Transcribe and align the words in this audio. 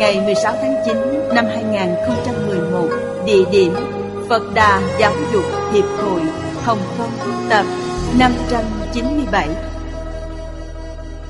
ngày 0.00 0.20
16 0.20 0.52
tháng 0.52 0.74
9 0.86 0.96
năm 1.34 1.44
2011 1.44 2.88
Địa 3.26 3.44
điểm 3.52 3.74
Phật 4.28 4.42
Đà 4.54 4.96
Giáo 5.00 5.12
dục 5.32 5.44
Hiệp 5.72 5.84
hội, 5.84 6.20
Hồng 6.54 6.78
Kông, 6.98 7.10
Tập 7.50 7.66
597 8.18 9.48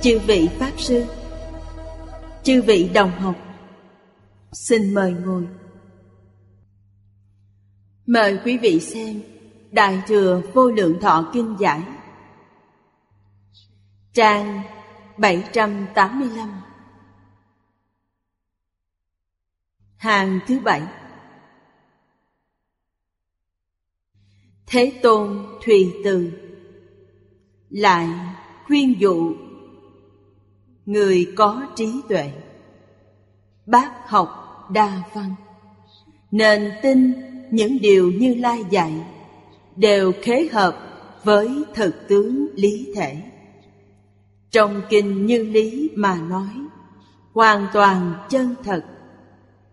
Chư 0.03 0.19
vị 0.27 0.48
Pháp 0.59 0.72
Sư, 0.77 1.05
Chư 2.42 2.62
vị 2.62 2.91
đồng 2.94 3.11
học, 3.11 3.34
Xin 4.53 4.94
mời 4.94 5.12
ngồi. 5.12 5.47
Mời 8.06 8.39
quý 8.44 8.59
vị 8.59 8.81
xem 8.81 9.22
Đại 9.70 10.03
Thừa 10.06 10.42
Vô 10.55 10.70
Lượng 10.70 11.00
Thọ 11.00 11.31
Kinh 11.33 11.56
Giải, 11.59 11.81
Trang 14.14 14.62
785 15.19 16.59
Hàng 20.01 20.41
thứ 20.47 20.59
bảy. 20.61 20.83
Thế 24.67 24.93
Tôn 25.03 25.47
Thùy 25.65 25.95
Từ. 26.05 26.31
Lại 27.70 28.09
khuyên 28.67 29.01
dụ. 29.01 29.33
Người 30.87 31.33
có 31.37 31.67
trí 31.77 32.01
tuệ. 32.09 32.33
Bác 33.67 34.09
học 34.09 34.28
đa 34.73 35.03
văn. 35.15 35.34
Nên 36.31 36.73
tin 36.83 37.12
những 37.51 37.78
điều 37.81 38.12
như 38.12 38.34
Lai 38.34 38.65
dạy 38.71 38.93
Đều 39.77 40.12
khế 40.23 40.48
hợp 40.53 40.77
với 41.25 41.65
thực 41.75 42.09
tướng 42.09 42.47
lý 42.55 42.93
thể. 42.95 43.17
Trong 44.51 44.83
kinh 44.89 45.27
như 45.27 45.45
lý 45.45 45.91
mà 45.95 46.21
nói, 46.21 46.51
Hoàn 47.33 47.67
toàn 47.73 48.27
chân 48.28 48.55
thật. 48.65 48.84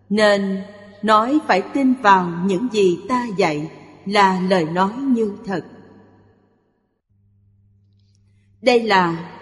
Nên 0.08 0.64
nói 1.02 1.38
phải 1.46 1.62
tin 1.74 1.94
vào 1.94 2.42
những 2.44 2.68
gì 2.72 2.98
ta 3.08 3.26
dạy 3.36 3.70
Là 4.06 4.40
lời 4.40 4.64
nói 4.64 4.92
như 4.92 5.36
thật. 5.44 5.64
Đây 8.62 8.82
là 8.82 9.34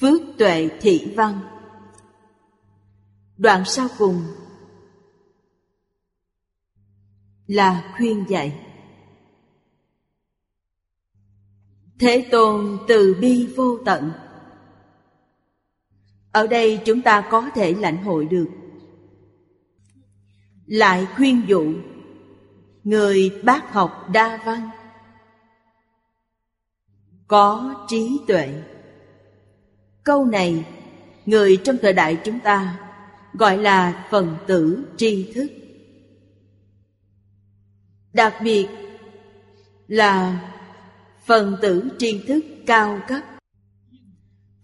Phước 0.00 0.22
tuệ 0.38 0.68
thị 0.80 1.12
văn. 1.16 1.40
Đoạn 3.36 3.62
sau 3.66 3.88
cùng 3.98 4.22
Là 7.46 7.94
khuyên 7.96 8.24
dạy. 8.28 8.60
Thế 11.98 12.28
Tôn 12.30 12.78
từ 12.88 13.16
bi 13.20 13.46
vô 13.56 13.78
tận 13.84 14.12
ở 16.36 16.46
đây 16.46 16.80
chúng 16.84 17.02
ta 17.02 17.28
có 17.30 17.50
thể 17.54 17.74
lãnh 17.74 18.04
hội 18.04 18.26
được. 18.26 18.48
Lại 20.66 21.06
khuyên 21.16 21.42
dụ, 21.46 21.74
Người 22.84 23.40
bác 23.44 23.72
học 23.72 24.08
đa 24.12 24.42
văn. 24.44 24.70
Có 27.28 27.74
trí 27.88 28.20
tuệ. 28.26 28.62
Câu 30.04 30.24
này, 30.24 30.64
Người 31.26 31.56
trong 31.64 31.76
thời 31.82 31.92
đại 31.92 32.18
chúng 32.24 32.40
ta 32.40 32.78
Gọi 33.32 33.58
là 33.58 34.06
phần 34.10 34.36
tử 34.46 34.84
tri 34.96 35.32
thức. 35.32 35.48
Đặc 38.12 38.34
biệt 38.42 38.68
là 39.86 40.40
phần 41.24 41.56
tử 41.62 41.88
tri 41.98 42.24
thức 42.26 42.44
cao 42.66 43.00
cấp. 43.08 43.20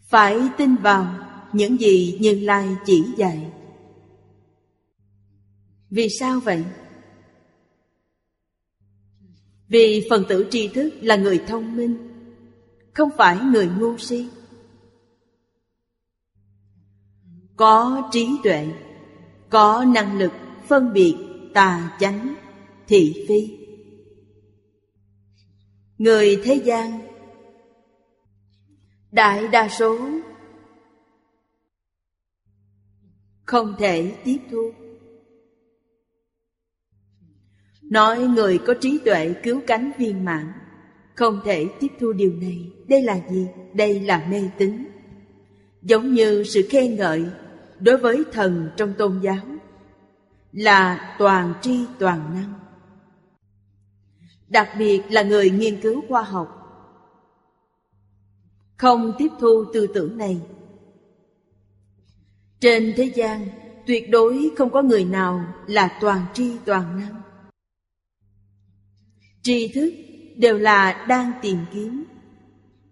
Phải 0.08 0.40
tin 0.58 0.76
vào 0.76 1.31
những 1.52 1.80
gì 1.80 2.18
như 2.20 2.40
lai 2.40 2.68
chỉ 2.86 3.04
dạy. 3.16 3.52
Vì 5.90 6.08
sao 6.08 6.40
vậy? 6.40 6.64
Vì 9.68 10.06
phần 10.10 10.24
tử 10.28 10.46
tri 10.50 10.68
thức 10.68 10.90
là 11.00 11.16
người 11.16 11.38
thông 11.46 11.76
minh, 11.76 11.96
không 12.92 13.10
phải 13.16 13.36
người 13.36 13.68
ngu 13.78 13.98
si. 13.98 14.28
Có 17.56 18.08
trí 18.12 18.28
tuệ, 18.44 18.68
có 19.50 19.84
năng 19.94 20.18
lực 20.18 20.32
phân 20.68 20.92
biệt 20.92 21.16
tà 21.54 21.96
chánh, 22.00 22.34
thị 22.86 23.24
phi. 23.28 23.58
Người 25.98 26.40
thế 26.44 26.54
gian, 26.54 27.12
Đại 29.12 29.48
đa 29.48 29.68
số 29.68 29.98
Không 33.52 33.74
thể 33.78 34.14
tiếp 34.24 34.38
thu. 34.50 34.72
Nói 37.82 38.18
người 38.18 38.58
có 38.58 38.74
trí 38.80 38.98
tuệ 39.04 39.34
cứu 39.42 39.60
cánh 39.66 39.92
viên 39.98 40.24
mãn, 40.24 40.52
Không 41.14 41.40
thể 41.44 41.68
tiếp 41.80 41.88
thu 42.00 42.12
điều 42.12 42.32
này. 42.40 42.70
Đây 42.88 43.02
là 43.02 43.20
gì? 43.30 43.46
Đây 43.74 44.00
là 44.00 44.26
mê 44.30 44.50
tín. 44.58 44.84
Giống 45.82 46.12
như 46.14 46.44
sự 46.44 46.66
khen 46.70 46.96
ngợi 46.96 47.24
Đối 47.78 47.96
với 47.96 48.24
thần 48.32 48.70
trong 48.76 48.94
tôn 48.98 49.20
giáo 49.22 49.46
Là 50.52 51.14
toàn 51.18 51.54
tri 51.62 51.84
toàn 51.98 52.34
năng. 52.34 52.52
Đặc 54.48 54.68
biệt 54.78 55.02
là 55.10 55.22
người 55.22 55.50
nghiên 55.50 55.80
cứu 55.80 56.02
khoa 56.08 56.22
học. 56.22 56.48
Không 58.76 59.12
tiếp 59.18 59.28
thu 59.40 59.64
tư 59.72 59.86
tưởng 59.94 60.18
này 60.18 60.40
trên 62.62 62.94
thế 62.96 63.04
gian 63.14 63.46
tuyệt 63.86 64.10
đối 64.10 64.50
không 64.56 64.70
có 64.70 64.82
người 64.82 65.04
nào 65.04 65.44
là 65.66 65.98
toàn 66.00 66.26
tri 66.34 66.50
toàn 66.64 67.00
năng 67.00 67.22
tri 69.42 69.68
thức 69.74 69.94
đều 70.36 70.58
là 70.58 71.06
đang 71.08 71.32
tìm 71.42 71.58
kiếm 71.72 72.04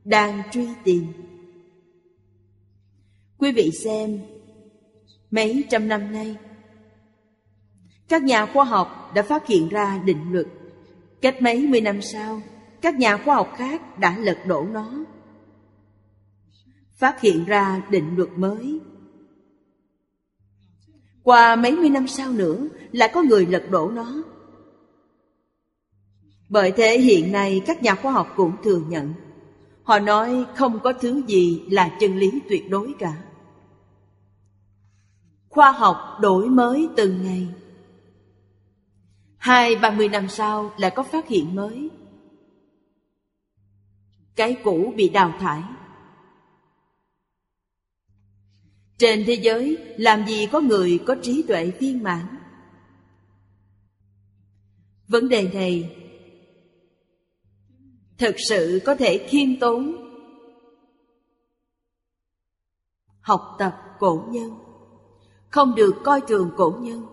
đang 0.05 0.43
truy 0.53 0.69
tìm 0.85 1.07
quý 3.39 3.53
vị 3.53 3.71
xem 3.85 4.21
mấy 5.31 5.65
trăm 5.71 5.89
năm 5.89 6.13
nay 6.13 6.37
các 8.09 8.23
nhà 8.23 8.47
khoa 8.47 8.65
học 8.65 9.13
đã 9.15 9.23
phát 9.23 9.47
hiện 9.47 9.69
ra 9.69 10.03
định 10.05 10.33
luật 10.33 10.47
Cách 11.21 11.43
mấy 11.43 11.67
mươi 11.67 11.81
năm 11.81 12.03
sau, 12.03 12.43
các 12.81 12.95
nhà 12.95 13.17
khoa 13.17 13.35
học 13.35 13.53
khác 13.57 13.99
đã 13.99 14.19
lật 14.19 14.39
đổ 14.47 14.67
nó. 14.73 15.05
Phát 16.93 17.21
hiện 17.21 17.45
ra 17.45 17.83
định 17.91 18.17
luật 18.17 18.29
mới. 18.37 18.81
Qua 21.23 21.57
mấy 21.57 21.73
mươi 21.73 21.91
năm 21.91 22.09
sau 22.09 22.33
nữa, 22.33 22.57
lại 22.93 23.11
có 23.15 23.23
người 23.23 23.47
lật 23.47 23.63
đổ 23.71 23.91
nó. 23.91 24.23
Bởi 26.49 26.73
thế 26.73 26.99
hiện 26.99 27.33
nay 27.33 27.63
các 27.67 27.83
nhà 27.83 27.95
khoa 27.95 28.13
học 28.13 28.33
cũng 28.37 28.53
thừa 28.63 28.81
nhận 28.89 29.15
Họ 29.91 29.99
nói 29.99 30.47
không 30.55 30.81
có 30.81 30.93
thứ 30.93 31.23
gì 31.27 31.63
là 31.71 31.97
chân 32.01 32.17
lý 32.17 32.41
tuyệt 32.49 32.71
đối 32.71 32.95
cả. 32.99 33.23
Khoa 35.49 35.73
học 35.73 35.97
đổi 36.21 36.49
mới 36.49 36.89
từng 36.97 37.23
ngày. 37.23 37.49
Hai 39.37 39.77
ba 39.77 39.91
mươi 39.91 40.09
năm 40.09 40.29
sau 40.29 40.73
lại 40.77 40.91
có 40.91 41.03
phát 41.03 41.29
hiện 41.29 41.55
mới. 41.55 41.91
Cái 44.37 44.57
cũ 44.65 44.93
bị 44.97 45.09
đào 45.09 45.33
thải. 45.41 45.63
Trên 49.01 49.25
thế 49.27 49.35
giới, 49.35 49.79
làm 49.97 50.27
gì 50.27 50.47
có 50.53 50.61
người 50.61 51.01
có 51.07 51.17
trí 51.23 51.43
tuệ 51.49 51.71
viên 51.71 52.03
mãn? 52.03 52.27
Vấn 55.09 55.29
đề 55.29 55.51
này 55.55 55.97
Thực 58.19 58.35
sự 58.49 58.81
có 58.85 58.95
thể 58.95 59.27
khiêm 59.29 59.61
tốn 59.61 59.97
Học 63.21 63.57
tập 63.59 63.77
cổ 63.99 64.25
nhân, 64.31 64.51
Không 65.49 65.75
được 65.75 65.95
coi 66.05 66.21
thường 66.29 66.51
cổ 66.57 66.75
nhân. 66.81 67.07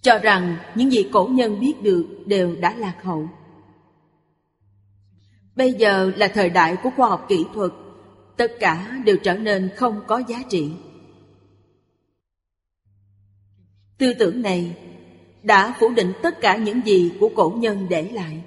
Cho 0.00 0.18
rằng 0.18 0.56
những 0.74 0.92
gì 0.92 1.10
cổ 1.12 1.28
nhân 1.32 1.60
biết 1.60 1.74
được 1.82 2.06
đều 2.26 2.56
đã 2.56 2.74
lạc 2.74 2.98
hậu. 3.02 3.28
Bây 5.56 5.72
giờ 5.72 6.12
là 6.16 6.28
thời 6.28 6.50
đại 6.50 6.76
của 6.82 6.90
khoa 6.96 7.08
học 7.08 7.26
kỹ 7.28 7.44
thuật. 7.54 7.72
Tất 8.36 8.52
cả 8.60 9.02
đều 9.04 9.16
trở 9.22 9.34
nên 9.34 9.70
không 9.76 10.00
có 10.06 10.22
giá 10.28 10.42
trị. 10.48 10.70
Tư 13.98 14.12
tưởng 14.18 14.42
này 14.42 14.76
đã 15.42 15.76
phủ 15.80 15.92
định 15.96 16.12
tất 16.22 16.40
cả 16.40 16.56
những 16.56 16.80
gì 16.86 17.12
của 17.20 17.30
cổ 17.36 17.54
nhân 17.58 17.86
để 17.90 18.10
lại. 18.12 18.44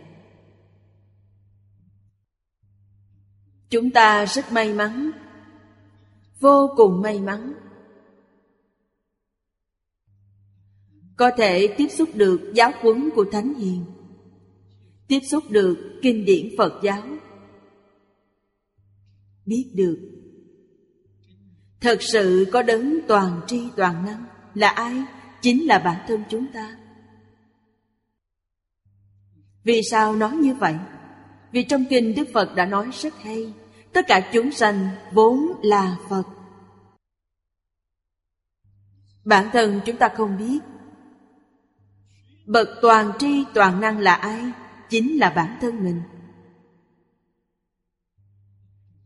Chúng 3.70 3.92
ta 3.92 4.26
rất 4.26 4.52
may 4.52 4.74
mắn, 4.74 5.12
Vô 6.40 6.74
cùng 6.76 7.02
may 7.02 7.20
mắn. 7.20 7.54
Có 11.18 11.32
thể 11.38 11.68
tiếp 11.78 11.88
xúc 11.88 12.10
được 12.14 12.52
giáo 12.56 12.72
huấn 12.82 13.10
của 13.16 13.26
Thánh 13.32 13.54
Hiền, 13.54 13.86
Tiếp 15.08 15.20
xúc 15.20 15.44
được 15.50 16.00
kinh 16.02 16.26
điển 16.26 16.50
Phật 16.58 16.74
giáo. 16.84 17.04
Biết 19.46 19.72
được 19.76 20.12
Thật 21.82 21.98
sự 22.02 22.46
có 22.54 22.62
đấng 22.62 23.00
toàn 23.08 23.42
tri 23.48 23.70
toàn 23.76 24.06
năng 24.06 24.26
Là 24.54 24.70
ai? 24.70 25.04
Chính 25.42 25.68
là 25.68 25.80
bản 25.80 26.06
thân 26.08 26.24
chúng 26.30 26.48
ta 26.54 26.78
Vì 29.64 29.82
sao 29.92 30.16
nói 30.16 30.36
như 30.36 30.54
vậy? 30.54 30.76
Vì 31.52 31.64
trong 31.64 31.86
kinh 31.90 32.16
Đức 32.16 32.28
Phật 32.34 32.56
đã 32.56 32.66
nói 32.66 32.90
rất 33.02 33.14
hay, 33.22 33.54
Tất 33.94 34.06
cả 34.08 34.30
chúng 34.34 34.52
sanh 34.52 34.90
vốn 35.12 35.52
là 35.64 35.98
Phật 36.10 36.24
Bản 39.26 39.50
thân 39.54 39.82
chúng 39.86 39.98
ta 39.98 40.10
không 40.18 40.38
biết 40.38 40.60
Bậc 42.46 42.70
toàn 42.82 43.12
tri 43.20 43.44
toàn 43.54 43.82
năng 43.82 44.00
là 44.00 44.14
ai? 44.14 44.52
Chính 44.90 45.18
là 45.18 45.30
bản 45.30 45.58
thân 45.62 45.84
mình 45.84 46.02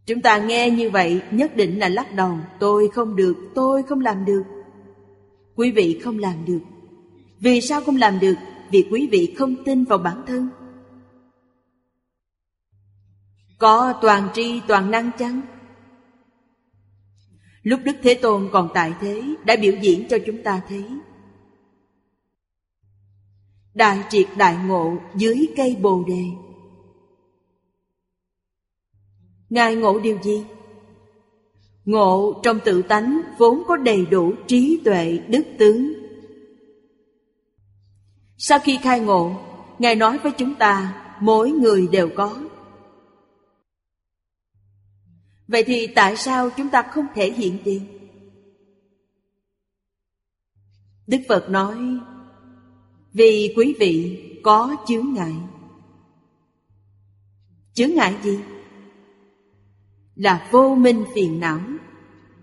Chúng 0.10 0.22
ta 0.22 0.38
nghe 0.38 0.70
như 0.70 0.90
vậy 0.90 1.22
nhất 1.32 1.56
định 1.56 1.80
là 1.80 1.90
lắc 1.90 2.14
đầu. 2.16 2.38
Tôi 2.60 2.90
không 2.94 3.16
được, 3.16 3.36
tôi 3.56 3.84
không 3.84 4.00
làm 4.00 4.26
được. 4.26 4.44
Quý 5.56 5.72
vị 5.72 6.00
không 6.04 6.20
làm 6.20 6.46
được. 6.46 6.60
Vì 7.40 7.62
sao 7.62 7.82
không 7.82 7.96
làm 7.96 8.20
được? 8.20 8.36
Vì 8.72 8.88
quý 8.92 9.10
vị 9.12 9.36
không 9.38 9.64
tin 9.64 9.84
vào 9.84 9.98
bản 9.98 10.24
thân. 10.28 10.50
Có 13.58 13.94
toàn 14.02 14.30
tri 14.34 14.62
toàn 14.68 14.92
năng 14.92 15.12
chăng? 15.20 15.42
Lúc 17.64 17.80
Đức 17.84 17.96
Thế 18.04 18.14
Tôn 18.14 18.50
còn 18.52 18.70
tại 18.74 18.94
thế 19.02 19.24
Đã 19.46 19.56
biểu 19.62 19.74
diễn 19.82 20.08
cho 20.10 20.18
chúng 20.26 20.44
ta 20.44 20.62
thấy. 20.70 20.86
Đại 23.74 24.04
triệt 24.10 24.28
đại 24.38 24.58
ngộ 24.66 24.98
dưới 25.16 25.48
cây 25.58 25.78
bồ 25.82 26.04
đề. 26.08 26.49
Ngài 29.50 29.76
ngộ 29.76 30.00
điều 30.00 30.20
gì? 30.24 30.46
Ngộ 31.86 32.40
trong 32.44 32.60
tự 32.66 32.82
tánh 32.82 33.22
vốn 33.38 33.64
có 33.68 33.78
đầy 33.78 34.06
đủ 34.06 34.34
trí 34.48 34.82
tuệ, 34.86 35.20
đức 35.28 35.44
tướng 35.60 35.94
Sau 38.38 38.60
khi 38.60 38.80
khai 38.82 39.00
ngộ, 39.00 39.36
Ngài 39.80 39.96
nói 39.96 40.18
với 40.18 40.32
chúng 40.38 40.56
ta, 40.56 40.96
Mỗi 41.22 41.52
người 41.52 41.88
đều 41.92 42.10
có 42.16 42.40
Vậy 45.48 45.64
thì 45.64 45.88
tại 45.88 46.18
sao 46.18 46.50
chúng 46.50 46.70
ta 46.70 46.82
không 46.82 47.06
thể 47.16 47.32
hiện 47.32 47.58
tiền? 47.64 47.82
Đức 51.08 51.18
Phật 51.28 51.50
nói, 51.50 51.78
Vì 53.14 53.54
quý 53.58 53.76
vị 53.80 54.24
có 54.44 54.76
chướng 54.88 55.14
ngại 55.14 55.34
Chướng 57.74 57.96
ngại 57.96 58.16
gì? 58.24 58.40
Là 60.20 60.48
vô 60.52 60.76
minh 60.76 61.06
phiền 61.16 61.40
não, 61.40 61.60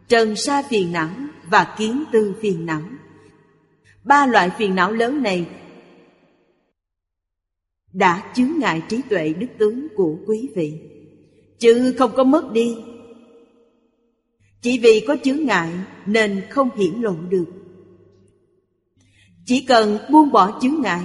Trần 0.08 0.37
sa 0.37 0.62
phiền 0.62 0.93
não 0.93 1.11
và 1.50 1.75
kiến 1.78 2.05
tư 2.12 2.34
phiền 2.40 2.67
não. 2.67 2.82
Ba 4.05 4.26
loại 4.26 4.50
phiền 4.58 4.75
não 4.75 4.93
lớn 4.93 5.23
này 5.23 5.49
Đã 7.93 8.32
chướng 8.34 8.58
ngại 8.58 8.82
trí 8.88 9.02
tuệ 9.02 9.32
đức 9.32 9.46
tướng 9.58 9.88
của 9.96 10.17
quý 10.26 10.49
vị. 10.56 10.81
Chứ 11.58 11.94
không 11.99 12.11
có 12.17 12.25
mất 12.25 12.52
đi. 12.52 12.76
Chỉ 14.62 14.79
vì 14.79 15.05
có 15.08 15.17
chướng 15.25 15.44
ngại 15.44 15.72
nên 16.06 16.43
không 16.50 16.70
hiển 16.76 17.00
lộ 17.00 17.14
được. 17.29 17.46
Chỉ 19.44 19.64
cần 19.69 19.99
buông 20.11 20.32
bỏ 20.32 20.58
chướng 20.62 20.81
ngại, 20.81 21.05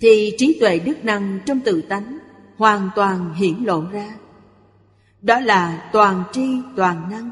Thì 0.00 0.34
trí 0.38 0.58
tuệ 0.60 0.78
đức 0.78 1.04
năng 1.04 1.40
trong 1.46 1.60
tự 1.60 1.82
tánh 1.82 2.18
Hoàn 2.56 2.90
toàn 2.96 3.34
hiển 3.34 3.64
lộ 3.64 3.82
ra. 3.92 4.18
Đó 5.24 5.40
là 5.40 5.90
toàn 5.92 6.24
tri, 6.32 6.46
toàn 6.76 7.10
năng. 7.10 7.30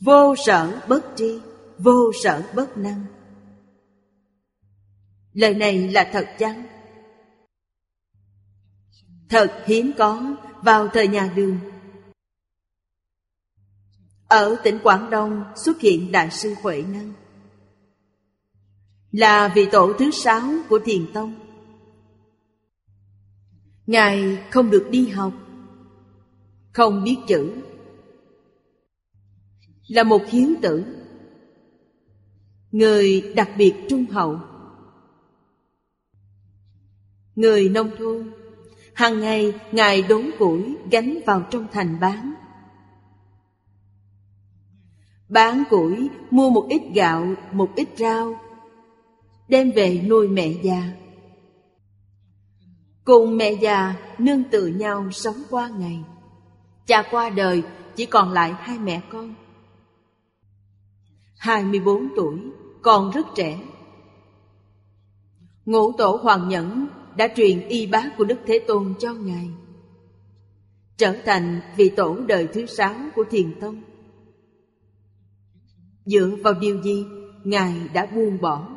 Vô 0.00 0.34
sở 0.46 0.80
bất 0.88 1.04
tri, 1.16 1.40
Vô 1.78 2.12
sở 2.22 2.42
bất 2.54 2.76
năng. 2.76 3.04
Lời 5.32 5.54
này 5.54 5.88
là 5.88 6.10
thật 6.12 6.28
chăng? 6.38 6.66
Thật 9.28 9.62
hiếm 9.66 9.92
có 9.98 10.36
vào 10.62 10.88
thời 10.88 11.08
nhà 11.08 11.32
đường. 11.36 11.58
Ở 14.28 14.56
tỉnh 14.64 14.78
Quảng 14.82 15.10
Đông 15.10 15.44
xuất 15.56 15.80
hiện 15.80 16.12
Đại 16.12 16.30
sư 16.30 16.54
Huệ 16.62 16.82
Năng. 16.82 17.12
Là 19.12 19.52
vị 19.54 19.68
tổ 19.72 19.92
thứ 19.98 20.10
sáu 20.10 20.42
của 20.68 20.78
Thiền 20.84 21.12
Tông. 21.12 21.34
Ngài 23.86 24.38
không 24.50 24.70
được 24.70 24.88
đi 24.90 25.08
học. 25.08 25.32
Không 26.74 27.04
biết 27.04 27.16
chữ. 27.26 27.52
Là 29.88 30.02
một 30.02 30.22
hiến 30.28 30.54
tử 30.62 30.84
Người 32.72 33.32
đặc 33.36 33.50
biệt 33.58 33.74
trung 33.88 34.04
hậu 34.06 34.38
Người 37.36 37.68
nông 37.68 37.90
thôn. 37.98 38.32
Hàng 38.94 39.20
ngày 39.20 39.60
Ngài 39.72 40.02
đốn 40.02 40.30
củi 40.38 40.76
gánh 40.90 41.18
vào 41.26 41.42
trong 41.50 41.66
thành 41.72 42.00
bán. 42.00 42.34
Bán 45.28 45.62
củi 45.70 46.08
mua 46.30 46.50
một 46.50 46.66
ít 46.70 46.82
gạo, 46.94 47.34
một 47.52 47.70
ít 47.76 47.88
rau 47.96 48.40
Đem 49.48 49.70
về 49.70 50.02
nuôi 50.08 50.28
mẹ 50.28 50.48
già. 50.62 50.92
Cùng 53.04 53.36
mẹ 53.36 53.52
già 53.52 53.94
nương 54.18 54.44
tựa 54.44 54.66
nhau 54.66 55.10
sống 55.10 55.42
qua 55.50 55.68
ngày. 55.78 56.04
Cha 56.86 57.02
qua 57.10 57.30
đời 57.30 57.62
chỉ 57.96 58.06
còn 58.06 58.32
lại 58.32 58.52
hai 58.58 58.78
mẹ 58.78 59.00
con. 59.10 59.34
24 61.38 62.08
tuổi, 62.16 62.38
còn 62.82 63.10
rất 63.10 63.26
trẻ. 63.34 63.60
Ngũ 65.64 65.92
tổ 65.92 66.18
Hoàng 66.22 66.48
Nhẫn 66.48 66.86
đã 67.16 67.28
truyền 67.36 67.68
y 67.68 67.86
bá 67.86 68.10
của 68.18 68.24
Đức 68.24 68.38
Thế 68.46 68.58
Tôn 68.66 68.94
cho 68.98 69.14
Ngài. 69.14 69.48
Trở 70.96 71.16
thành 71.24 71.60
vị 71.76 71.88
tổ 71.96 72.16
đời 72.26 72.48
thứ 72.52 72.66
sáu 72.66 72.94
của 73.14 73.24
Thiền 73.30 73.60
Tông. 73.60 73.82
Dựa 76.04 76.30
vào 76.42 76.54
điều 76.54 76.82
gì 76.82 77.04
Ngài 77.44 77.74
đã 77.94 78.06
buông 78.06 78.40
bỏ? 78.40 78.68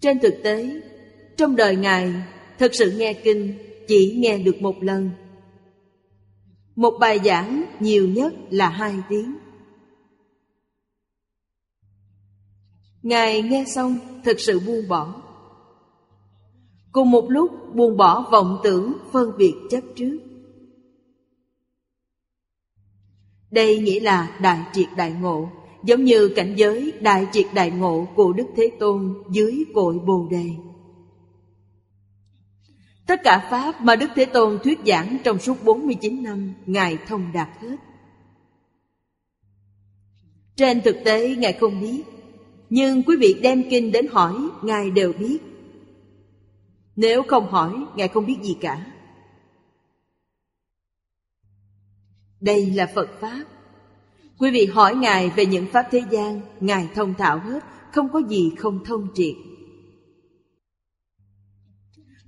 Trên 0.00 0.18
thực 0.20 0.34
tế 0.44 0.80
Trong 1.36 1.56
đời 1.56 1.76
Ngài 1.76 2.14
Thật 2.58 2.74
sự 2.74 2.90
nghe 2.90 3.12
kinh 3.12 3.58
Chỉ 3.88 4.16
nghe 4.18 4.38
được 4.38 4.62
một 4.62 4.82
lần 4.82 5.10
một 6.76 6.96
bài 7.00 7.20
giảng 7.24 7.64
nhiều 7.80 8.08
nhất 8.08 8.34
là 8.50 8.68
hai 8.68 8.94
tiếng. 9.08 9.36
Ngài 13.02 13.42
nghe 13.42 13.64
xong, 13.74 13.98
thực 14.24 14.40
sự 14.40 14.60
buông 14.66 14.88
bỏ. 14.88 15.22
Cùng 16.92 17.10
một 17.10 17.26
lúc, 17.28 17.50
buông 17.74 17.96
bỏ 17.96 18.28
vọng 18.32 18.58
tưởng 18.64 18.92
phân 19.12 19.32
biệt 19.38 19.54
chấp 19.70 19.80
trước. 19.96 20.18
Đây 23.50 23.78
nghĩa 23.78 24.00
là 24.00 24.38
đại 24.40 24.60
triệt 24.72 24.88
đại 24.96 25.12
ngộ, 25.12 25.48
Giống 25.84 26.04
như 26.04 26.28
cảnh 26.28 26.54
giới 26.56 26.92
đại 27.00 27.26
triệt 27.32 27.46
đại 27.54 27.70
ngộ 27.70 28.06
của 28.16 28.32
Đức 28.32 28.46
Thế 28.56 28.70
Tôn 28.80 29.14
dưới 29.30 29.64
cội 29.74 29.98
Bồ 30.06 30.28
Đề. 30.30 30.50
Tất 33.06 33.20
cả 33.24 33.48
Pháp 33.50 33.80
mà 33.80 33.96
Đức 33.96 34.10
Thế 34.14 34.24
Tôn 34.24 34.58
thuyết 34.64 34.78
giảng 34.86 35.18
trong 35.24 35.38
suốt 35.38 35.64
49 35.64 36.22
năm, 36.22 36.54
Ngài 36.66 36.98
thông 37.06 37.32
đạt 37.32 37.48
hết. 37.60 37.76
Trên 40.56 40.80
thực 40.80 40.96
tế 41.04 41.36
Ngài 41.36 41.52
không 41.52 41.80
biết, 41.80 42.02
nhưng 42.70 43.02
quý 43.02 43.16
vị 43.20 43.40
đem 43.42 43.64
kinh 43.70 43.92
đến 43.92 44.06
hỏi, 44.06 44.34
Ngài 44.62 44.90
đều 44.90 45.12
biết. 45.12 45.38
Nếu 46.96 47.22
không 47.22 47.50
hỏi, 47.50 47.84
Ngài 47.96 48.08
không 48.08 48.26
biết 48.26 48.38
gì 48.42 48.56
cả. 48.60 48.86
Đây 52.40 52.70
là 52.70 52.90
Phật 52.94 53.08
Pháp. 53.20 53.44
Quý 54.38 54.50
vị 54.50 54.66
hỏi 54.66 54.94
Ngài 54.94 55.30
về 55.30 55.46
những 55.46 55.66
Pháp 55.72 55.86
thế 55.90 56.02
gian, 56.10 56.40
Ngài 56.60 56.88
thông 56.94 57.14
thạo 57.14 57.38
hết, 57.38 57.64
không 57.92 58.08
có 58.12 58.22
gì 58.28 58.52
không 58.58 58.84
thông 58.84 59.08
triệt. 59.14 59.34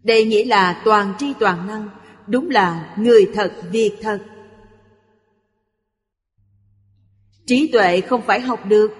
Đây 0.06 0.24
nghĩa 0.24 0.44
là 0.44 0.82
toàn 0.84 1.14
tri 1.18 1.34
toàn 1.40 1.66
năng, 1.66 1.88
đúng 2.26 2.50
là 2.50 2.94
người 2.98 3.30
thật, 3.34 3.52
việc 3.70 3.92
thật. 4.02 4.18
Trí 7.46 7.70
tuệ 7.72 8.00
không 8.00 8.22
phải 8.26 8.40
học 8.40 8.60
được, 8.66 8.92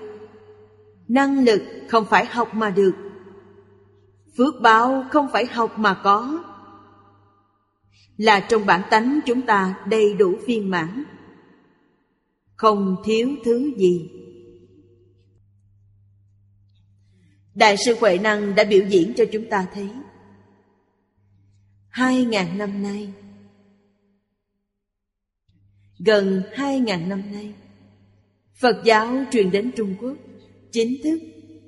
năng 1.09 1.45
lực 1.45 1.63
không 1.89 2.07
phải 2.11 2.25
học 2.25 2.55
mà 2.55 2.71
được, 2.71 2.93
phước 4.37 4.55
báo 4.63 5.05
không 5.11 5.27
phải 5.33 5.47
học 5.47 5.79
mà 5.79 6.01
có, 6.05 6.45
là 8.17 8.41
trong 8.41 8.67
bản 8.67 8.83
tánh 8.91 9.21
chúng 9.27 9.43
ta 9.43 9.75
đầy 9.87 10.15
đủ 10.15 10.37
viên 10.47 10.71
mãn, 10.71 11.05
không 12.57 12.97
thiếu 13.05 13.29
thứ 13.45 13.73
gì. 13.77 14.11
Đại 17.55 17.77
sư 17.77 17.97
Huệ 18.01 18.19
Năng 18.19 18.55
đã 18.55 18.65
biểu 18.65 18.85
diễn 18.89 19.13
cho 19.17 19.25
chúng 19.33 19.45
ta 19.51 19.67
thấy 19.75 19.89
hai 21.97 22.25
ngàn 22.25 22.59
năm 22.59 22.83
nay. 22.83 23.13
Gần 25.99 26.43
hai 26.55 26.81
ngàn 26.81 27.09
năm 27.09 27.33
nay, 27.33 27.55
Phật 28.55 28.83
giáo 28.85 29.25
truyền 29.31 29.51
đến 29.51 29.71
Trung 29.77 29.97
Quốc, 30.01 30.17
Chính 30.73 31.03
thức 31.05 31.21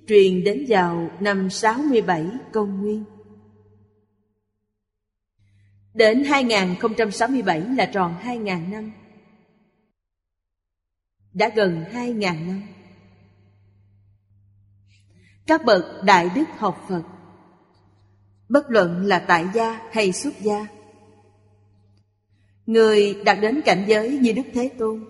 truyền 0.09 0.45
đến 0.45 0.65
vào 0.69 1.11
năm 1.21 1.51
67 1.51 2.27
công 2.53 2.81
nguyên. 2.83 3.05
Đến 5.95 6.25
2067 6.25 7.61
là 7.61 7.87
tròn 7.87 8.15
2.000 8.23 8.71
năm. 8.71 8.93
Đã 11.33 11.51
gần 11.57 11.85
2.000 11.93 12.47
năm. 12.47 12.63
Các 15.47 15.65
bậc 15.65 15.85
đại 16.05 16.31
đức 16.35 16.45
học 16.59 16.87
Phật 16.89 17.18
Bất 18.49 18.71
luận 18.71 19.05
là 19.05 19.19
tại 19.19 19.47
gia 19.55 19.81
hay 19.93 20.13
xuất 20.13 20.41
gia. 20.41 20.67
Người 22.67 23.23
đạt 23.25 23.39
đến 23.41 23.61
cảnh 23.65 23.85
giới 23.89 24.19
như 24.19 24.33
Đức 24.33 24.43
Thế 24.55 24.71
Tôn, 24.79 25.05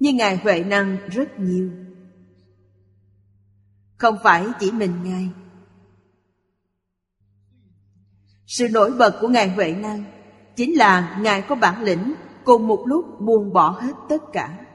Như 0.00 0.12
Ngài 0.12 0.36
Huệ 0.36 0.64
Năng 0.64 0.96
rất 1.08 1.38
nhiều. 1.40 1.70
Không 3.96 4.16
phải 4.22 4.46
chỉ 4.60 4.70
mình 4.70 4.92
Ngài. 5.04 5.28
Sự 8.46 8.68
nổi 8.68 8.92
bật 8.92 9.18
của 9.20 9.28
Ngài 9.28 9.48
Huệ 9.48 9.72
Năng 9.72 10.04
Chính 10.56 10.78
là 10.78 11.18
Ngài 11.22 11.42
có 11.42 11.54
bản 11.54 11.82
lĩnh 11.82 12.14
Cùng 12.44 12.66
một 12.66 12.84
lúc 12.86 13.20
buông 13.20 13.52
bỏ 13.52 13.70
hết 13.70 13.92
tất 14.08 14.22
cả. 14.32 14.66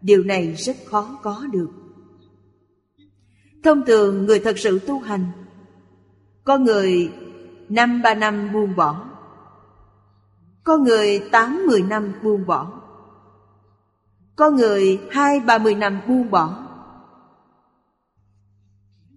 Điều 0.00 0.24
này 0.24 0.52
rất 0.52 0.76
khó 0.86 1.18
có 1.22 1.46
được. 1.52 1.70
Thông 3.64 3.84
thường 3.86 4.26
người 4.26 4.40
thật 4.40 4.58
sự 4.58 4.78
tu 4.78 4.98
hành, 4.98 5.26
Có 6.44 6.58
người 6.58 7.12
năm 7.68 8.02
ba 8.02 8.14
năm 8.14 8.52
buông 8.52 8.76
bỏ. 8.76 9.04
Có 10.64 10.76
người 10.78 11.28
tám 11.32 11.66
mười 11.66 11.82
năm 11.82 12.12
buông 12.22 12.46
bỏ. 12.46 12.72
Có 14.36 14.50
người 14.50 15.00
hai 15.10 15.40
ba 15.40 15.58
mươi 15.58 15.74
năm 15.74 16.00
buông 16.08 16.30
bỏ. 16.30 16.66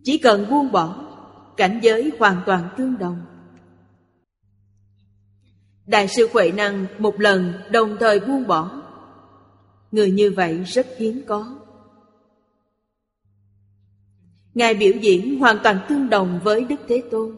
Chỉ 0.04 0.18
cần 0.18 0.50
buông 0.50 0.72
bỏ, 0.72 1.10
Cảnh 1.60 1.80
giới 1.82 2.12
hoàn 2.20 2.42
toàn 2.46 2.70
tương 2.78 2.98
đồng. 2.98 3.22
Đại 5.86 6.08
sư 6.08 6.30
Huệ 6.34 6.52
Năng 6.52 6.86
một 6.98 7.20
lần 7.20 7.54
đồng 7.72 7.98
thời 8.00 8.20
buông 8.20 8.48
bỏ. 8.48 8.82
Người 9.92 10.12
như 10.12 10.34
vậy 10.36 10.64
rất 10.64 10.88
hiếm 10.98 11.22
có. 11.28 11.56
Ngài 14.54 14.74
biểu 14.74 14.94
diễn 15.02 15.40
hoàn 15.40 15.58
toàn 15.64 15.86
tương 15.90 16.10
đồng 16.10 16.40
với 16.44 16.66
Đức 16.66 16.76
Thế 16.88 17.04
Tôn 17.12 17.36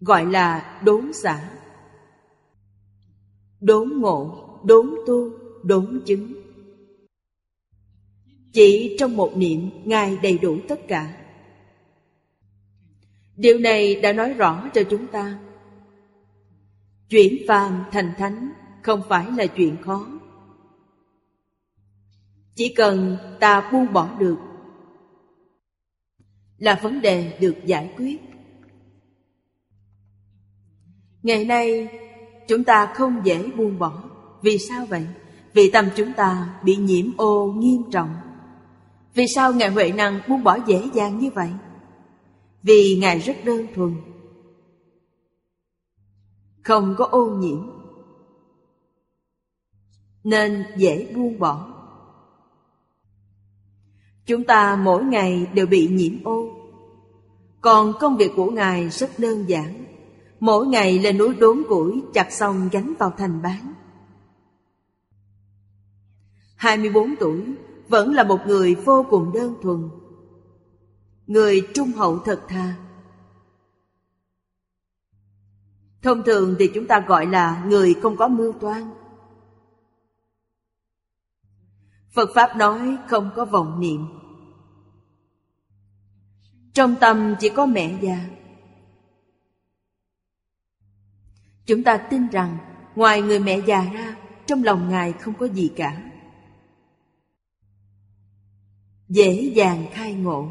gọi 0.00 0.26
là 0.26 0.80
đốn 0.84 1.12
xả 1.12 1.50
đốn 3.60 3.88
ngộ, 3.96 4.48
đốn 4.64 4.94
tu, 5.06 5.30
đốn 5.62 6.02
chứng. 6.06 6.32
Chỉ 8.52 8.96
trong 8.98 9.16
một 9.16 9.36
niệm, 9.36 9.70
ngài 9.84 10.16
đầy 10.22 10.38
đủ 10.38 10.58
tất 10.68 10.80
cả. 10.88 11.16
Điều 13.36 13.58
này 13.58 13.94
đã 13.94 14.12
nói 14.12 14.34
rõ 14.34 14.70
cho 14.74 14.82
chúng 14.90 15.06
ta. 15.06 15.38
Chuyển 17.08 17.36
phàm 17.48 17.84
thành 17.92 18.12
thánh 18.18 18.52
không 18.82 19.02
phải 19.08 19.26
là 19.36 19.46
chuyện 19.46 19.76
khó. 19.82 20.06
Chỉ 22.54 22.74
cần 22.76 23.16
ta 23.40 23.70
buông 23.72 23.92
bỏ 23.92 24.18
được 24.18 24.36
là 26.58 26.80
vấn 26.82 27.00
đề 27.00 27.38
được 27.40 27.56
giải 27.66 27.92
quyết. 27.96 28.29
Ngày 31.22 31.44
nay, 31.44 31.88
chúng 32.48 32.64
ta 32.64 32.92
không 32.94 33.20
dễ 33.24 33.50
buông 33.56 33.78
bỏ. 33.78 34.02
Vì 34.42 34.58
sao 34.58 34.86
vậy? 34.86 35.06
Vì 35.52 35.70
tâm 35.70 35.88
chúng 35.96 36.12
ta 36.12 36.54
bị 36.64 36.76
nhiễm 36.76 37.06
ô 37.16 37.52
nghiêm 37.52 37.82
trọng. 37.92 38.14
Vì 39.14 39.26
sao 39.26 39.52
Ngài 39.52 39.70
Huệ 39.70 39.92
Năng 39.92 40.20
buông 40.28 40.44
bỏ 40.44 40.58
dễ 40.66 40.82
dàng 40.94 41.18
như 41.18 41.30
vậy? 41.30 41.50
Vì 42.62 42.98
Ngài 43.00 43.18
rất 43.18 43.36
đơn 43.44 43.66
thuần. 43.74 43.94
Không 46.62 46.94
có 46.98 47.04
ô 47.04 47.26
nhiễm. 47.26 47.70
Nên 50.24 50.64
dễ 50.76 51.12
buông 51.14 51.38
bỏ. 51.38 51.66
Chúng 54.26 54.44
ta 54.44 54.76
mỗi 54.76 55.04
ngày 55.04 55.46
đều 55.54 55.66
bị 55.66 55.88
nhiễm 55.88 56.24
ô. 56.24 56.48
Còn 57.60 57.92
công 58.00 58.16
việc 58.16 58.32
của 58.36 58.50
Ngài 58.50 58.88
rất 58.88 59.10
đơn 59.18 59.48
giản. 59.48 59.89
Mỗi 60.40 60.66
ngày 60.66 60.98
lên 60.98 61.18
núi 61.18 61.34
đốn 61.34 61.62
củi, 61.68 62.02
Chặt 62.14 62.32
xong 62.32 62.68
gánh 62.72 62.94
vào 62.98 63.10
thành 63.18 63.42
bán. 63.42 63.74
24 66.56 67.14
tuổi, 67.20 67.54
Vẫn 67.88 68.14
là 68.14 68.24
một 68.24 68.40
người 68.46 68.74
vô 68.74 69.06
cùng 69.10 69.32
đơn 69.32 69.54
thuần. 69.62 69.88
Người 71.26 71.68
trung 71.74 71.92
hậu 71.92 72.18
thật 72.18 72.42
thà 72.48 72.76
Thông 76.02 76.22
thường 76.22 76.56
thì 76.58 76.70
chúng 76.74 76.86
ta 76.86 77.00
gọi 77.00 77.26
là 77.26 77.64
người 77.64 77.94
không 78.02 78.16
có 78.16 78.28
mưu 78.28 78.52
toan. 78.52 78.90
Phật 82.14 82.30
Pháp 82.34 82.56
nói 82.56 82.96
không 83.08 83.30
có 83.36 83.44
vọng 83.44 83.80
niệm. 83.80 84.06
Trong 86.72 86.94
tâm 87.00 87.34
chỉ 87.40 87.48
có 87.48 87.66
mẹ 87.66 87.98
già. 88.02 88.39
Chúng 91.70 91.82
ta 91.82 91.96
tin 91.96 92.28
rằng 92.28 92.58
ngoài 92.96 93.22
người 93.22 93.38
mẹ 93.38 93.60
già 93.66 93.84
ra, 93.92 94.16
trong 94.46 94.64
lòng 94.64 94.88
Ngài 94.88 95.12
không 95.12 95.34
có 95.34 95.46
gì 95.46 95.72
cả. 95.76 96.02
Dễ 99.08 99.52
dàng 99.54 99.86
khai 99.92 100.14
ngộ. 100.14 100.48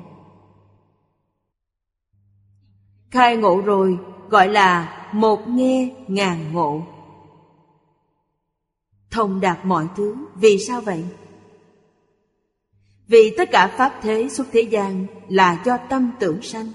Khai 3.12 3.38
ngộ 3.38 3.62
rồi 3.62 3.98
gọi 4.30 4.48
là 4.48 5.08
một 5.14 5.48
nghe 5.48 5.96
ngàn 6.08 6.54
ngộ. 6.54 6.88
Thông 9.12 9.40
đạt 9.40 9.66
mọi 9.66 9.88
thứ, 9.96 10.16
vì 10.36 10.58
sao 10.60 10.82
vậy? 10.82 11.06
Vì 13.08 13.34
tất 13.38 13.50
cả 13.52 13.68
pháp 13.78 14.00
thế 14.02 14.30
xuất 14.30 14.48
thế 14.52 14.62
gian 14.62 15.06
là 15.30 15.62
do 15.66 15.78
tâm 15.78 16.12
tưởng 16.20 16.42
sanh. 16.42 16.72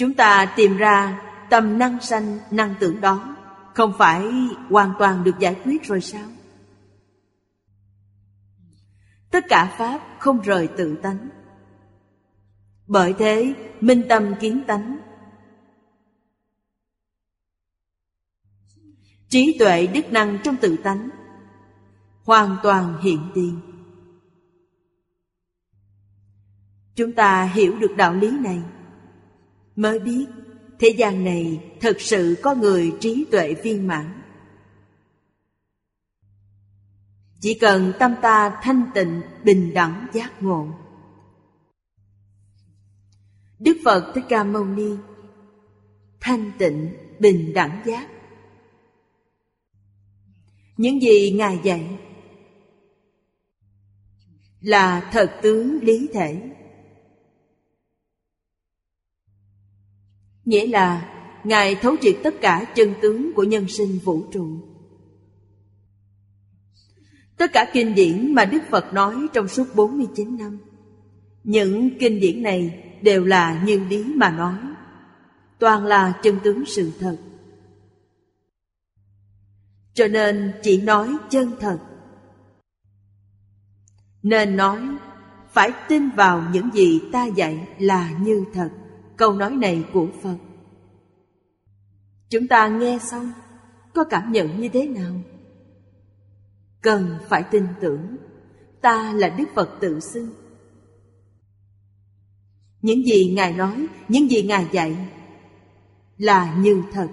Chúng 0.00 0.14
ta 0.14 0.52
tìm 0.56 0.76
ra 0.76 1.22
tâm 1.50 1.78
năng 1.78 2.00
sanh, 2.00 2.38
năng 2.50 2.74
tưởng 2.80 3.00
đó. 3.00 3.36
Không 3.74 3.92
phải 3.98 4.32
hoàn 4.70 4.92
toàn 4.98 5.24
được 5.24 5.38
giải 5.38 5.60
quyết 5.64 5.82
rồi 5.82 6.00
sao? 6.00 6.28
Tất 9.30 9.44
cả 9.48 9.74
Pháp 9.78 10.00
không 10.18 10.40
rời 10.40 10.68
tự 10.76 10.96
tánh. 10.96 11.28
Bởi 12.86 13.14
thế 13.18 13.54
minh 13.80 14.02
tâm 14.08 14.34
kiến 14.40 14.62
tánh. 14.66 14.98
Trí 19.28 19.56
tuệ 19.58 19.86
đức 19.86 20.12
năng 20.12 20.38
trong 20.44 20.56
tự 20.56 20.76
tánh. 20.76 21.08
Hoàn 22.24 22.56
toàn 22.62 23.00
hiện 23.02 23.30
tiền. 23.34 23.60
Chúng 26.94 27.12
ta 27.12 27.44
hiểu 27.44 27.78
được 27.78 27.94
đạo 27.96 28.14
lý 28.14 28.30
này 28.38 28.62
mới 29.80 29.98
biết, 29.98 30.26
thế 30.78 30.88
gian 30.88 31.24
này 31.24 31.70
thật 31.80 32.00
sự 32.00 32.36
có 32.42 32.54
người 32.54 32.92
trí 33.00 33.24
tuệ 33.30 33.54
viên 33.54 33.86
mãn. 33.86 34.22
Chỉ 37.40 37.54
cần 37.54 37.92
tâm 37.98 38.14
ta 38.22 38.60
thanh 38.62 38.90
tịnh, 38.94 39.20
bình 39.44 39.74
đẳng 39.74 40.06
giác 40.12 40.42
ngộ. 40.42 40.68
Đức 43.58 43.76
phật 43.84 44.12
thích 44.14 44.24
ca 44.28 44.44
mâu 44.44 44.64
ni, 44.64 44.90
thanh 46.20 46.52
tịnh, 46.58 46.96
bình 47.18 47.52
đẳng 47.54 47.82
giác. 47.86 48.08
Những 50.76 51.02
gì 51.02 51.32
ngài 51.32 51.60
dạy 51.62 51.98
là 54.60 55.10
thật 55.12 55.38
tướng 55.42 55.78
lý 55.82 56.08
thể. 56.14 56.50
Nghĩa 60.50 60.66
là, 60.66 61.08
ngài 61.44 61.74
thấu 61.74 61.96
triệt 62.00 62.16
tất 62.22 62.34
cả 62.40 62.64
chân 62.74 62.94
tướng 63.02 63.32
của 63.34 63.42
nhân 63.42 63.68
sinh 63.68 63.98
vũ 64.04 64.22
trụ. 64.32 64.48
Tất 67.36 67.52
cả 67.52 67.70
kinh 67.72 67.94
điển 67.94 68.34
mà 68.34 68.44
đức 68.44 68.62
phật 68.70 68.92
nói 68.92 69.14
trong 69.32 69.48
suốt 69.48 69.64
49 69.74 70.38
năm, 70.38 70.58
những 71.44 71.90
kinh 71.98 72.20
điển 72.20 72.42
này 72.42 72.84
đều 73.02 73.24
là 73.24 73.62
như 73.66 73.84
lý 73.88 74.04
mà 74.04 74.30
nói, 74.30 74.58
toàn 75.58 75.86
là 75.86 76.20
chân 76.22 76.38
tướng 76.44 76.64
sự 76.66 76.92
thật. 77.00 77.16
Cho 79.94 80.08
nên 80.08 80.52
chỉ 80.62 80.80
nói 80.80 81.16
chân 81.30 81.52
thật. 81.60 81.78
Nên 84.22 84.56
nói, 84.56 84.80
phải 85.52 85.72
tin 85.88 86.10
vào 86.10 86.44
những 86.52 86.70
gì 86.74 87.00
ta 87.12 87.26
dạy 87.26 87.68
là 87.78 88.10
như 88.20 88.44
thật 88.54 88.70
câu 89.20 89.32
nói 89.32 89.50
này 89.50 89.84
của 89.92 90.06
phật. 90.22 90.36
Chúng 92.30 92.48
ta 92.48 92.68
nghe 92.68 92.98
xong, 92.98 93.32
có 93.94 94.04
cảm 94.04 94.32
nhận 94.32 94.60
như 94.60 94.68
thế 94.68 94.86
nào? 94.86 95.12
Cần 96.80 97.18
phải 97.28 97.42
tin 97.42 97.66
tưởng, 97.80 98.16
ta 98.80 99.12
là 99.12 99.28
đức 99.28 99.44
phật 99.54 99.70
tự 99.80 100.00
xưng. 100.00 100.30
Những 102.82 103.06
gì 103.06 103.32
ngài 103.36 103.52
nói, 103.52 103.86
những 104.08 104.30
gì 104.30 104.42
ngài 104.42 104.66
dạy 104.72 104.96
là 106.18 106.54
như 106.54 106.82
thật, 106.92 107.08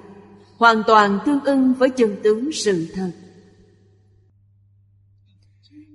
hoàn 0.58 0.84
toàn 0.88 1.20
tương 1.26 1.44
ưng 1.44 1.74
với 1.74 1.90
chân 1.90 2.16
tướng 2.24 2.52
sự 2.52 2.88
thật. 2.94 3.12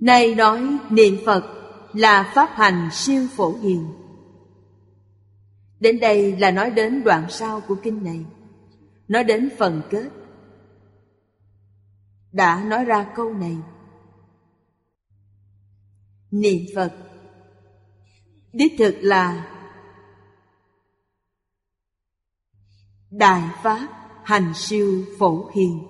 Nay 0.00 0.35
nói 0.35 0.78
niệm 0.90 1.16
phật 1.26 1.45
là 1.92 2.33
pháp 2.35 2.50
hành 2.52 2.88
siêu 2.92 3.26
phổ 3.37 3.54
hiền 3.62 4.01
đến 5.83 6.01
đây 6.01 6.37
là 6.37 6.51
nói 6.51 6.71
đến 6.71 7.05
đoạn 7.05 7.27
sau 7.31 7.61
của 7.61 7.77
kinh 7.83 8.05
này. 8.05 8.25
Nói 9.09 9.25
đến 9.25 9.51
phần 9.59 9.83
kết. 9.91 10.11
Đã 12.33 12.65
nói 12.65 12.85
ra 12.85 13.12
câu 13.17 13.35
này. 13.35 13.57
Niệm 16.31 16.62
phật. 16.75 16.93
Đích 18.53 18.73
thực 18.79 18.97
là 19.01 19.49
đại 23.11 23.43
pháp 23.62 23.89
hành 24.25 24.53
siêu 24.55 25.05
phổ 25.19 25.51
hiền. 25.55 25.83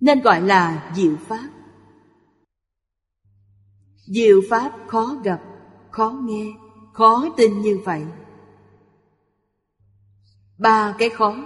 Nên 0.00 0.20
gọi 0.20 0.40
là 0.40 0.92
diệu 0.96 1.16
pháp. 1.16 1.48
Diệu 4.06 4.40
pháp 4.50 4.72
khó 4.86 5.20
gặp 5.24 5.55
khó 5.96 6.14
nghe, 6.24 6.52
khó 6.92 7.24
tin 7.36 7.60
như 7.60 7.80
vậy. 7.84 8.02
Ba 10.58 10.94
cái 10.98 11.08
khó. 11.10 11.36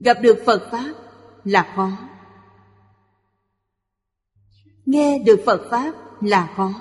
Gặp 0.00 0.16
được 0.22 0.42
phật 0.46 0.68
pháp 0.72 0.94
là 1.44 1.72
khó. 1.76 1.90
Nghe 4.86 5.18
được 5.18 5.42
phật 5.46 5.68
pháp 5.70 5.92
là 6.20 6.52
khó. 6.56 6.72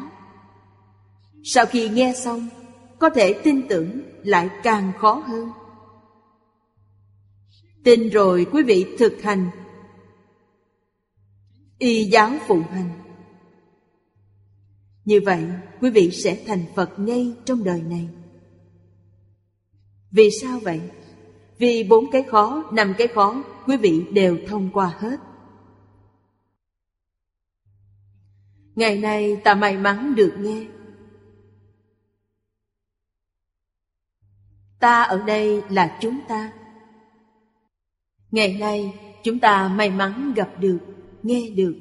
Sau 1.43 1.65
khi 1.65 1.89
nghe 1.89 2.13
xong, 2.13 2.47
có 2.99 3.10
thể 3.10 3.41
tin 3.43 3.67
tưởng 3.67 4.01
lại 4.23 4.49
càng 4.63 4.91
khó 4.99 5.13
hơn. 5.13 5.49
Tin 7.84 8.10
rồi 8.10 8.47
quý 8.51 8.63
vị 8.63 8.95
thực 8.99 9.21
hành. 9.21 9.49
Y 11.77 12.03
giáo 12.03 12.32
phụng 12.47 12.63
hành 12.63 12.98
như 15.10 15.22
vậy, 15.26 15.45
quý 15.82 15.89
vị 15.89 16.12
sẽ 16.12 16.43
thành 16.48 16.65
phật 16.76 17.00
ngay 17.00 17.34
trong 17.45 17.63
đời 17.63 17.82
này. 17.82 18.10
Vì 20.12 20.30
sao 20.41 20.60
vậy? 20.60 20.82
Vì 21.58 21.84
bốn 21.84 22.12
cái 22.12 22.24
khó, 22.24 22.69
năm 22.74 22.93
cái 22.98 23.08
khó, 23.08 23.43
quý 23.65 23.78
vị 23.78 24.06
đều 24.12 24.38
thông 24.48 24.69
qua 24.74 24.95
hết. 25.00 25.19
Ngày 28.76 28.98
nay 28.98 29.41
ta 29.43 29.56
may 29.56 29.78
mắn 29.78 30.15
được 30.15 30.36
nghe. 30.39 30.65
Ta 34.80 35.04
ở 35.04 35.24
đây 35.28 35.62
là 35.69 35.98
chúng 36.02 36.19
ta. 36.28 36.54
Ngày 38.32 38.58
nay, 38.60 38.93
chúng 39.24 39.39
ta 39.39 39.67
may 39.67 39.89
mắn 39.89 40.34
gặp 40.36 40.50
được, 40.60 40.80
nghe 41.24 41.50
được. 41.50 41.76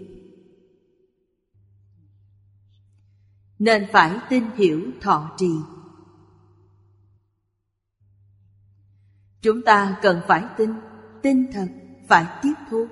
Nên 3.59 3.87
phải 3.93 4.19
tin 4.29 4.45
hiểu 4.57 4.91
thọ 5.01 5.31
trì. 5.37 5.53
Chúng 9.41 9.63
ta 9.63 9.99
cần 10.03 10.21
phải 10.29 10.45
tin 10.57 10.71
tin 11.23 11.53
thật, 11.53 11.69
phải 12.09 12.27
tiếp 12.43 12.55
thu. 12.71 12.87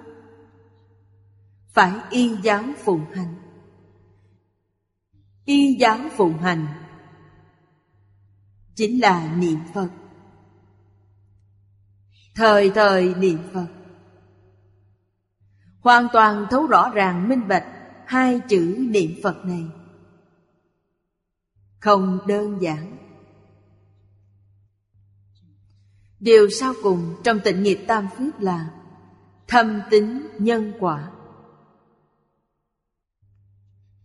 Phải 1.68 1.92
y 2.10 2.36
giáo 2.42 2.62
phụng 2.78 3.04
hành. 3.14 3.34
Y 5.44 5.74
giáo 5.74 5.98
phụng 6.16 6.38
hành 6.38 6.66
chính 8.74 9.00
là 9.00 9.34
niệm 9.36 9.58
phật. 9.74 9.88
Thời 12.34 12.70
thời 12.70 13.14
niệm 13.14 13.38
phật. 13.52 13.66
Hoàn 15.80 16.08
toàn 16.12 16.46
thấu 16.50 16.66
rõ 16.66 16.90
ràng, 16.90 17.28
minh 17.28 17.48
bạch 17.48 17.66
hai 18.06 18.40
chữ 18.48 18.76
niệm 18.90 19.10
phật 19.22 19.44
này 19.44 19.64
không 21.86 22.18
đơn 22.26 22.58
giản. 22.60 22.96
Điều 26.20 26.50
sau 26.50 26.74
cùng 26.82 27.14
trong 27.24 27.40
tịnh 27.40 27.62
nghiệp 27.62 27.84
tam 27.86 28.08
phước 28.18 28.40
là 28.40 28.70
thâm 29.48 29.80
tính 29.90 30.26
nhân 30.38 30.72
quả. 30.80 31.10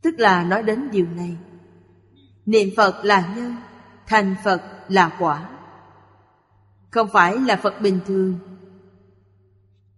Tức 0.01 0.19
là 0.19 0.43
nói 0.43 0.63
đến 0.63 0.91
điều 0.91 1.05
này, 1.05 1.37
niệm 2.45 2.69
phật 2.77 3.05
là 3.05 3.33
nhân, 3.35 3.55
thành 4.07 4.35
phật 4.43 4.61
là 4.87 5.15
quả. 5.19 5.49
Không 6.91 7.07
phải 7.13 7.37
là 7.37 7.55
phật 7.55 7.81
bình 7.81 7.99
thường, 8.05 8.39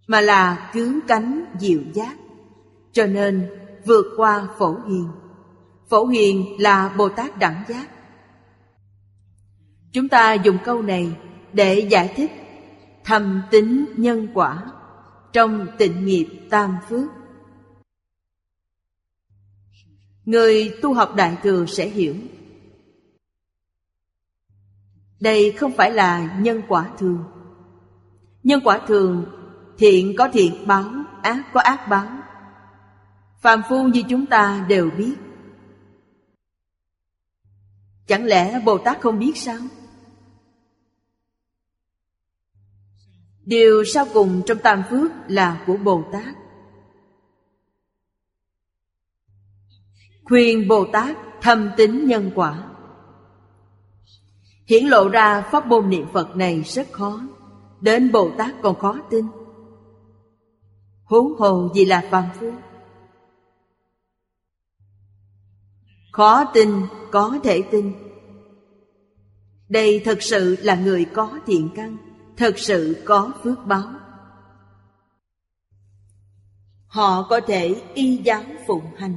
mà 0.07 0.21
là 0.21 0.71
cứu 0.73 0.99
cánh 1.07 1.45
diệu 1.59 1.81
giác, 1.93 2.17
cho 2.91 3.05
nên 3.05 3.49
vượt 3.85 4.05
qua 4.17 4.47
phổ 4.57 4.79
hiền 4.87 5.09
phổ 5.93 6.05
hiền 6.05 6.55
là 6.59 6.93
bồ 6.97 7.09
tát 7.09 7.39
đẳng 7.39 7.63
giác. 7.67 7.87
Chúng 9.91 10.09
ta 10.09 10.33
dùng 10.33 10.57
câu 10.63 10.81
này 10.81 11.17
để 11.53 11.87
giải 11.89 12.13
thích 12.15 12.31
thầm 13.03 13.41
tính 13.51 13.85
nhân 13.97 14.27
quả 14.33 14.63
trong 15.33 15.67
tịnh 15.77 16.05
nghiệp 16.05 16.27
tam 16.49 16.75
phước. 16.89 17.09
Người 20.25 20.73
tu 20.81 20.93
học 20.93 21.15
đại 21.15 21.37
thừa 21.43 21.65
sẽ 21.65 21.89
hiểu. 21.89 22.15
Đây 25.19 25.51
không 25.51 25.71
phải 25.71 25.91
là 25.91 26.37
nhân 26.39 26.61
quả 26.67 26.89
thường. 26.97 27.23
Nhân 28.43 28.61
quả 28.63 28.79
thường 28.87 29.25
thiện 29.77 30.15
có 30.17 30.29
thiện 30.33 30.67
báo, 30.67 30.91
ác 31.21 31.43
có 31.53 31.61
ác 31.61 31.87
báo. 31.89 32.07
Phàm 33.41 33.61
phu 33.69 33.87
như 33.87 34.03
chúng 34.09 34.25
ta 34.25 34.65
đều 34.69 34.89
biết 34.97 35.15
chẳng 38.07 38.25
lẽ 38.25 38.59
bồ 38.65 38.77
tát 38.77 39.01
không 39.01 39.19
biết 39.19 39.37
sao? 39.37 39.59
Điều 43.45 43.83
sau 43.83 44.05
cùng 44.13 44.41
trong 44.45 44.57
tam 44.57 44.83
phước 44.89 45.11
là 45.27 45.63
của 45.67 45.77
bồ 45.77 46.03
tát. 46.11 46.35
Khuyên 50.23 50.67
bồ 50.67 50.85
tát 50.85 51.17
thâm 51.41 51.69
tính 51.77 52.07
nhân 52.07 52.31
quả. 52.35 52.69
Hiển 54.65 54.85
lộ 54.85 55.09
ra 55.09 55.41
pháp 55.41 55.67
môn 55.67 55.89
niệm 55.89 56.05
phật 56.13 56.35
này 56.35 56.61
rất 56.61 56.91
khó. 56.91 57.21
Đến 57.81 58.11
bồ 58.11 58.31
tát 58.37 58.55
còn 58.61 58.79
khó 58.79 58.99
tin. 59.09 59.25
Huống 61.03 61.33
hồ 61.39 61.69
gì 61.75 61.85
là 61.85 62.07
phàm 62.11 62.29
phu. 62.39 62.51
Khó 66.13 66.45
tin, 66.53 66.69
có 67.11 67.39
thể 67.43 67.61
tin. 67.71 67.93
Đây 69.69 70.01
thật 70.05 70.21
sự 70.21 70.55
là 70.59 70.75
người 70.75 71.05
có 71.05 71.39
thiện 71.45 71.69
căn, 71.75 71.97
thật 72.37 72.59
sự 72.59 73.03
có 73.05 73.31
phước 73.43 73.65
báo. 73.65 73.93
Họ 76.87 77.27
có 77.29 77.41
thể 77.47 77.81
y 77.93 78.17
giáo 78.17 78.43
phụng 78.67 78.85
hành. 78.97 79.15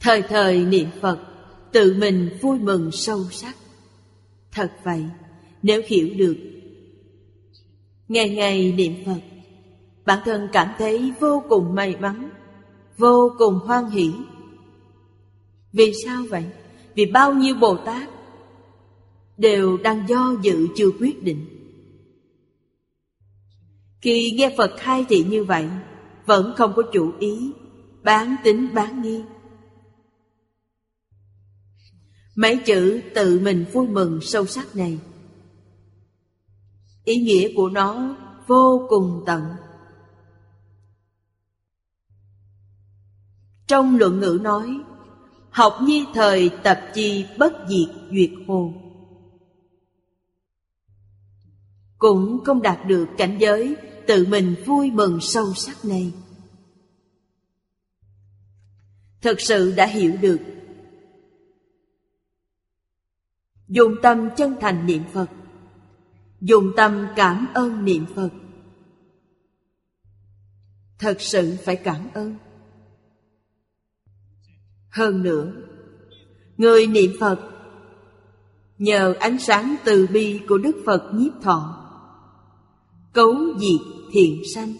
Thời 0.00 0.22
thời 0.22 0.64
niệm 0.64 0.88
Phật, 1.00 1.18
tự 1.72 1.96
mình 1.98 2.38
vui 2.42 2.58
mừng 2.58 2.92
sâu 2.92 3.24
sắc. 3.30 3.56
Thật 4.52 4.72
vậy, 4.84 5.04
nếu 5.62 5.82
hiểu 5.86 6.08
được, 6.16 6.36
ngày 8.08 8.30
ngày 8.30 8.72
niệm 8.72 8.94
Phật, 9.06 9.20
bản 10.04 10.18
thân 10.24 10.48
cảm 10.52 10.74
thấy 10.78 11.12
vô 11.20 11.42
cùng 11.48 11.74
may 11.74 11.96
mắn, 11.96 12.30
vô 12.98 13.32
cùng 13.38 13.54
hoan 13.54 13.90
hỷ. 13.90 14.12
Vì 15.72 15.92
sao 16.04 16.22
vậy? 16.30 16.44
Vì 16.94 17.06
bao 17.06 17.34
nhiêu 17.34 17.54
Bồ 17.54 17.76
Tát 17.76 18.10
đều 19.36 19.76
đang 19.76 20.08
do 20.08 20.34
dự 20.42 20.66
chưa 20.76 20.90
quyết 21.00 21.22
định. 21.22 21.46
Khi 24.00 24.30
nghe 24.30 24.54
Phật 24.58 24.70
khai 24.78 25.04
thị 25.08 25.24
như 25.28 25.44
vậy, 25.44 25.68
vẫn 26.26 26.54
không 26.56 26.72
có 26.76 26.82
chủ 26.92 27.12
ý, 27.18 27.52
bán 28.02 28.36
tính 28.44 28.68
bán 28.74 29.02
nghi. 29.02 29.22
Mấy 32.36 32.56
chữ 32.56 33.00
tự 33.14 33.40
mình 33.40 33.64
vui 33.72 33.86
mừng 33.88 34.20
sâu 34.20 34.46
sắc 34.46 34.76
này 34.76 34.98
Ý 37.08 37.16
nghĩa 37.16 37.52
của 37.56 37.68
nó 37.68 38.16
vô 38.46 38.86
cùng 38.88 39.22
tận 39.26 39.42
Trong 43.68 43.96
luận 43.96 44.20
ngữ 44.20 44.38
nói, 44.42 44.80
Học 45.50 45.78
nhi 45.82 46.06
thời 46.14 46.50
tập 46.62 46.80
chi 46.94 47.26
bất 47.38 47.52
diệt 47.68 47.96
duyệt 48.10 48.30
hồ. 48.46 48.72
Cũng 51.98 52.44
không 52.44 52.62
đạt 52.62 52.86
được 52.86 53.06
cảnh 53.18 53.36
giới 53.40 53.76
Tự 54.08 54.26
mình 54.26 54.54
vui 54.66 54.90
mừng 54.90 55.20
sâu 55.20 55.54
sắc 55.54 55.84
này. 55.84 56.12
Thật 59.22 59.40
sự 59.40 59.74
đã 59.76 59.86
hiểu 59.86 60.16
được. 60.20 60.38
Dùng 63.68 63.94
tâm 64.02 64.28
chân 64.36 64.56
thành 64.60 64.86
niệm 64.86 65.02
Phật. 65.12 65.26
Dùng 66.40 66.72
tâm 66.76 67.06
cảm 67.16 67.46
ơn 67.54 67.84
niệm 67.84 68.06
Phật. 68.14 68.30
Thật 70.98 71.16
sự 71.20 71.56
phải 71.64 71.76
cảm 71.76 72.08
ơn. 72.14 72.34
Hơn 74.98 75.22
nữa, 75.22 75.52
Người 76.56 76.86
niệm 76.86 77.10
Phật 77.20 77.40
Nhờ 78.78 79.14
ánh 79.20 79.38
sáng 79.38 79.76
từ 79.84 80.06
bi 80.12 80.40
của 80.48 80.58
Đức 80.58 80.76
Phật 80.86 81.10
nhiếp 81.14 81.32
thọ, 81.42 81.84
Cấu 83.12 83.34
diệt 83.58 83.86
thiện 84.12 84.42
sanh, 84.54 84.72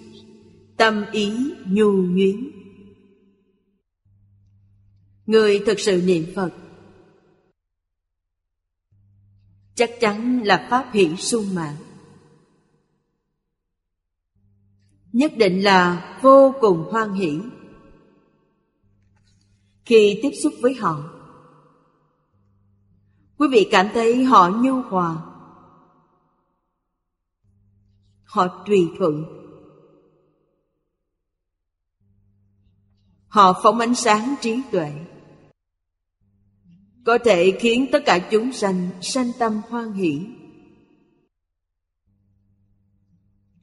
Tâm 0.77 1.05
ý 1.13 1.33
nhu 1.67 1.93
nhuyến 1.93 2.51
Người 5.27 5.63
thực 5.67 5.81
sự 5.81 6.03
niệm 6.07 6.25
Phật 6.35 6.51
chắc 9.79 9.91
chắn 10.01 10.43
là 10.45 10.67
pháp 10.71 10.91
hỷ 10.93 11.17
sung 11.17 11.55
mãn. 11.55 11.75
Nhất 15.13 15.33
định 15.37 15.65
là 15.65 16.19
vô 16.23 16.55
cùng 16.61 16.85
hoan 16.91 17.13
hỷ 17.13 17.39
khi 19.89 20.19
tiếp 20.23 20.31
xúc 20.43 20.53
với 20.61 20.75
họ. 20.75 21.11
Quý 23.39 23.49
vị 23.53 23.69
cảm 23.71 23.89
thấy 23.95 24.25
họ 24.25 24.51
nhu 24.63 24.83
hòa. 24.83 25.25
Họ 28.25 28.65
tùy 28.67 28.91
thuận. 28.99 29.25
Họ 33.29 33.61
phóng 33.63 33.79
ánh 33.79 33.95
sáng 33.95 34.35
trí 34.41 34.61
tuệ. 34.71 34.93
Có 37.05 37.19
thể 37.25 37.59
khiến 37.61 37.87
tất 37.93 38.03
cả 38.07 38.29
chúng 38.31 38.53
sanh 38.53 38.89
sanh 39.01 39.31
tâm 39.39 39.61
hoan 39.69 39.93
hỷ. 39.93 40.27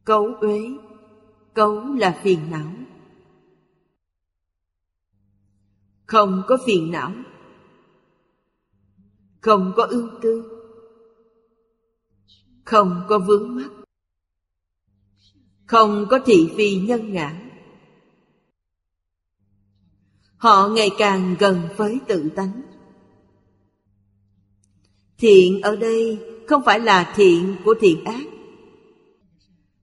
Cấu 0.04 0.26
uế, 0.42 0.62
cấu 1.54 1.94
là 1.94 2.20
phiền 2.24 2.52
não. 2.52 2.72
Không 6.06 6.44
có 6.48 6.58
phiền 6.66 6.92
não. 6.92 7.12
Không 9.42 9.74
có 9.76 9.84
ưu 9.84 10.10
tư. 10.22 10.44
Không 12.66 13.02
có 13.10 13.20
vướng 13.20 13.56
mắc. 13.56 13.70
Không 15.66 16.06
có 16.10 16.20
thị 16.26 16.50
phi 16.58 16.76
nhân 16.76 17.14
ngã. 17.14 17.42
Họ 20.38 20.68
ngày 20.68 20.90
càng 20.98 21.36
gần 21.40 21.62
với 21.78 22.00
tự 22.08 22.30
tánh. 22.36 22.62
Thiện 25.18 25.62
ở 25.62 25.76
đây 25.76 26.20
không 26.48 26.62
phải 26.66 26.80
là 26.80 27.14
thiện 27.16 27.56
của 27.66 27.76
thiện 27.80 28.04
ác, 28.04 28.26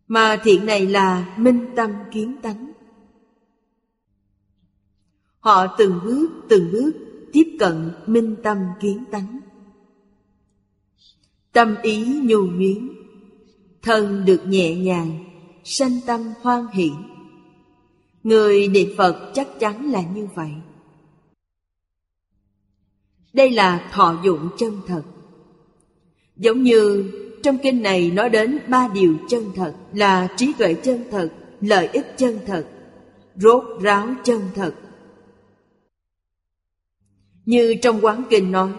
Mà 0.09 0.41
thiện 0.45 0.67
này 0.67 0.87
là 0.87 1.35
minh 1.37 1.67
tâm 1.77 1.91
kiến 2.13 2.37
tánh. 2.43 2.73
Họ 5.43 5.67
từng 5.79 6.01
bước 6.05 6.29
từng 6.49 6.73
bước 6.73 6.93
tiếp 7.33 7.57
cận 7.59 7.91
minh 8.07 8.37
tâm 8.43 8.59
kiến 8.81 9.05
tánh. 9.11 9.41
Tâm 11.53 11.77
ý 11.83 12.21
nhu 12.23 12.47
nhuyến 12.47 12.89
Thân 13.83 14.25
được 14.25 14.43
nhẹ 14.47 14.75
nhàng 14.77 15.25
Sanh 15.65 16.01
tâm 16.07 16.21
hoan 16.41 16.67
hỷ. 16.73 16.91
Người 18.23 18.69
niệm 18.69 18.89
Phật 18.97 19.31
chắc 19.35 19.49
chắn 19.61 19.91
là 19.91 20.03
như 20.15 20.29
vậy. 20.35 20.51
Đây 23.33 23.51
là 23.51 23.91
thọ 23.93 24.21
dụng 24.25 24.49
chân 24.59 24.81
thật. 24.87 25.03
Giống 26.37 26.63
như 26.63 27.11
trong 27.43 27.59
kinh 27.63 27.83
này 27.83 28.11
nói 28.11 28.31
đến 28.31 28.59
ba 28.69 28.89
điều 28.95 29.17
chân 29.29 29.45
thật 29.55 29.75
là 29.93 30.29
trí 30.37 30.53
tuệ 30.53 30.75
chân 30.75 31.05
thật, 31.11 31.29
lợi 31.61 31.87
ích 31.87 32.07
chân 32.17 32.39
thật, 32.47 32.65
rốt 33.37 33.65
ráo 33.81 34.09
chân 34.25 34.41
thật. 34.55 34.75
Như 37.47 37.75
trong 37.83 38.01
quán 38.01 38.23
kinh 38.31 38.53
nói, 38.53 38.73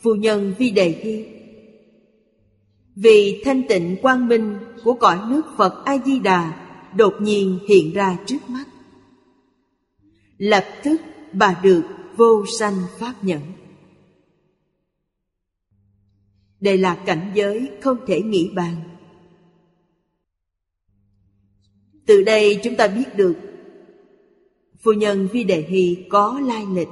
phu 0.00 0.14
nhân 0.14 0.54
vi 0.58 0.70
đề 0.70 1.00
thi 1.02 1.26
vì 2.96 3.42
thanh 3.44 3.62
tịnh 3.68 3.96
quang 4.02 4.28
minh 4.28 4.56
của 4.84 4.94
cõi 4.94 5.18
nước 5.28 5.42
Phật 5.56 5.84
A 5.84 5.98
Di 6.06 6.18
Đà 6.18 6.68
đột 6.96 7.14
nhiên 7.20 7.58
hiện 7.68 7.92
ra 7.94 8.18
trước 8.26 8.38
mắt. 8.48 8.64
Lập 10.38 10.64
tức 10.84 11.00
bà 11.32 11.60
được 11.62 11.82
vô 12.16 12.44
sanh 12.58 12.76
pháp 12.98 13.14
nhẫn. 13.22 13.40
đây 16.60 16.78
là 16.78 17.02
cảnh 17.06 17.32
giới 17.34 17.70
không 17.80 17.96
thể 18.06 18.22
nghĩ 18.22 18.50
bàn 18.54 18.74
từ 22.06 22.22
đây 22.22 22.60
chúng 22.64 22.76
ta 22.76 22.88
biết 22.88 23.16
được 23.16 23.34
phu 24.78 24.92
nhân 24.92 25.28
vi 25.32 25.44
đề 25.44 25.66
hy 25.68 26.06
có 26.10 26.40
lai 26.46 26.64
lịch 26.74 26.88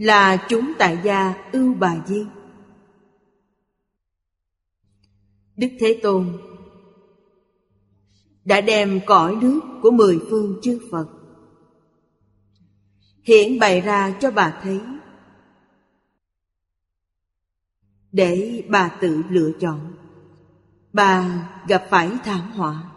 là 0.00 0.46
chúng 0.48 0.72
tại 0.78 1.00
gia 1.04 1.34
ưu 1.52 1.74
bà 1.74 1.96
di. 2.06 2.26
Đức 5.56 5.68
thế 5.80 6.00
tôn, 6.02 6.38
đã 8.44 8.60
đem 8.60 9.00
cõi 9.06 9.36
nước 9.40 9.60
của 9.82 9.90
mười 9.90 10.20
phương 10.30 10.58
chư 10.62 10.80
phật 10.90 11.06
hiện 13.24 13.58
bày 13.58 13.80
ra 13.80 14.16
cho 14.20 14.30
bà 14.30 14.60
thấy, 14.62 14.80
để 18.12 18.64
bà 18.68 18.98
tự 19.00 19.22
lựa 19.28 19.50
chọn. 19.60 19.92
Bà 20.92 21.48
gặp 21.68 21.86
phải 21.90 22.10
thảm 22.24 22.52
họa. 22.52 22.92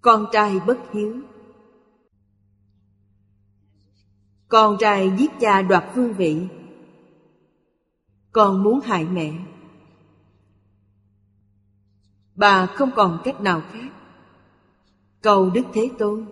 Con 0.00 0.26
trai 0.32 0.60
bất 0.66 0.78
hiếu 0.92 1.22
con 4.48 4.76
trai 4.80 5.12
giết 5.18 5.30
cha 5.40 5.62
đoạt 5.62 5.84
vương 5.94 6.14
vị. 6.14 6.36
Con 8.32 8.62
muốn 8.62 8.80
hại 8.80 9.04
mẹ. 9.04 9.32
Bà 12.34 12.66
không 12.66 12.90
còn 12.96 13.20
cách 13.24 13.40
nào 13.40 13.62
khác. 13.72 13.88
Cầu 15.22 15.50
đức 15.50 15.64
thế 15.72 15.90
tôn. 15.98 16.26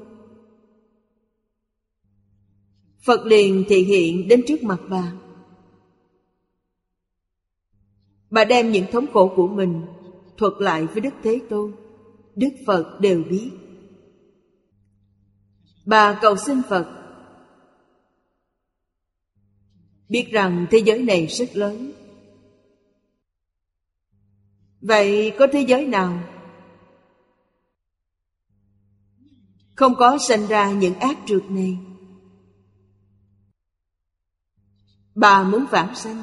Phật 3.05 3.27
liền 3.27 3.65
thị 3.69 3.83
hiện 3.83 4.29
đến 4.29 4.43
trước 4.47 4.63
mặt 4.63 4.81
bà. 4.89 5.13
Bà 8.31 8.45
đem 8.45 8.73
những 8.73 8.87
thống 8.93 9.07
khổ 9.13 9.33
của 9.37 9.49
mình 9.49 9.83
thuật 10.37 10.53
lại 10.59 10.87
với 10.87 11.01
Đức 11.01 11.15
Thế 11.23 11.41
Tôn, 11.51 11.73
Đức 12.37 12.49
Phật 12.67 13.01
đều 13.01 13.23
biết. 13.31 13.51
Bà 15.87 16.19
cầu 16.23 16.37
xin 16.37 16.63
Phật 16.69 17.04
biết 20.09 20.29
rằng 20.31 20.67
thế 20.71 20.79
giới 20.79 21.03
này 21.03 21.27
rất 21.27 21.57
lớn. 21.57 21.93
Vậy 24.81 25.33
có 25.39 25.47
thế 25.53 25.61
giới 25.61 25.87
nào 25.87 26.21
không 29.75 29.95
có 29.95 30.19
sinh 30.19 30.47
ra 30.47 30.73
những 30.73 30.95
ác 30.95 31.19
trượt 31.27 31.51
này? 31.51 31.79
Bà 35.15 35.43
muốn 35.43 35.65
vãng 35.71 35.95
sanh 35.95 36.23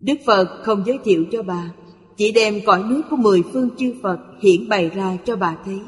Đức 0.00 0.14
Phật 0.26 0.62
không 0.62 0.82
giới 0.86 0.98
thiệu 1.04 1.24
cho 1.32 1.42
bà, 1.42 1.70
Chỉ 2.16 2.32
đem 2.32 2.60
cõi 2.66 2.82
nước 2.82 3.02
của 3.10 3.16
mười 3.16 3.42
phương 3.52 3.70
chư 3.78 3.94
Phật 4.02 4.18
Hiển 4.40 4.68
bày 4.68 4.90
ra 4.90 5.16
cho 5.24 5.36
bà 5.36 5.56
thấy 5.64 5.80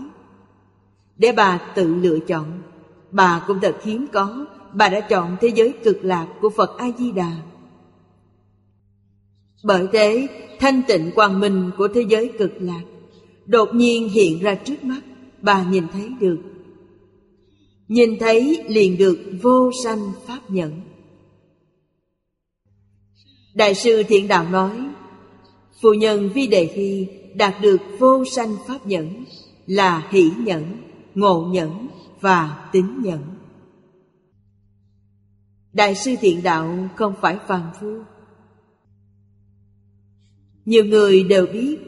Để 1.16 1.32
bà 1.32 1.72
tự 1.74 1.94
lựa 1.94 2.18
chọn, 2.18 2.62
Bà 3.10 3.44
cũng 3.46 3.58
thật 3.62 3.76
hiếm 3.84 4.06
có 4.12 4.46
Bà 4.76 4.88
đã 4.88 5.00
chọn 5.00 5.36
thế 5.40 5.48
giới 5.48 5.74
cực 5.84 6.04
lạc 6.04 6.28
của 6.40 6.50
Phật 6.50 6.78
A-di-đà. 6.78 7.32
Bởi 9.64 9.86
thế 9.92 10.28
thanh 10.60 10.82
tịnh 10.88 11.10
quang 11.14 11.40
minh 11.40 11.70
của 11.78 11.88
thế 11.88 12.04
giới 12.08 12.32
cực 12.38 12.52
lạc 12.60 12.82
Đột 13.46 13.68
nhiên 13.74 14.08
hiện 14.08 14.42
ra 14.42 14.54
trước 14.54 14.84
mắt 14.84 15.00
Bà 15.42 15.64
nhìn 15.64 15.84
thấy 15.92 16.08
được. 16.20 16.38
Nhìn 17.88 18.18
thấy 18.20 18.64
liền 18.68 18.98
được 18.98 19.18
vô 19.42 19.70
sanh 19.84 20.12
pháp 20.26 20.40
nhẫn. 20.50 20.80
Đại 23.54 23.74
sư 23.74 24.02
Thiện 24.08 24.28
Đạo 24.28 24.46
nói 24.50 24.70
Phu 25.82 25.94
nhân 25.94 26.30
Vi 26.34 26.46
Đề 26.46 26.70
Thi 26.74 27.08
đạt 27.34 27.54
được 27.62 27.80
vô 27.98 28.24
sanh 28.24 28.56
pháp 28.68 28.86
nhẫn 28.86 29.24
Là 29.66 30.08
hỷ 30.10 30.30
nhẫn, 30.38 30.64
ngộ 31.14 31.48
nhẫn 31.52 31.88
và 32.20 32.68
tín 32.72 32.86
nhẫn. 33.02 33.35
Đại 35.76 35.94
sư 35.94 36.14
Thiện 36.20 36.42
Đạo 36.42 36.88
không 36.96 37.14
phải 37.20 37.38
phàm 37.46 37.70
phu. 37.80 38.02
Nhiều 40.64 40.84
người 40.84 41.24
đều 41.24 41.46
biết, 41.46 41.78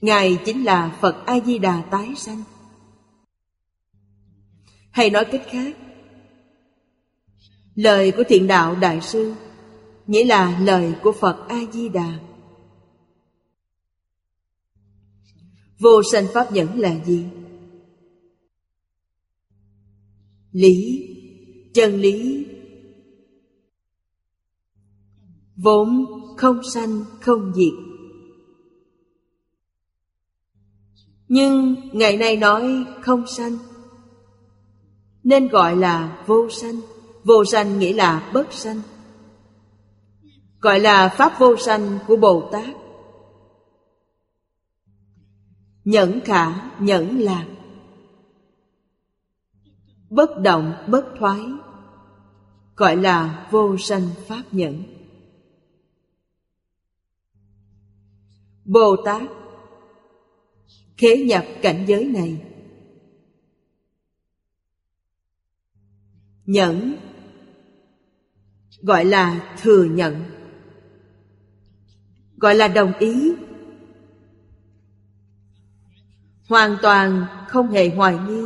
Ngài 0.00 0.38
chính 0.44 0.64
là 0.64 0.98
Phật 1.00 1.26
A-di-đà 1.26 1.82
tái 1.90 2.14
sanh. 2.16 2.42
Hay 4.90 5.10
nói 5.10 5.24
cách 5.24 5.42
khác, 5.46 5.76
Lời 7.74 8.12
của 8.16 8.22
thiện 8.28 8.46
đạo 8.46 8.76
đại 8.76 9.00
sư 9.00 9.34
Nghĩa 10.06 10.24
là 10.24 10.58
lời 10.60 10.94
của 11.02 11.12
Phật 11.12 11.48
A-di-đà. 11.48 12.18
Vô 15.78 16.02
sanh 16.12 16.26
pháp 16.34 16.52
nhẫn 16.52 16.80
là 16.80 17.04
gì? 17.04 17.24
Lý, 20.52 21.06
chân 21.74 22.00
lý. 22.00 22.46
Vốn 25.56 26.06
không 26.36 26.60
sanh 26.74 27.04
không 27.20 27.52
diệt. 27.54 27.74
Nhưng 31.28 31.76
ngày 31.92 32.16
nay 32.16 32.36
nói 32.36 32.84
không 33.02 33.26
sanh 33.26 33.58
nên 35.24 35.48
gọi 35.48 35.76
là 35.76 36.24
vô 36.26 36.48
sanh. 36.50 36.80
Vô 37.24 37.44
sanh 37.44 37.78
nghĩa 37.78 37.92
là 37.92 38.30
bất 38.34 38.52
sanh. 38.52 38.80
Gọi 40.60 40.80
là 40.80 41.08
Pháp 41.08 41.38
vô 41.38 41.56
sanh 41.56 41.98
của 42.06 42.16
Bồ 42.16 42.48
Tát. 42.52 42.74
Nhẫn 45.84 46.20
khả, 46.24 46.70
nhẫn 46.80 47.18
lạc. 47.18 47.46
Bất 50.10 50.40
động, 50.40 50.74
bất 50.88 51.04
thoái. 51.18 51.40
Gọi 52.76 52.96
là 52.96 53.48
vô 53.50 53.76
sanh 53.78 54.08
Pháp 54.26 54.42
nhẫn. 54.52 54.82
Bồ 58.64 58.96
Tát 59.04 59.22
Khế 60.96 61.16
nhập 61.16 61.44
cảnh 61.62 61.84
giới 61.88 62.04
này. 62.04 62.42
Nhẫn 66.46 66.96
Gọi 68.82 69.04
là 69.04 69.56
thừa 69.62 69.84
nhận 69.84 70.24
Gọi 72.36 72.54
là 72.54 72.68
đồng 72.68 72.92
ý. 72.98 73.32
Hoàn 76.48 76.76
toàn 76.82 77.26
không 77.48 77.70
hề 77.70 77.88
hoài 77.88 78.18
nghi. 78.28 78.42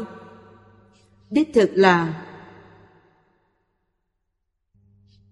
Đích 1.34 1.50
thực 1.54 1.70
là 1.74 2.26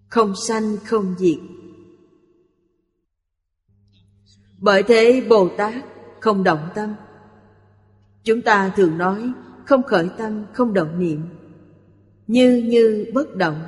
Không 0.09 0.33
sanh 0.47 0.77
không 0.85 1.15
diệt. 1.17 1.37
Bởi 4.57 4.83
thế 4.83 5.25
Bồ 5.29 5.49
Tát 5.57 5.85
không 6.19 6.43
động 6.43 6.69
tâm. 6.75 6.95
Chúng 8.23 8.41
ta 8.41 8.73
thường 8.75 8.97
nói 8.97 9.33
Không 9.65 9.83
khởi 9.83 10.09
tâm, 10.17 10.45
không 10.53 10.73
động 10.73 10.99
niệm 10.99 11.21
như 12.27 12.63
như 12.65 13.11
bất 13.13 13.35
động. 13.35 13.65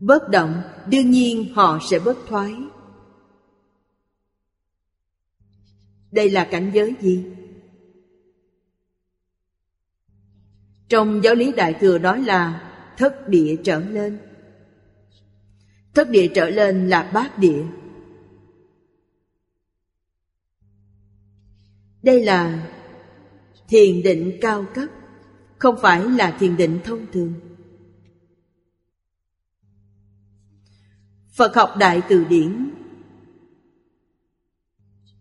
Bất 0.00 0.28
động 0.28 0.62
đương 0.90 1.10
nhiên 1.10 1.54
họ 1.54 1.78
sẽ 1.90 1.98
bất 1.98 2.16
thoái. 2.28 2.54
Đây 6.10 6.30
là 6.30 6.48
cảnh 6.50 6.70
giới 6.74 6.94
gì? 7.00 7.24
Trong 10.88 11.24
giáo 11.24 11.34
lý 11.34 11.52
đại 11.52 11.74
thừa 11.74 11.98
nói 11.98 12.22
là, 12.22 12.72
thất 12.96 13.28
địa 13.28 13.56
trở 13.64 13.78
lên. 13.80 14.18
Thất 15.94 16.10
địa 16.10 16.28
trở 16.34 16.50
lên 16.50 16.88
là 16.88 17.10
bát 17.14 17.38
địa. 17.38 17.64
Đây 22.02 22.24
là 22.24 22.68
thiền 23.68 24.02
định 24.02 24.38
cao 24.40 24.66
cấp, 24.74 24.88
không 25.58 25.76
phải 25.82 26.10
là 26.10 26.36
thiền 26.40 26.56
định 26.56 26.80
thông 26.84 27.06
thường. 27.12 27.34
Phật 31.32 31.54
học 31.54 31.74
đại 31.78 32.02
từ 32.08 32.24
điển 32.24 32.70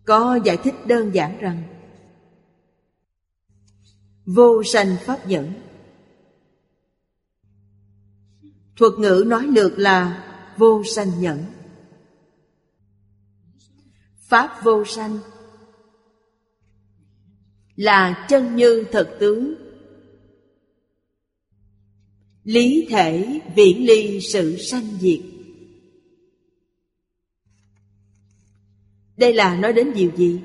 có 0.06 0.40
giải 0.46 0.58
thích 0.58 0.76
đơn 0.86 1.16
giản 1.16 1.38
rằng 1.40 1.64
vô 4.26 4.64
sanh 4.64 4.96
pháp 5.06 5.28
nhẫn 5.28 5.54
thuật 8.76 8.94
ngữ 9.00 9.24
nói 9.28 9.48
lược 9.48 9.80
là 9.80 10.24
vô 10.58 10.84
sanh 10.84 11.12
nhẫn. 11.20 11.46
Pháp 14.18 14.64
vô 14.64 14.86
sanh 14.86 15.20
là 17.76 18.26
chân 18.30 18.56
như 18.56 18.86
thật 18.92 19.18
tướng. 19.20 19.54
Lý 22.44 22.88
thể 22.90 23.40
viễn 23.56 23.86
ly 23.86 24.22
sự 24.22 24.58
sanh 24.58 24.88
diệt. 25.00 25.20
Đây 29.18 29.34
là 29.34 29.56
nói 29.56 29.74
đến 29.74 29.94
điều 29.96 30.12
gì? 30.16 30.40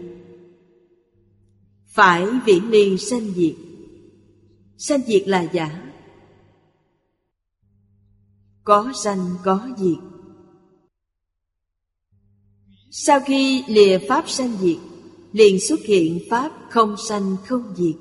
Phải 1.86 2.26
viễn 2.46 2.70
ly 2.70 2.98
sanh 2.98 3.30
diệt 3.34 3.54
sanh 4.80 5.00
diệt 5.06 5.28
là 5.28 5.42
giả. 5.52 5.92
Có 8.64 8.92
sanh, 8.94 9.36
có 9.44 9.68
diệt. 9.78 9.98
Sau 12.90 13.20
khi 13.20 13.64
lìa 13.68 13.98
pháp 14.08 14.28
sanh 14.28 14.56
diệt, 14.56 14.76
liền 15.32 15.60
xuất 15.60 15.80
hiện 15.80 16.18
pháp 16.30 16.52
không 16.70 16.96
sanh, 16.96 17.36
không 17.46 17.74
diệt. 17.76 17.96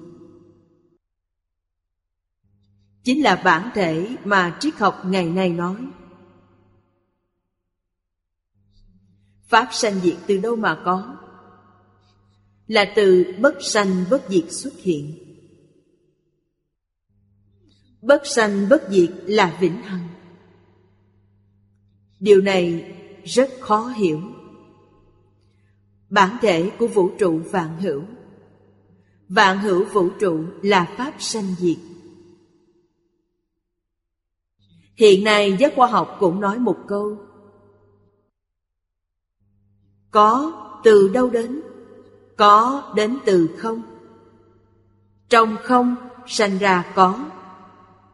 Chính 3.03 3.23
là 3.23 3.35
bản 3.35 3.71
thể 3.75 4.15
mà 4.23 4.57
triết 4.59 4.75
học 4.75 5.01
ngày 5.05 5.25
nay 5.25 5.49
nói. 5.49 5.87
Pháp 9.47 9.69
sanh 9.71 9.99
diệt 9.99 10.17
từ 10.27 10.37
đâu 10.37 10.55
mà 10.55 10.81
có? 10.85 11.15
Là 12.67 12.93
từ 12.95 13.35
bất 13.39 13.55
sanh, 13.61 14.05
bất 14.09 14.25
diệt 14.29 14.51
xuất 14.51 14.73
hiện 14.77 15.28
bất 18.01 18.21
sanh 18.27 18.69
bất 18.69 18.83
diệt 18.89 19.09
là 19.25 19.57
vĩnh 19.59 19.81
hằng. 19.81 20.07
Điều 22.19 22.41
này 22.41 22.95
rất 23.23 23.49
khó 23.59 23.87
hiểu. 23.87 24.21
Bản 26.09 26.37
thể 26.41 26.71
của 26.79 26.87
vũ 26.87 27.09
trụ 27.17 27.41
vạn 27.51 27.79
hữu. 27.79 28.03
Vạn 29.29 29.59
hữu 29.59 29.85
vũ 29.85 30.09
trụ 30.19 30.43
là 30.61 30.93
pháp 30.97 31.13
sanh 31.19 31.55
diệt. 31.57 31.77
Hiện 34.95 35.23
nay 35.23 35.57
giới 35.59 35.71
khoa 35.75 35.87
học 35.87 36.17
cũng 36.19 36.39
nói 36.39 36.59
một 36.59 36.77
câu. 36.87 37.17
Có 40.11 40.53
từ 40.83 41.07
đâu 41.07 41.29
đến? 41.29 41.61
Có 42.37 42.83
đến 42.95 43.17
từ 43.25 43.49
không. 43.57 43.81
Trong 45.29 45.57
không 45.63 45.95
sanh 46.27 46.57
ra 46.57 46.91
có 46.95 47.29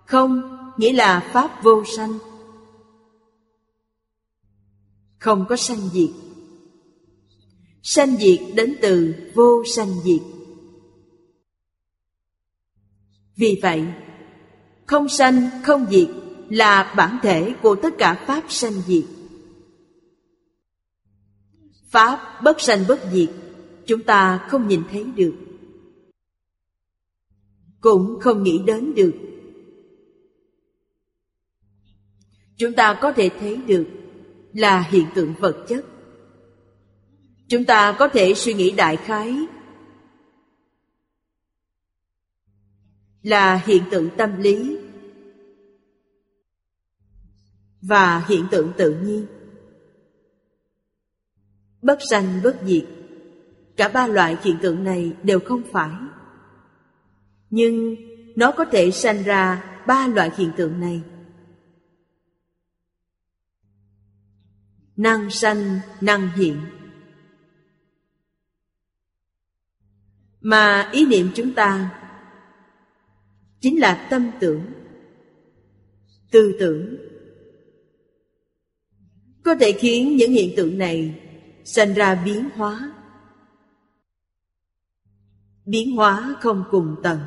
không, 0.05 0.41
nghĩa 0.77 0.93
là 0.93 1.29
Pháp 1.33 1.63
vô 1.63 1.83
sanh. 1.97 2.17
Không 5.19 5.45
có 5.49 5.55
sanh 5.55 5.89
diệt. 5.93 6.09
Sanh 7.83 8.17
diệt 8.17 8.39
đến 8.55 8.75
từ 8.81 9.15
vô 9.33 9.63
sanh 9.75 9.93
diệt. 10.03 10.21
Vì 13.35 13.59
vậy, 13.61 13.85
Không 14.85 15.09
sanh, 15.09 15.49
không 15.63 15.85
diệt 15.89 16.09
Là 16.49 16.93
bản 16.97 17.19
thể 17.23 17.55
của 17.61 17.75
tất 17.75 17.93
cả 17.97 18.23
Pháp 18.27 18.43
sanh 18.49 18.73
diệt. 18.87 19.03
Pháp 21.89 22.41
bất 22.43 22.61
sanh 22.61 22.83
bất 22.87 22.99
diệt, 23.11 23.29
Chúng 23.85 24.03
ta 24.03 24.47
không 24.49 24.67
nhìn 24.67 24.83
thấy 24.91 25.03
được. 25.03 25.35
Cũng 27.81 28.19
không 28.21 28.43
nghĩ 28.43 28.59
đến 28.65 28.93
được. 28.95 29.13
Chúng 32.57 32.73
ta 32.73 32.99
có 33.01 33.11
thể 33.11 33.29
thấy 33.39 33.57
được 33.57 33.87
Là 34.53 34.81
hiện 34.81 35.05
tượng 35.15 35.33
vật 35.39 35.65
chất. 35.67 35.85
Chúng 37.47 37.65
ta 37.65 37.95
có 37.99 38.07
thể 38.07 38.33
suy 38.33 38.53
nghĩ 38.53 38.71
đại 38.71 38.97
khái 38.97 39.35
Là 43.23 43.55
hiện 43.55 43.83
tượng 43.91 44.09
tâm 44.17 44.41
lý 44.41 44.77
Và 47.81 48.25
hiện 48.27 48.47
tượng 48.51 48.71
tự 48.77 48.95
nhiên. 48.95 49.25
Bất 51.81 51.99
sanh, 52.09 52.39
bất 52.43 52.55
diệt, 52.65 52.85
Cả 53.77 53.87
ba 53.87 54.07
loại 54.07 54.37
hiện 54.43 54.57
tượng 54.61 54.83
này 54.83 55.13
đều 55.23 55.39
không 55.39 55.61
phải. 55.71 55.91
Nhưng 57.49 57.95
nó 58.35 58.51
có 58.51 58.65
thể 58.65 58.91
sanh 58.91 59.23
ra 59.23 59.63
ba 59.87 60.07
loại 60.07 60.31
hiện 60.37 60.51
tượng 60.57 60.79
này. 60.79 61.01
Năng 64.97 65.29
sanh, 65.29 65.79
năng 66.01 66.31
hiện. 66.31 66.61
Mà 70.41 70.89
ý 70.93 71.05
niệm 71.05 71.31
chúng 71.35 71.53
ta 71.53 72.01
Chính 73.59 73.79
là 73.79 74.07
tâm 74.09 74.31
tưởng 74.39 74.65
Tư 76.31 76.55
tưởng. 76.59 76.97
Có 79.43 79.55
thể 79.59 79.71
khiến 79.71 80.17
những 80.17 80.31
hiện 80.31 80.53
tượng 80.57 80.77
này 80.77 81.21
Sanh 81.63 81.93
ra 81.93 82.23
biến 82.25 82.49
hóa. 82.55 82.93
Biến 85.65 85.95
hóa 85.95 86.35
không 86.41 86.63
cùng 86.71 86.95
tận. 87.03 87.19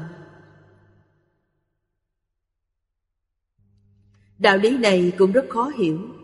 Đạo 4.39 4.57
lý 4.57 4.79
này 4.79 5.13
cũng 5.19 5.33
rất 5.33 5.45
khó 5.49 5.69
hiểu. 5.69 6.18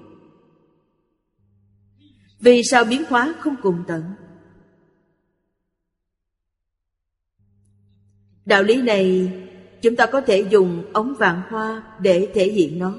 Vì 2.44 2.62
sao 2.62 2.84
biến 2.84 3.02
hóa 3.08 3.34
không 3.38 3.56
cùng 3.62 3.84
tận 3.86 4.02
Đạo 8.44 8.62
lý 8.62 8.82
này, 8.82 9.32
chúng 9.82 9.96
ta 9.96 10.06
có 10.06 10.20
thể 10.20 10.46
dùng 10.50 10.84
ống 10.92 11.14
vạn 11.18 11.42
hoa 11.48 11.82
để 12.00 12.28
thể 12.34 12.44
hiện 12.44 12.78
nó. 12.78 12.94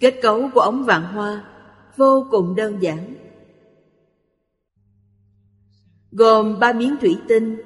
Kết 0.00 0.18
cấu 0.22 0.50
của 0.54 0.60
ống 0.60 0.84
vạn 0.84 1.02
hoa 1.02 1.44
vô 1.96 2.26
cùng 2.30 2.56
đơn 2.56 2.82
giản. 2.82 3.14
Gồm 6.10 6.58
ba 6.58 6.72
miếng 6.72 6.96
thủy 7.00 7.16
tinh 7.28 7.56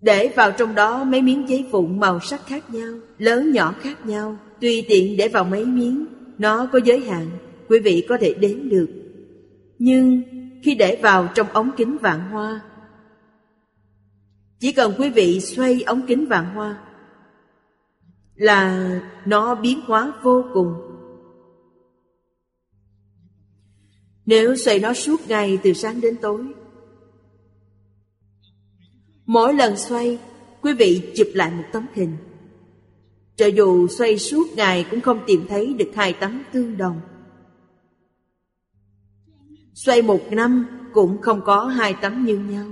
Để 0.00 0.32
vào 0.36 0.52
trong 0.52 0.74
đó 0.74 1.04
mấy 1.04 1.22
miếng 1.22 1.48
giấy 1.48 1.66
vụn 1.70 2.00
màu 2.00 2.20
sắc 2.20 2.46
khác 2.46 2.70
nhau, 2.70 2.94
Lớn 3.18 3.52
nhỏ 3.52 3.74
khác 3.80 4.06
nhau, 4.06 4.38
Tùy 4.60 4.86
tiện 4.88 5.16
để 5.16 5.28
vào 5.28 5.44
mấy 5.44 5.64
miếng 5.64 6.06
nó 6.38 6.68
có 6.72 6.80
giới 6.84 7.00
hạn, 7.00 7.30
Quý 7.68 7.78
vị 7.78 8.06
có 8.08 8.18
thể 8.20 8.34
đếm 8.34 8.68
được. 8.68 8.88
Nhưng 9.78 10.22
khi 10.62 10.74
để 10.74 11.00
vào 11.02 11.28
trong 11.34 11.48
ống 11.48 11.70
kính 11.76 11.98
vạn 11.98 12.30
hoa, 12.30 12.60
Chỉ 14.58 14.72
cần 14.72 14.94
quý 14.98 15.10
vị 15.10 15.40
xoay 15.40 15.82
ống 15.82 16.02
kính 16.06 16.26
vạn 16.26 16.54
hoa 16.54 16.78
Là 18.34 18.90
nó 19.26 19.54
biến 19.54 19.80
hóa 19.86 20.12
vô 20.22 20.44
cùng. 20.54 20.74
Nếu 24.26 24.56
xoay 24.56 24.78
nó 24.78 24.92
suốt 24.92 25.20
ngày 25.28 25.58
từ 25.62 25.72
sáng 25.72 26.00
đến 26.00 26.16
tối, 26.22 26.44
Mỗi 29.26 29.54
lần 29.54 29.76
xoay, 29.76 30.18
Quý 30.62 30.72
vị 30.72 31.12
chụp 31.16 31.28
lại 31.34 31.50
một 31.50 31.64
tấm 31.72 31.86
hình. 31.94 32.16
Cho 33.36 33.46
dù 33.46 33.88
xoay 33.88 34.18
suốt 34.18 34.48
ngày 34.56 34.86
cũng 34.90 35.00
không 35.00 35.20
tìm 35.26 35.46
thấy 35.48 35.74
được 35.74 35.90
hai 35.94 36.12
tấm 36.12 36.42
tương 36.52 36.76
đồng. 36.76 37.00
Xoay 39.74 40.02
một 40.02 40.20
năm 40.30 40.66
cũng 40.92 41.20
không 41.22 41.40
có 41.44 41.64
hai 41.64 41.94
tấm 42.02 42.24
như 42.24 42.38
nhau. 42.38 42.66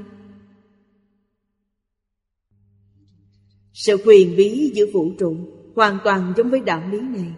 Sự 3.73 3.97
quyền 4.05 4.37
bí 4.37 4.73
giữa 4.75 4.87
vũ 4.93 5.13
trụ 5.19 5.37
Hoàn 5.75 5.99
toàn 6.05 6.33
giống 6.37 6.51
với 6.51 6.61
đạo 6.61 6.83
lý 6.91 7.01
này. 7.01 7.35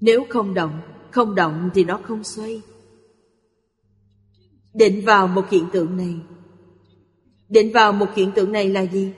Nếu 0.00 0.26
không 0.28 0.54
động 0.54 0.80
Không 1.10 1.34
động 1.34 1.70
thì 1.74 1.84
nó 1.84 2.00
không 2.02 2.24
xoay. 2.24 2.62
Định 4.74 5.04
vào 5.04 5.28
một 5.28 5.50
hiện 5.50 5.64
tượng 5.72 5.96
này. 5.96 6.14
Định 7.48 7.72
vào 7.72 7.92
một 7.92 8.06
hiện 8.14 8.32
tượng 8.34 8.52
này 8.52 8.68
là 8.68 8.86
gì? 8.86 9.12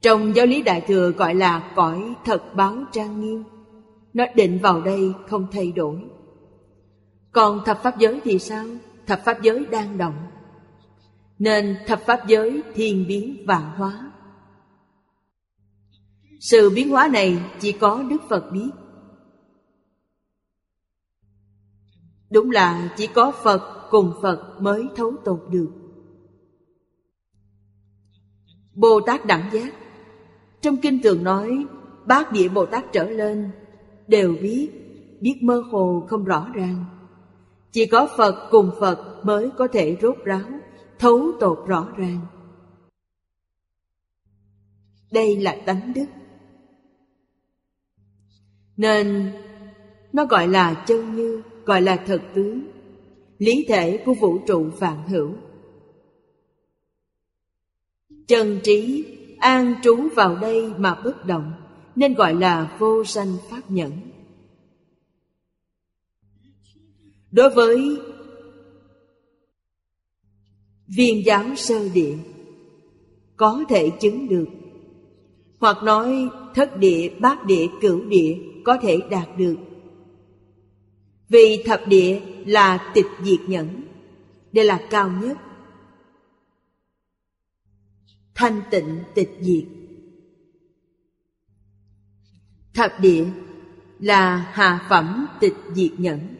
Trong 0.00 0.36
giáo 0.36 0.46
lý 0.46 0.62
Đại 0.62 0.80
Thừa 0.80 1.10
gọi 1.10 1.34
là 1.34 1.72
cõi 1.76 2.14
thật 2.24 2.54
báo 2.54 2.76
trang 2.92 3.20
nghiêm. 3.20 3.44
Nó 4.12 4.24
định 4.34 4.58
vào 4.62 4.82
đây 4.82 5.12
không 5.28 5.46
thay 5.52 5.72
đổi. 5.72 6.04
Còn 7.32 7.64
thập 7.64 7.82
pháp 7.82 7.98
giới 7.98 8.20
thì 8.24 8.38
sao? 8.38 8.64
Thập 9.06 9.24
pháp 9.24 9.42
giới 9.42 9.66
đang 9.66 9.98
động. 9.98 10.14
Nên 11.38 11.76
thập 11.86 12.00
pháp 12.00 12.26
giới 12.26 12.62
thiên 12.74 13.04
biến 13.08 13.44
vạn 13.46 13.70
hóa. 13.76 14.12
Sự 16.40 16.70
biến 16.70 16.90
hóa 16.90 17.08
này 17.12 17.38
chỉ 17.60 17.72
có 17.72 18.02
Đức 18.02 18.22
Phật 18.28 18.50
biết. 18.52 18.70
Đúng 22.30 22.50
là 22.50 22.94
chỉ 22.96 23.06
có 23.06 23.32
Phật 23.42 23.88
cùng 23.90 24.12
Phật 24.22 24.56
mới 24.60 24.86
thấu 24.96 25.12
tột 25.24 25.40
được. 25.50 25.70
Bồ 28.74 29.00
Tát 29.00 29.26
Đẳng 29.26 29.50
Giác 29.52 29.74
trong 30.60 30.76
kinh 30.76 31.02
thường 31.02 31.24
nói 31.24 31.66
Bát 32.06 32.32
địa 32.32 32.48
Bồ 32.48 32.66
Tát 32.66 32.92
trở 32.92 33.10
lên 33.10 33.50
đều 34.06 34.36
biết, 34.42 34.70
biết 35.20 35.38
mơ 35.42 35.62
hồ 35.70 36.06
không 36.08 36.24
rõ 36.24 36.50
ràng. 36.54 36.84
Chỉ 37.72 37.86
có 37.86 38.08
Phật 38.16 38.48
cùng 38.50 38.70
Phật 38.80 39.20
mới 39.24 39.50
có 39.58 39.68
thể 39.72 39.96
rốt 40.02 40.16
ráo, 40.24 40.48
thấu 40.98 41.32
tột 41.40 41.64
rõ 41.66 41.88
ràng. 41.96 42.20
Đây 45.12 45.36
là 45.36 45.56
tánh 45.66 45.92
đức. 45.94 46.06
Nên 48.76 49.32
nó 50.12 50.26
gọi 50.26 50.48
là 50.48 50.84
chân 50.86 51.16
như, 51.16 51.42
gọi 51.64 51.82
là 51.82 51.96
thật 51.96 52.22
tướng, 52.34 52.60
lý 53.38 53.64
thể 53.68 54.02
của 54.06 54.14
vũ 54.14 54.38
trụ 54.46 54.70
vạn 54.78 55.08
hữu. 55.08 55.32
Chân 58.26 58.60
trí 58.62 59.04
an 59.40 59.74
trú 59.82 60.08
vào 60.14 60.36
đây 60.36 60.72
mà 60.78 60.94
bất 61.04 61.26
động 61.26 61.52
nên 61.96 62.14
gọi 62.14 62.34
là 62.34 62.76
vô 62.78 63.04
sanh 63.04 63.36
pháp 63.50 63.70
nhẫn. 63.70 63.92
Đối 67.30 67.50
với 67.50 67.98
viên 70.96 71.26
giáo 71.26 71.44
sơ 71.56 71.88
địa 71.88 72.16
có 73.36 73.64
thể 73.68 73.90
chứng 73.90 74.28
được 74.28 74.46
hoặc 75.60 75.82
nói 75.82 76.28
thất 76.54 76.76
địa, 76.76 77.08
bát 77.20 77.44
địa, 77.44 77.66
cửu 77.80 78.04
địa 78.04 78.38
có 78.64 78.78
thể 78.82 78.98
đạt 79.10 79.28
được. 79.38 79.56
Vì 81.28 81.62
thập 81.66 81.88
địa 81.88 82.20
là 82.46 82.92
tịch 82.94 83.06
diệt 83.22 83.40
nhẫn, 83.46 83.68
đây 84.52 84.64
là 84.64 84.80
cao 84.90 85.10
nhất. 85.22 85.38
Thanh 88.40 88.62
tịnh 88.70 89.02
tịch 89.14 89.30
diệt 89.40 89.64
Thập 92.74 93.00
địa 93.00 93.26
là 93.98 94.36
hạ 94.36 94.86
phẩm 94.90 95.26
tịch 95.40 95.54
diệt 95.74 96.00
nhẫn 96.00 96.36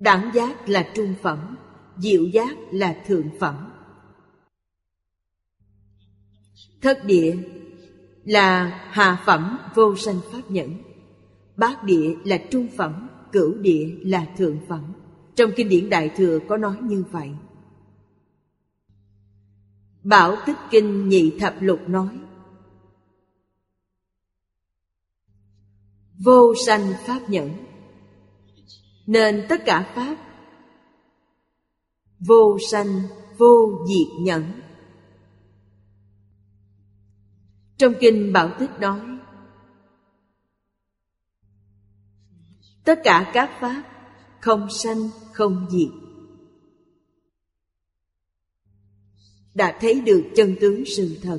Đẳng 0.00 0.30
giác 0.34 0.68
là 0.68 0.92
trung 0.94 1.14
phẩm 1.22 1.56
Diệu 1.98 2.24
giác 2.24 2.56
là 2.70 3.02
thượng 3.06 3.30
phẩm 3.40 3.70
Thất 6.80 7.04
địa 7.04 7.36
là 8.24 8.64
hạ 8.90 9.22
phẩm 9.26 9.58
vô 9.74 9.96
sanh 9.96 10.20
pháp 10.32 10.50
nhẫn. 10.50 10.70
Bát 11.56 11.84
địa 11.84 12.14
là 12.24 12.38
trung 12.50 12.68
phẩm, 12.76 13.08
cửu 13.32 13.54
địa 13.54 13.96
là 14.00 14.26
thượng 14.36 14.58
phẩm. 14.68 14.92
Trong 15.34 15.50
kinh 15.56 15.68
điển 15.68 15.90
Đại 15.90 16.10
Thừa 16.16 16.38
có 16.48 16.56
nói 16.56 16.76
như 16.82 17.04
vậy. 17.10 17.30
Bảo 20.04 20.36
Tích 20.46 20.56
Kinh 20.70 21.08
Nhị 21.08 21.38
Thập 21.40 21.54
Lục 21.60 21.80
nói. 21.88 22.18
Vô 26.24 26.54
sanh 26.66 26.92
pháp 27.06 27.20
nhẫn. 27.28 27.50
Nên 29.06 29.46
tất 29.48 29.60
cả 29.66 29.92
pháp. 29.94 30.16
Vô 32.20 32.58
sanh, 32.70 33.02
vô 33.38 33.84
diệt 33.88 34.24
nhẫn. 34.24 34.60
Trong 37.76 37.92
kinh 38.00 38.32
Bảo 38.32 38.50
Tích 38.58 38.70
nói, 38.80 39.00
Tất 42.84 43.00
cả 43.04 43.30
các 43.34 43.50
pháp 43.60 43.82
không 44.40 44.70
sanh, 44.70 45.08
không 45.32 45.66
diệt. 45.70 46.03
Đã 49.54 49.78
thấy 49.80 50.00
được 50.00 50.24
chân 50.36 50.56
tướng 50.60 50.84
sự 50.84 51.16
thật. 51.22 51.38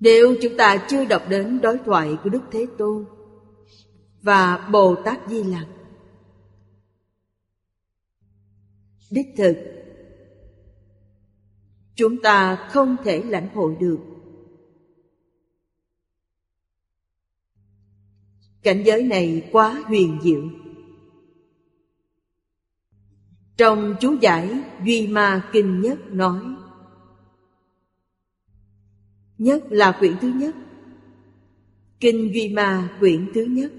Nếu 0.00 0.34
chúng 0.42 0.56
ta 0.56 0.86
chưa 0.90 1.04
đọc 1.04 1.22
đến 1.28 1.60
đối 1.60 1.78
thoại 1.78 2.16
của 2.24 2.30
đức 2.30 2.42
thế 2.52 2.66
tôn 2.78 3.04
và 4.22 4.68
bồ 4.72 4.94
tát 5.04 5.18
di 5.28 5.42
lặc, 5.42 5.66
đích 9.10 9.26
thực, 9.36 9.56
chúng 11.94 12.22
ta 12.22 12.68
không 12.70 12.96
thể 13.04 13.22
lãnh 13.22 13.48
hội 13.54 13.76
được. 13.80 13.98
Cảnh 18.62 18.82
giới 18.86 19.02
này 19.02 19.48
quá 19.52 19.82
huyền 19.86 20.18
diệu 20.22 20.42
trong 23.60 23.94
chú 24.00 24.16
giải 24.20 24.50
duy 24.84 25.06
ma 25.06 25.48
kinh 25.52 25.80
nhất 25.80 25.98
nói, 26.10 26.40
nhất 29.38 29.62
là 29.70 29.96
quyển 29.98 30.16
thứ 30.20 30.28
nhất. 30.28 30.54
Kinh 32.00 32.30
duy 32.34 32.52
ma 32.54 32.96
quyển 33.00 33.30
thứ 33.34 33.44
nhất. 33.44 33.72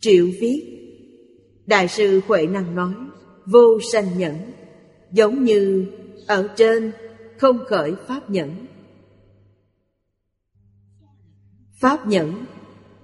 Triệu 0.00 0.26
viết, 0.40 0.62
đại 1.66 1.88
sư 1.88 2.20
huệ 2.26 2.46
năng 2.46 2.74
nói, 2.74 2.94
vô 3.46 3.78
sanh 3.92 4.18
nhẫn, 4.18 4.36
giống 5.10 5.44
như 5.44 5.86
ở 6.26 6.48
trên 6.56 6.92
không 7.38 7.58
khởi 7.66 7.94
pháp 8.08 8.30
nhẫn. 8.30 8.66
Pháp 11.80 12.06
nhẫn, 12.06 12.44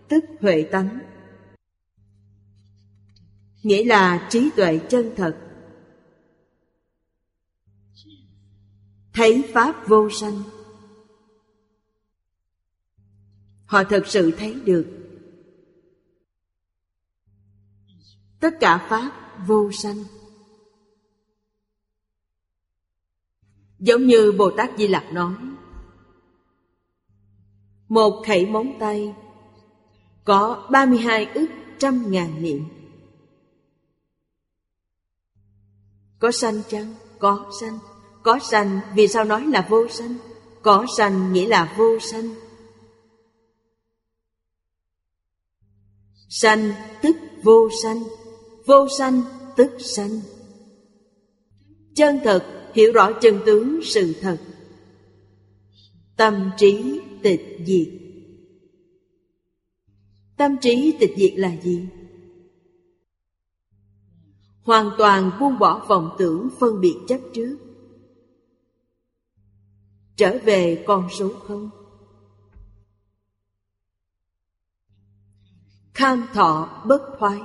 tức 0.09 0.25
huệ 0.41 0.63
tánh 0.63 0.99
nghĩa 3.63 3.85
là 3.85 4.29
trí 4.31 4.51
tuệ 4.57 4.81
chân 4.91 5.13
thật. 5.17 5.37
Thấy 9.13 9.51
pháp 9.55 9.89
vô 9.89 10.09
sanh. 10.11 10.43
Họ 13.65 13.85
thật 13.85 14.03
sự 14.07 14.31
thấy 14.39 14.55
được. 14.55 14.87
Tất 18.41 18.55
cả 18.61 18.87
pháp 18.91 19.39
vô 19.47 19.71
sanh. 19.73 20.05
Giống 23.79 24.07
như 24.07 24.33
bồ 24.33 24.51
tát 24.51 24.71
di 24.79 24.89
lặc 24.89 25.05
nói, 25.13 25.35
một 27.89 28.23
khẩy 28.27 28.47
móng 28.47 28.77
tay 28.81 29.15
có 30.25 30.69
32 30.71 31.25
ức 31.25 31.47
trăm 31.79 32.11
ngàn 32.11 32.43
niệm. 32.43 32.78
Có 36.19 36.31
sanh 36.33 36.63
chăng? 36.69 36.95
Có 37.19 37.51
sanh 37.61 37.79
Có 38.23 38.39
sanh 38.43 38.81
vì 38.95 39.09
sao 39.09 39.25
nói 39.25 39.47
là 39.47 39.67
vô 39.71 39.89
sanh? 39.89 40.15
Có 40.63 40.87
sanh 40.97 41.33
nghĩa 41.33 41.47
là 41.47 41.75
vô 41.77 41.99
sanh 41.99 42.35
Sanh 46.29 46.73
tức 47.03 47.17
vô 47.43 47.69
sanh 47.83 48.03
Vô 48.67 48.89
sanh 48.99 49.23
tức 49.57 49.71
sanh 49.79 50.21
Chân 51.95 52.21
thật 52.25 52.71
hiểu 52.75 52.93
rõ 52.93 53.13
chân 53.13 53.41
tướng 53.47 53.81
sự 53.85 54.15
thật 54.21 54.37
Tâm 56.17 56.51
trí 56.59 57.01
tịch 57.23 57.59
diệt 57.67 57.89
Tâm 60.37 60.57
trí 60.61 60.95
tịch 61.01 61.15
diệt 61.17 61.33
là 61.37 61.57
gì? 61.63 61.89
Hoàn 64.69 64.91
toàn 64.99 65.31
buông 65.41 65.59
bỏ 65.59 65.85
vọng 65.89 66.15
tưởng 66.19 66.49
phân 66.61 66.81
biệt 66.81 66.99
chấp 67.09 67.19
trước. 67.35 67.59
Trở 70.17 70.39
về 70.45 70.85
con 70.87 71.09
số 71.11 71.31
không. 71.47 71.71
Kham 75.95 76.27
thọ 76.33 76.83
bất 76.87 77.03
thoái 77.19 77.41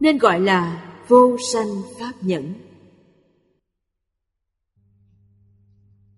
nên 0.00 0.18
gọi 0.18 0.40
là 0.40 0.92
vô 1.08 1.36
sanh 1.52 1.82
pháp 2.00 2.12
nhẫn. 2.20 2.54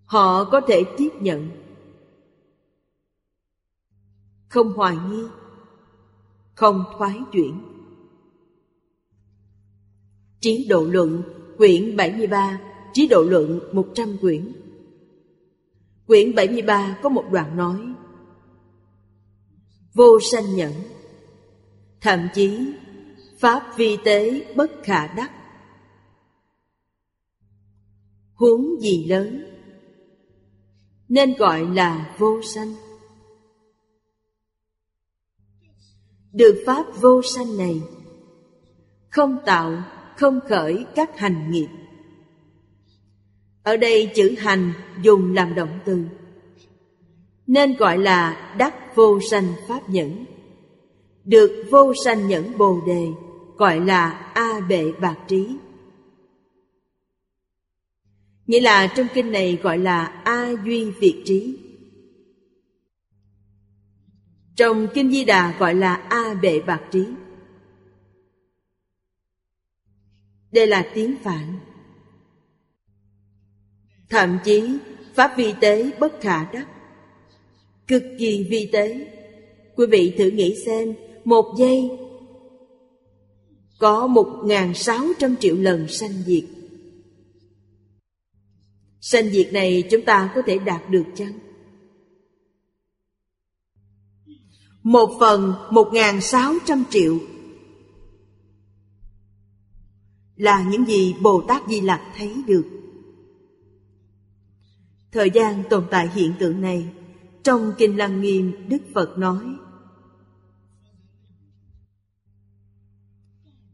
Họ 0.05 0.43
có 0.43 0.61
thể 0.67 0.83
tiếp 0.97 1.11
nhận. 1.19 1.49
Không 4.49 4.73
hoài 4.73 4.97
nghi, 5.09 5.23
không 6.55 6.83
thoái 6.97 7.21
chuyển. 7.31 7.68
Trí 10.41 10.67
độ 10.69 10.83
luận, 10.83 11.23
quyển 11.57 11.95
73 11.95 12.59
Trí 12.93 13.07
độ 13.07 13.23
luận 13.23 13.59
100 13.71 14.17
quyển. 14.21 14.53
Quyển 16.07 16.35
73 16.35 16.99
có 17.03 17.09
một 17.09 17.25
đoạn 17.31 17.57
nói, 17.57 17.79
Vô 19.93 20.19
sanh 20.31 20.55
nhẫn, 20.55 20.73
Thậm 22.01 22.27
chí 22.33 22.73
Pháp 23.39 23.77
vi 23.77 23.97
tế 24.05 24.45
bất 24.55 24.71
khả 24.83 25.07
đắc. 25.07 25.31
Huống 28.33 28.81
gì 28.81 29.05
lớn, 29.05 29.45
Nên 31.09 31.33
gọi 31.37 31.75
là 31.75 32.15
vô 32.17 32.41
sanh. 32.41 32.75
Được 36.33 36.63
Pháp 36.65 36.85
vô 37.01 37.21
sanh 37.21 37.57
này 37.57 37.81
Không 39.09 39.37
tạo 39.45 39.83
không 40.19 40.39
khởi 40.49 40.85
các 40.95 41.19
hành 41.19 41.51
nghiệp. 41.51 41.67
Ở 43.63 43.77
đây 43.77 44.11
chữ 44.15 44.35
hành 44.37 44.73
dùng 45.01 45.33
làm 45.33 45.55
động 45.55 45.79
từ, 45.85 46.03
nên 47.47 47.75
gọi 47.75 47.97
là 47.97 48.55
đắc 48.57 48.95
vô 48.95 49.19
sanh 49.31 49.53
pháp 49.67 49.89
nhẫn. 49.89 50.25
Được 51.23 51.65
vô 51.71 51.93
sanh 52.05 52.27
nhẫn 52.27 52.57
bồ 52.57 52.81
đề, 52.87 53.07
gọi 53.57 53.79
là 53.79 54.09
a 54.33 54.59
bệ 54.69 54.91
bạc 55.01 55.17
trí. 55.27 55.47
Nghĩa 58.47 58.61
là 58.61 58.87
trong 58.87 59.07
kinh 59.13 59.31
này 59.31 59.59
gọi 59.63 59.77
là 59.77 60.05
a 60.05 60.51
duy 60.65 60.91
việt 60.91 61.23
trí. 61.25 61.57
Trong 64.55 64.87
kinh 64.93 65.11
di 65.11 65.25
đà 65.25 65.57
gọi 65.59 65.75
là 65.75 65.95
a 65.95 66.33
bệ 66.41 66.59
bạc 66.59 66.81
trí. 66.91 67.05
Đây 70.51 70.67
là 70.67 70.91
tiếng 70.93 71.15
Phạn. 71.23 71.59
Thậm 74.09 74.37
chí, 74.43 74.63
Pháp 75.13 75.37
vi 75.37 75.53
tế 75.61 75.91
bất 75.99 76.21
khả 76.21 76.51
đắc. 76.51 76.67
Cực 77.87 78.03
kỳ 78.19 78.47
vi 78.49 78.69
tế. 78.73 79.07
Quý 79.75 79.85
vị 79.85 80.15
thử 80.17 80.29
nghĩ 80.29 80.63
xem, 80.65 80.93
Một 81.25 81.55
giây, 81.57 81.89
Có 83.79 84.07
một 84.07 84.41
ngàn 84.43 84.73
sáu 84.73 85.07
trăm 85.19 85.35
triệu 85.35 85.55
lần 85.55 85.87
sanh 85.87 86.23
diệt. 86.25 86.43
Sanh 89.01 89.29
diệt 89.29 89.53
này 89.53 89.83
chúng 89.91 90.05
ta 90.05 90.31
có 90.35 90.41
thể 90.45 90.59
đạt 90.59 90.89
được 90.89 91.05
chăng? 91.15 91.33
Một 94.83 95.09
phần 95.19 95.53
một 95.71 95.89
ngàn 95.93 96.21
sáu 96.21 96.53
trăm 96.65 96.83
triệu 96.89 97.19
là 100.39 100.63
những 100.69 100.85
gì 100.85 101.15
Bồ 101.21 101.41
Tát 101.47 101.61
Di 101.67 101.81
Lặc 101.81 102.01
thấy 102.17 102.43
được. 102.47 102.65
Thời 105.11 105.29
gian 105.33 105.63
tồn 105.69 105.85
tại 105.91 106.09
hiện 106.13 106.33
tượng 106.39 106.61
này, 106.61 106.93
trong 107.43 107.73
Kinh 107.77 107.97
Lăng 107.97 108.21
Nghiêm 108.21 108.69
Đức 108.69 108.77
Phật 108.93 109.17
nói 109.17 109.45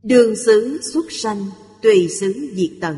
Đường 0.04 0.36
xứ 0.36 0.82
xuất 0.94 1.06
sanh 1.12 1.46
tùy 1.82 2.10
xứ 2.10 2.52
diệt 2.54 2.72
tận. 2.82 2.98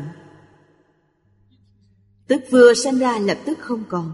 Tức 2.26 2.40
vừa 2.50 2.74
sanh 2.74 2.98
ra 2.98 3.18
lập 3.18 3.38
tức 3.46 3.58
không 3.60 3.84
còn. 3.88 4.12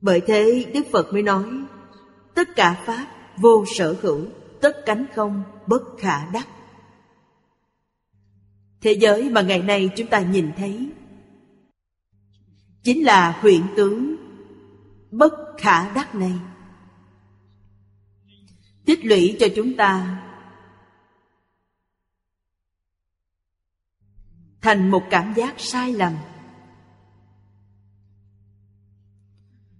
Bởi 0.00 0.20
thế 0.26 0.70
Đức 0.74 0.86
Phật 0.92 1.12
mới 1.12 1.22
nói 1.22 1.44
Tất 2.34 2.48
cả 2.56 2.82
Pháp 2.86 3.06
vô 3.36 3.64
sở 3.76 3.96
hữu. 4.02 4.26
Tất 4.60 4.82
cánh 4.86 5.06
không 5.14 5.42
bất 5.66 5.82
khả 5.98 6.30
đắc. 6.30 6.48
Thế 8.80 8.92
giới 8.92 9.30
mà 9.30 9.42
ngày 9.42 9.62
nay 9.62 9.90
chúng 9.96 10.06
ta 10.06 10.20
nhìn 10.20 10.52
thấy 10.56 10.92
Chính 12.82 13.04
là 13.04 13.38
huyện 13.40 13.62
tướng 13.76 14.16
Bất 15.10 15.32
khả 15.58 15.94
đắc 15.94 16.14
này. 16.14 16.38
Tích 18.84 19.04
lũy 19.04 19.36
cho 19.40 19.46
chúng 19.56 19.76
ta 19.76 20.22
Thành 24.60 24.90
một 24.90 25.02
cảm 25.10 25.34
giác 25.36 25.54
sai 25.58 25.92
lầm. 25.92 26.16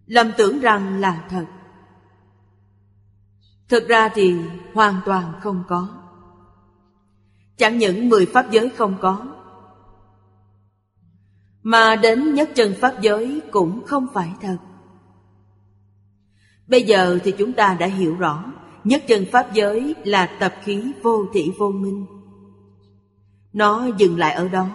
Lầm 0.06 0.30
tưởng 0.38 0.60
rằng 0.60 1.00
là 1.00 1.26
thật. 1.30 1.46
Thực 3.70 3.88
ra 3.88 4.08
thì 4.14 4.34
hoàn 4.74 5.00
toàn 5.06 5.32
không 5.40 5.64
có. 5.68 5.88
Chẳng 7.56 7.78
những 7.78 8.08
mười 8.08 8.26
pháp 8.26 8.50
giới 8.50 8.70
không 8.70 8.96
có, 9.00 9.26
Mà 11.62 11.96
đến 11.96 12.34
nhất 12.34 12.50
chân 12.54 12.74
pháp 12.80 12.94
giới 13.00 13.40
cũng 13.50 13.86
không 13.86 14.06
phải 14.14 14.32
thật. 14.40 14.56
Bây 16.66 16.82
giờ 16.82 17.18
thì 17.24 17.34
chúng 17.38 17.52
ta 17.52 17.76
đã 17.80 17.86
hiểu 17.86 18.16
rõ, 18.16 18.52
Nhất 18.84 19.02
chân 19.06 19.24
pháp 19.32 19.54
giới 19.54 19.94
là 20.04 20.26
tập 20.40 20.54
khí 20.62 20.92
vô 21.02 21.26
thị 21.32 21.52
vô 21.58 21.70
minh. 21.70 22.06
Nó 23.52 23.86
dừng 23.98 24.18
lại 24.18 24.34
ở 24.34 24.48
đó. 24.48 24.68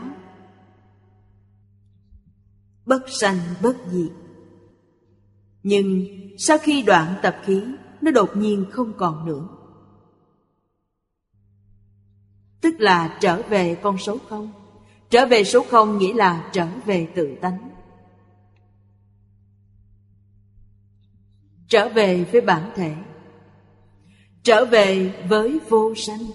Bất 2.86 3.02
sanh 3.20 3.38
bất 3.62 3.76
diệt. 3.92 4.12
Nhưng 5.64 6.06
sau 6.38 6.58
khi 6.58 6.82
đoạn 6.82 7.16
tập 7.22 7.36
khí 7.44 7.64
nó 8.06 8.12
đột 8.12 8.38
nhiên 8.38 8.66
không 8.72 8.94
còn 8.98 9.26
nữa. 9.26 9.48
Tức 12.62 12.76
là 12.80 13.18
trở 13.22 13.42
về 13.42 13.76
con 13.76 13.98
số 13.98 14.18
không. 14.30 14.52
Trở 15.10 15.26
về 15.26 15.44
số 15.44 15.66
không 15.70 15.98
nghĩa 15.98 16.14
là 16.14 16.50
trở 16.54 16.68
về 16.86 17.08
tự 17.16 17.36
tánh. 17.42 17.70
Trở 21.68 21.90
về 21.90 22.24
với 22.32 22.42
bản 22.42 22.72
thể. 22.76 22.96
Trở 24.44 24.66
về 24.66 25.14
với 25.30 25.60
vô 25.70 25.96
sanh. 25.96 26.26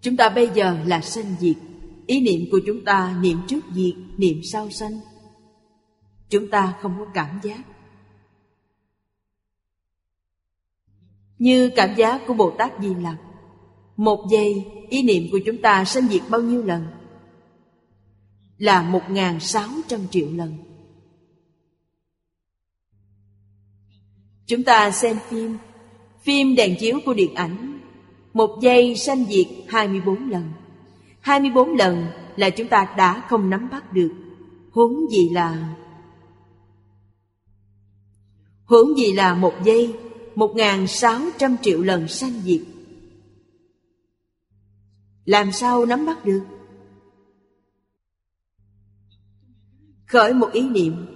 Chúng 0.00 0.16
ta 0.16 0.28
bây 0.28 0.50
giờ 0.54 0.78
là 0.86 1.00
sanh 1.00 1.34
diệt. 1.40 1.56
Ý 2.06 2.20
niệm 2.20 2.48
của 2.50 2.60
chúng 2.66 2.84
ta 2.84 3.18
niệm 3.22 3.38
trước 3.48 3.64
diệt, 3.74 3.94
niệm 4.16 4.40
sau 4.44 4.70
sanh. 4.70 5.00
Chúng 6.28 6.50
ta 6.50 6.74
không 6.80 6.94
có 6.98 7.06
cảm 7.14 7.40
giác. 7.42 7.64
Như 11.40 11.70
cảm 11.76 11.94
giác 11.94 12.20
của 12.26 12.34
Bồ 12.34 12.50
Tát 12.50 12.72
Di 12.80 12.94
Lặc, 12.94 13.16
Một 13.96 14.26
giây 14.30 14.66
ý 14.88 15.02
niệm 15.02 15.22
của 15.32 15.38
chúng 15.46 15.62
ta 15.62 15.84
sanh 15.84 16.08
diệt 16.08 16.22
bao 16.30 16.40
nhiêu 16.40 16.62
lần? 16.62 16.86
Là 18.58 18.82
một 18.82 19.02
ngàn 19.10 19.40
sáu 19.40 19.68
trăm 19.88 20.00
triệu 20.10 20.28
lần. 20.34 20.54
Chúng 24.46 24.64
ta 24.64 24.90
xem 24.90 25.16
phim. 25.28 25.58
Phim 26.22 26.54
đèn 26.54 26.76
chiếu 26.80 27.00
của 27.04 27.14
điện 27.14 27.34
ảnh, 27.34 27.80
Một 28.32 28.58
giây 28.62 28.96
sanh 28.96 29.24
diệt 29.24 29.46
24 29.68 30.30
lần. 30.30 30.52
24 31.20 31.68
lần 31.68 32.06
là 32.36 32.50
chúng 32.50 32.68
ta 32.68 32.94
đã 32.96 33.22
không 33.28 33.50
nắm 33.50 33.68
bắt 33.70 33.92
được. 33.92 34.12
Huống 34.70 35.10
gì 35.10 35.28
là, 35.28 35.74
Huống 38.64 38.98
gì 38.98 39.12
là 39.12 39.34
một 39.34 39.54
giây? 39.64 39.94
Một 40.34 40.52
ngàn 40.56 40.86
sáu 40.86 41.20
trăm 41.38 41.56
triệu 41.62 41.82
lần 41.82 42.08
sanh 42.08 42.32
diệt. 42.44 42.60
Làm 45.24 45.52
sao 45.52 45.86
nắm 45.86 46.06
bắt 46.06 46.24
được? 46.24 46.42
Khởi 50.06 50.34
một 50.34 50.52
ý 50.52 50.68
niệm. 50.68 51.06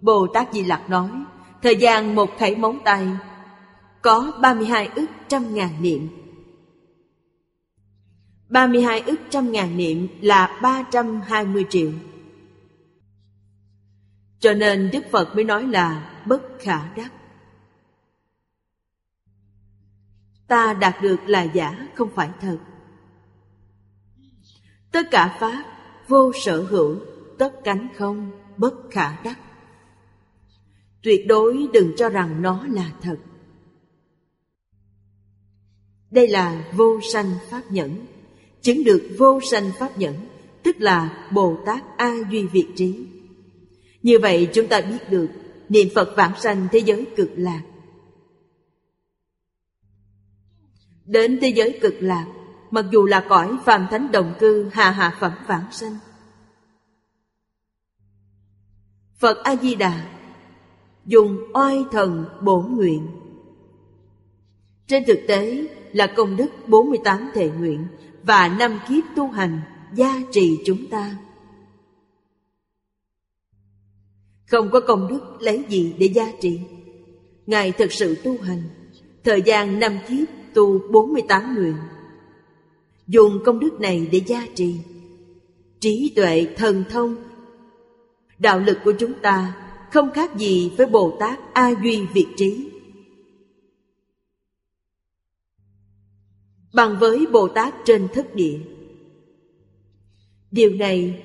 Bồ 0.00 0.26
Tát 0.34 0.52
Di 0.52 0.64
Lặc 0.64 0.90
nói, 0.90 1.10
Thời 1.62 1.76
gian 1.76 2.14
một 2.14 2.30
thảy 2.38 2.56
móng 2.56 2.78
tay, 2.84 3.08
Có 4.02 4.32
32 4.42 4.86
ức 4.86 5.06
trăm 5.28 5.54
ngàn 5.54 5.82
niệm. 5.82 6.08
32 8.48 9.00
ức 9.00 9.20
trăm 9.30 9.52
ngàn 9.52 9.76
niệm 9.76 10.08
là 10.20 10.58
320 10.62 11.64
triệu. 11.70 11.90
Cho 14.40 14.52
nên 14.52 14.90
Đức 14.92 15.04
Phật 15.10 15.34
mới 15.34 15.44
nói 15.44 15.66
là 15.66 16.20
bất 16.26 16.42
khả 16.60 16.94
đắc. 16.96 17.12
Ta 20.52 20.74
đạt 20.74 21.02
được 21.02 21.16
là 21.26 21.42
giả, 21.42 21.88
không 21.94 22.08
phải 22.14 22.30
thật. 22.40 22.58
Tất 24.92 25.10
cả 25.10 25.36
Pháp 25.40 25.64
vô 26.08 26.32
sở 26.44 26.62
hữu, 26.62 26.96
Tất 27.38 27.64
cánh 27.64 27.88
không, 27.96 28.30
bất 28.56 28.74
khả 28.90 29.22
đắc. 29.24 29.38
Tuyệt 31.02 31.26
đối 31.26 31.66
đừng 31.72 31.92
cho 31.96 32.08
rằng 32.08 32.42
nó 32.42 32.66
là 32.70 32.90
thật. 33.02 33.16
Đây 36.10 36.28
là 36.28 36.64
vô 36.72 37.00
sanh 37.12 37.30
pháp 37.50 37.62
nhẫn. 37.70 38.06
Chứng 38.62 38.84
được 38.84 39.10
vô 39.18 39.40
sanh 39.50 39.70
pháp 39.78 39.98
nhẫn, 39.98 40.14
Tức 40.62 40.76
là 40.80 41.28
Bồ 41.30 41.56
Tát 41.66 41.84
A 41.96 42.14
Duy 42.30 42.46
Việt 42.46 42.68
Trí. 42.76 43.06
Như 44.02 44.18
vậy 44.22 44.48
chúng 44.52 44.66
ta 44.66 44.80
biết 44.80 45.10
được, 45.10 45.28
Niệm 45.68 45.88
Phật 45.94 46.16
vãng 46.16 46.40
sanh 46.40 46.68
thế 46.72 46.78
giới 46.78 47.06
cực 47.16 47.30
lạc. 47.36 47.62
Đến 51.04 51.38
thế 51.40 51.48
giới 51.48 51.78
cực 51.82 51.94
lạc 52.00 52.26
Mặc 52.70 52.84
dù 52.92 53.06
là 53.06 53.26
cõi 53.28 53.56
phàm 53.64 53.86
thánh 53.90 54.12
đồng 54.12 54.34
cư 54.38 54.68
Hà 54.72 54.90
hạ 54.90 55.16
phẩm 55.20 55.32
vãng 55.46 55.72
sanh 55.72 55.96
Phật 59.18 59.38
A-di-đà 59.44 60.06
dùng 61.06 61.38
oai 61.54 61.84
thần 61.92 62.24
bổn 62.42 62.76
nguyện. 62.76 63.06
Trên 64.86 65.04
thực 65.06 65.18
tế 65.28 65.66
là 65.92 66.06
công 66.16 66.36
đức 66.36 66.48
48 66.66 67.30
thệ 67.34 67.48
nguyện 67.48 67.86
và 68.22 68.48
năm 68.58 68.80
kiếp 68.88 69.04
tu 69.16 69.28
hành 69.28 69.60
gia 69.94 70.22
trì 70.32 70.58
chúng 70.66 70.86
ta. 70.90 71.16
Không 74.46 74.70
có 74.70 74.80
công 74.80 75.08
đức 75.08 75.36
lấy 75.40 75.64
gì 75.68 75.94
để 75.98 76.06
gia 76.06 76.32
trì. 76.40 76.60
Ngài 77.46 77.72
thực 77.72 77.92
sự 77.92 78.14
tu 78.24 78.38
hành, 78.42 78.62
thời 79.24 79.42
gian 79.42 79.78
năm 79.78 79.98
kiếp 80.08 80.28
tu 80.54 80.80
48 80.90 81.54
nguyện. 81.54 81.76
Dùng 83.06 83.38
công 83.44 83.58
đức 83.58 83.80
này 83.80 84.08
để 84.12 84.20
gia 84.26 84.46
trì. 84.54 84.76
Trí 85.80 86.12
tuệ, 86.16 86.46
thần 86.56 86.84
thông, 86.90 87.16
đạo 88.38 88.58
lực 88.58 88.78
của 88.84 88.92
chúng 88.98 89.12
ta 89.22 89.54
không 89.92 90.10
khác 90.10 90.36
gì 90.36 90.72
với 90.76 90.86
Bồ 90.86 91.16
Tát 91.20 91.54
A 91.54 91.70
Duy 91.82 92.06
Việt 92.14 92.26
Trí. 92.36 92.70
Bằng 96.74 96.96
với 97.00 97.26
Bồ 97.32 97.48
Tát 97.48 97.74
trên 97.84 98.08
thất 98.14 98.34
địa. 98.34 98.58
Điều 100.50 100.70
này 100.70 101.22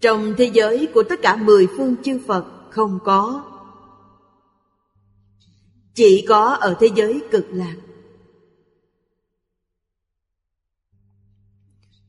trong 0.00 0.34
thế 0.38 0.50
giới 0.54 0.88
của 0.94 1.02
tất 1.02 1.22
cả 1.22 1.36
mười 1.36 1.66
phương 1.76 1.96
chư 2.02 2.20
Phật 2.26 2.44
không 2.70 2.98
có. 3.04 3.44
Chỉ 5.94 6.24
có 6.28 6.44
ở 6.60 6.76
thế 6.80 6.88
giới 6.94 7.20
cực 7.30 7.46
lạc. 7.50 7.76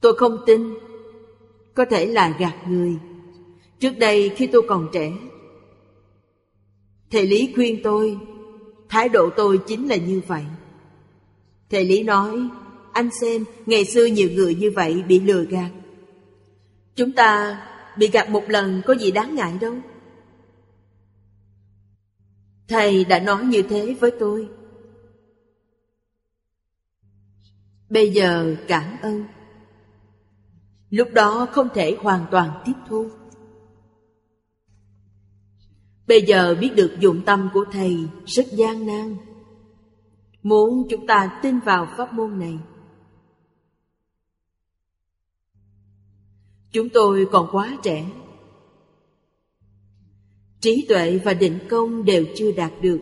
Tôi 0.02 0.16
không 0.18 0.38
tin 0.46 0.74
Có 1.74 1.86
thể 1.90 2.06
là 2.06 2.36
gạt 2.40 2.56
người. 2.68 2.98
Trước 3.80 3.98
đây 3.98 4.30
khi 4.36 4.48
tôi 4.48 4.62
còn 4.68 4.90
trẻ, 4.94 5.12
Thầy 7.12 7.28
Lý 7.28 7.52
khuyên 7.56 7.80
tôi, 7.84 8.18
Thái 8.90 9.10
độ 9.10 9.30
tôi 9.30 9.60
chính 9.68 9.88
là 9.88 9.96
như 9.96 10.22
vậy. 10.28 10.44
Thầy 11.70 11.86
Lý 11.86 12.04
nói, 12.04 12.40
Anh 12.94 13.10
xem, 13.22 13.44
ngày 13.66 13.86
xưa 13.86 14.06
nhiều 14.06 14.30
người 14.32 14.56
như 14.56 14.72
vậy 14.72 15.04
bị 15.08 15.20
lừa 15.20 15.44
gạt. 15.44 15.70
Chúng 16.96 17.12
ta 17.12 17.62
bị 17.98 18.08
gạt 18.08 18.30
một 18.30 18.50
lần 18.50 18.82
có 18.86 18.94
gì 18.94 19.12
đáng 19.12 19.36
ngại 19.36 19.54
đâu. 19.62 19.74
Thầy 22.68 23.06
đã 23.06 23.20
nói 23.20 23.46
như 23.46 23.62
thế 23.62 23.98
với 24.00 24.12
tôi. 24.20 24.50
Bây 27.90 28.12
giờ 28.14 28.56
cảm 28.68 28.98
ơn. 29.02 29.26
Lúc 30.90 31.08
đó 31.14 31.48
không 31.52 31.68
thể 31.74 31.98
hoàn 32.02 32.26
toàn 32.32 32.62
tiếp 32.66 32.74
thu. 32.88 33.10
Bây 36.08 36.22
giờ 36.22 36.56
biết 36.62 36.72
được 36.76 36.96
dụng 37.00 37.22
tâm 37.26 37.50
của 37.54 37.66
Thầy 37.72 38.08
rất 38.26 38.46
gian 38.52 38.88
nan. 38.88 39.18
Muốn 40.44 40.88
chúng 40.90 41.08
ta 41.08 41.40
tin 41.44 41.60
vào 41.60 41.88
pháp 41.98 42.14
môn 42.14 42.40
này. 42.40 42.60
Chúng 46.72 46.90
tôi 46.90 47.28
còn 47.32 47.50
quá 47.52 47.78
trẻ. 47.84 48.06
Trí 50.66 50.86
tuệ 50.90 51.18
và 51.18 51.34
định 51.34 51.60
công 51.70 52.06
đều 52.06 52.26
chưa 52.36 52.52
đạt 52.52 52.72
được. 52.82 53.00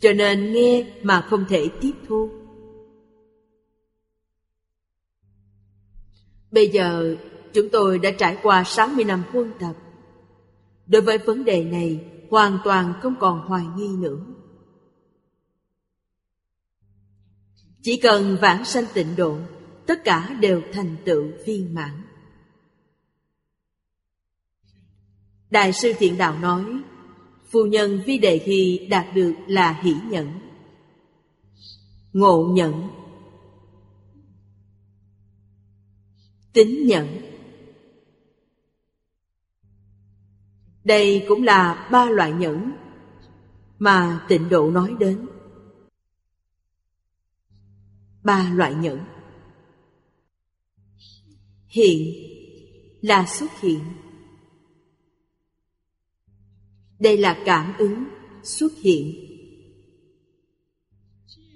Cho 0.00 0.12
nên 0.12 0.52
nghe 0.52 0.86
mà 1.02 1.26
không 1.30 1.44
thể 1.48 1.68
tiếp 1.80 1.92
thu. 2.08 2.30
Bây 6.50 6.68
giờ, 6.68 7.16
chúng 7.52 7.68
tôi 7.72 7.98
đã 7.98 8.10
trải 8.18 8.38
qua 8.42 8.64
60 8.64 9.04
năm 9.04 9.22
huân 9.32 9.52
tập. 9.60 9.74
Đối 10.86 11.02
với 11.02 11.18
vấn 11.18 11.44
đề 11.44 11.64
này, 11.64 12.04
hoàn 12.30 12.58
toàn 12.64 12.94
không 13.02 13.14
còn 13.20 13.40
hoài 13.40 13.64
nghi 13.76 13.96
nữa. 13.98 14.26
Chỉ 17.82 17.96
cần 17.96 18.36
vãng 18.40 18.64
sanh 18.64 18.84
tịnh 18.94 19.16
độ, 19.16 19.38
Tất 19.86 20.04
cả 20.04 20.36
đều 20.40 20.62
thành 20.72 20.96
tựu 21.04 21.24
viên 21.46 21.74
mãn. 21.74 22.05
Đại 25.50 25.72
sư 25.72 25.92
Thiện 25.98 26.18
Đạo 26.18 26.38
nói, 26.38 26.64
Phu 27.50 27.66
nhân 27.66 28.02
Vi 28.06 28.18
Đề 28.18 28.42
thi 28.44 28.86
đạt 28.90 29.06
được 29.14 29.32
là 29.46 29.80
hỷ 29.82 29.94
nhẫn. 30.10 30.40
Ngộ 32.12 32.48
nhẫn. 32.52 32.88
Tính 36.52 36.86
nhẫn. 36.86 37.06
Đây 40.84 41.24
cũng 41.28 41.42
là 41.42 41.88
ba 41.92 42.04
loại 42.04 42.32
nhẫn 42.32 42.72
Mà 43.78 44.24
tịnh 44.28 44.48
độ 44.48 44.70
nói 44.70 44.94
đến. 44.98 45.26
Ba 48.24 48.50
loại 48.54 48.74
nhẫn. 48.74 49.00
Hiện 51.68 52.14
là 53.00 53.26
xuất 53.26 53.60
hiện 53.60 53.80
đây 56.98 57.16
là 57.16 57.42
cảm 57.44 57.72
ứng, 57.78 58.04
xuất 58.42 58.72
hiện. 58.80 59.14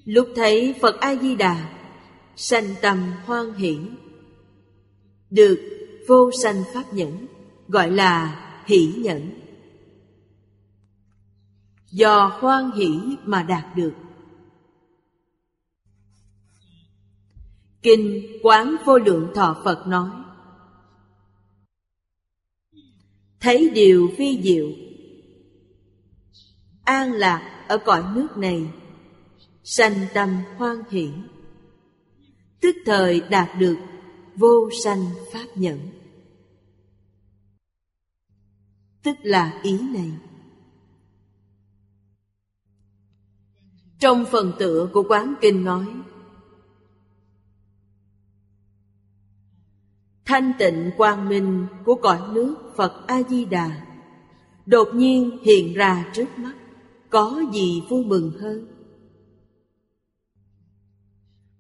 Lúc 0.05 0.29
thấy 0.37 0.75
phật 0.81 1.01
a 1.01 1.15
di 1.15 1.37
đà 1.37 1.77
sanh 2.37 2.75
tâm 2.83 3.13
hoan 3.25 3.55
hỷ, 3.55 3.79
được 5.31 5.61
vô 6.09 6.31
sanh 6.43 6.63
pháp 6.75 6.95
nhẫn, 6.95 7.27
gọi 7.69 7.91
là 7.91 8.37
hỷ 8.67 8.93
nhẫn. 8.97 9.31
Do 11.91 12.39
hoan 12.41 12.71
hỷ 12.71 13.01
mà 13.25 13.43
đạt 13.43 13.77
được. 13.77 13.95
Kinh 17.83 18.27
quán 18.43 18.77
vô 18.85 18.99
lượng 18.99 19.31
thọ 19.35 19.61
phật 19.65 19.87
nói, 19.87 20.11
thấy 23.41 23.71
điều 23.75 24.11
phi 24.19 24.43
diệu 24.43 24.69
an 26.91 27.13
lạc 27.13 27.65
ở 27.69 27.79
cõi 27.79 28.05
nước 28.15 28.37
này. 28.37 28.71
Sanh 29.65 30.07
tâm 30.15 30.43
hoan 30.57 30.77
hỷ. 30.91 31.13
Tức 32.61 32.77
thời 32.87 33.21
đạt 33.21 33.49
được 33.59 33.77
vô 34.37 34.71
sanh 34.85 35.05
pháp 35.33 35.47
nhẫn. 35.55 35.79
Tức 39.03 39.17
là 39.23 39.61
ý 39.63 39.79
này. 39.93 40.13
Trong 43.99 44.25
phần 44.33 44.53
tựa 44.59 44.91
của 44.93 45.05
quán 45.09 45.35
kinh 45.41 45.65
nói, 45.65 45.87
thanh 50.25 50.53
tịnh 50.59 50.91
quang 50.97 51.29
minh 51.29 51.67
của 51.85 51.95
cõi 51.95 52.21
nước 52.33 52.57
phật 52.77 53.07
a 53.07 53.23
di 53.23 53.45
đà 53.45 53.87
đột 54.67 54.89
nhiên 54.95 55.39
hiện 55.43 55.75
ra 55.75 56.11
trước 56.15 56.39
mắt 56.39 56.60
có 57.11 57.43
gì 57.53 57.83
vui 57.89 58.05
mừng 58.05 58.33
hơn? 58.41 58.67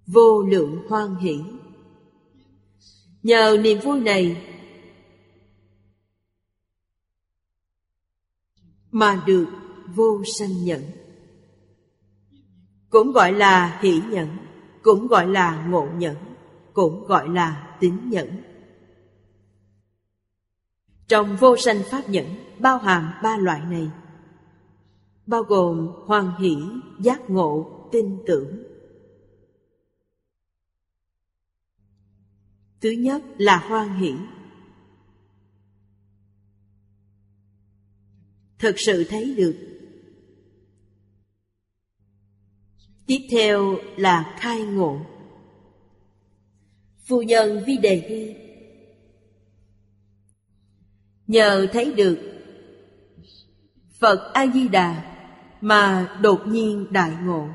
Vô 0.07 0.43
lượng 0.43 0.83
hoan 0.89 1.17
hỷ. 1.17 1.41
Nhờ 3.23 3.57
niềm 3.61 3.79
vui 3.85 4.01
này 4.01 4.47
mà 8.91 9.23
được 9.27 9.47
vô 9.95 10.23
sanh 10.39 10.65
nhẫn. 10.65 10.83
Cũng 12.91 13.13
gọi 13.13 13.33
là 13.33 13.81
hỷ 13.83 14.01
nhẫn, 14.11 14.29
cũng 14.83 15.07
gọi 15.07 15.29
là 15.29 15.67
ngộ 15.67 15.89
nhẫn, 15.97 16.17
cũng 16.73 17.07
gọi 17.07 17.29
là 17.29 17.77
tín 17.81 18.11
nhẫn. 18.11 18.43
Trong 21.09 21.37
vô 21.37 21.57
sanh 21.57 21.83
pháp 21.91 22.09
nhẫn, 22.09 22.27
bao 22.59 22.79
hàm 22.79 23.13
ba 23.23 23.37
loại 23.37 23.61
này 23.61 23.91
bao 25.31 25.43
gồm 25.43 25.93
hoan 26.07 26.33
hỷ, 26.39 26.57
giác 27.01 27.31
ngộ, 27.31 27.89
tin 27.93 28.19
tưởng. 28.27 28.65
Thứ 32.81 32.91
nhất 32.91 33.23
là 33.39 33.59
hoan 33.69 33.97
hỷ. 33.97 34.13
Thực 38.59 38.75
sự 38.79 39.05
thấy 39.05 39.35
được. 39.35 39.57
Tiếp 43.07 43.29
theo 43.31 43.77
là 43.97 44.37
khai 44.41 44.63
ngộ. 44.63 45.01
Phu 47.09 47.23
nhân 47.23 47.65
Vi 47.67 47.77
Đề 47.77 47.97
Hy 48.09 48.35
Nhờ 51.27 51.67
thấy 51.73 51.93
được 51.93 52.19
Phật 54.01 54.31
A-di-đà 54.35 55.10
mà 55.61 56.17
đột 56.23 56.43
nhiên 56.47 56.87
đại 56.91 57.13
ngộ, 57.23 57.49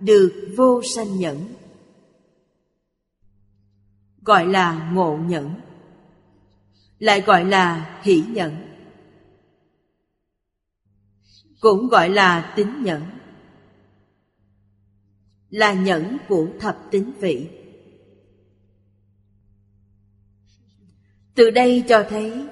được 0.00 0.54
vô 0.56 0.82
sanh 0.94 1.16
nhẫn. 1.16 1.54
Gọi 4.22 4.46
là 4.46 4.90
ngộ 4.92 5.16
nhẫn, 5.16 5.54
lại 6.98 7.20
gọi 7.20 7.44
là 7.44 8.00
hỷ 8.02 8.24
nhẫn. 8.28 8.56
Cũng 11.60 11.88
gọi 11.88 12.08
là 12.08 12.52
tính 12.56 12.82
nhẫn. 12.82 13.02
Là 15.50 15.72
nhẫn 15.72 16.16
của 16.28 16.46
thập 16.60 16.78
tính 16.90 17.12
vị. 17.20 17.48
Từ 21.34 21.50
đây 21.50 21.84
cho 21.88 22.06
thấy 22.10 22.46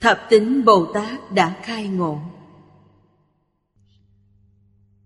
Thập 0.00 0.26
tính 0.30 0.64
Bồ 0.64 0.92
Tát 0.94 1.32
đã 1.32 1.56
khai 1.62 1.88
ngộ. 1.88 2.20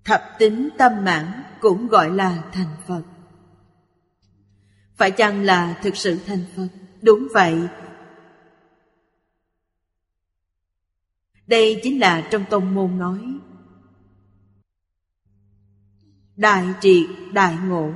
Thập 0.05 0.23
tính 0.39 0.69
tâm 0.79 1.05
mãn 1.05 1.43
cũng 1.61 1.89
gọi 1.89 2.11
là 2.11 2.43
thành 2.53 2.77
Phật. 2.87 3.03
Phải 4.97 5.11
chăng 5.11 5.43
là 5.43 5.79
thực 5.83 5.97
sự 5.97 6.19
thành 6.27 6.45
Phật? 6.57 6.69
Đúng 7.03 7.29
vậy. 7.35 7.69
Đây 11.47 11.81
chính 11.83 12.01
là 12.01 12.29
trong 12.31 12.45
tông 12.51 12.75
môn 12.75 12.99
nói. 12.99 13.39
Đại 16.37 16.67
triệt 16.81 17.07
đại 17.33 17.57
ngộ. 17.65 17.93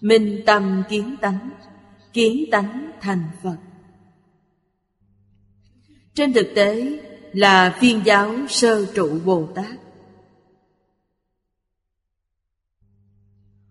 Minh 0.00 0.42
tâm 0.46 0.82
kiến 0.88 1.16
tánh. 1.20 1.50
Kiến 2.12 2.44
tánh 2.50 2.90
thành 3.00 3.22
Phật 3.42 3.56
trên 6.14 6.32
thực 6.32 6.46
tế 6.54 6.98
là 7.32 7.76
phiên 7.80 8.02
giáo 8.04 8.34
sơ 8.48 8.86
trụ 8.94 9.18
Bồ 9.24 9.48
Tát. 9.54 9.78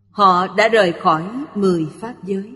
Họ 0.10 0.56
đã 0.56 0.68
rời 0.68 0.94
khỏi 1.02 1.24
mười 1.56 1.88
pháp 2.00 2.24
giới. 2.24 2.54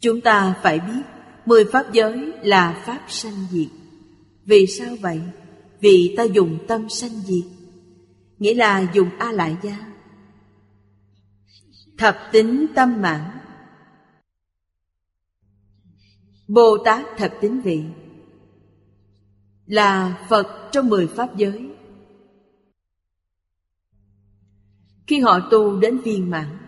Chúng 0.00 0.20
ta 0.20 0.54
phải 0.62 0.80
biết 0.80 1.02
mười 1.46 1.64
pháp 1.64 1.92
giới 1.92 2.32
là 2.42 2.82
pháp 2.86 3.04
sanh 3.08 3.46
diệt. 3.50 3.68
Vì 4.44 4.66
sao 4.66 4.96
vậy? 5.00 5.20
Vì 5.80 6.14
ta 6.16 6.22
dùng 6.22 6.58
tâm 6.68 6.88
sanh 6.88 7.10
diệt, 7.10 7.44
nghĩa 8.38 8.54
là 8.54 8.86
dùng 8.94 9.08
a 9.18 9.32
lại 9.32 9.56
gia. 9.62 9.78
Thập 11.98 12.18
tính 12.32 12.66
tâm 12.74 13.02
mãn 13.02 13.38
Bồ 16.52 16.78
Tát 16.84 17.06
Thập 17.16 17.32
Tính 17.40 17.60
Vị. 17.60 17.84
Là 19.66 20.18
Phật 20.28 20.68
trong 20.72 20.88
mười 20.88 21.06
Pháp 21.06 21.36
giới. 21.36 21.70
Khi 25.06 25.20
họ 25.20 25.48
tu 25.50 25.80
đến 25.80 25.98
viên 25.98 26.30
mãn, 26.30 26.58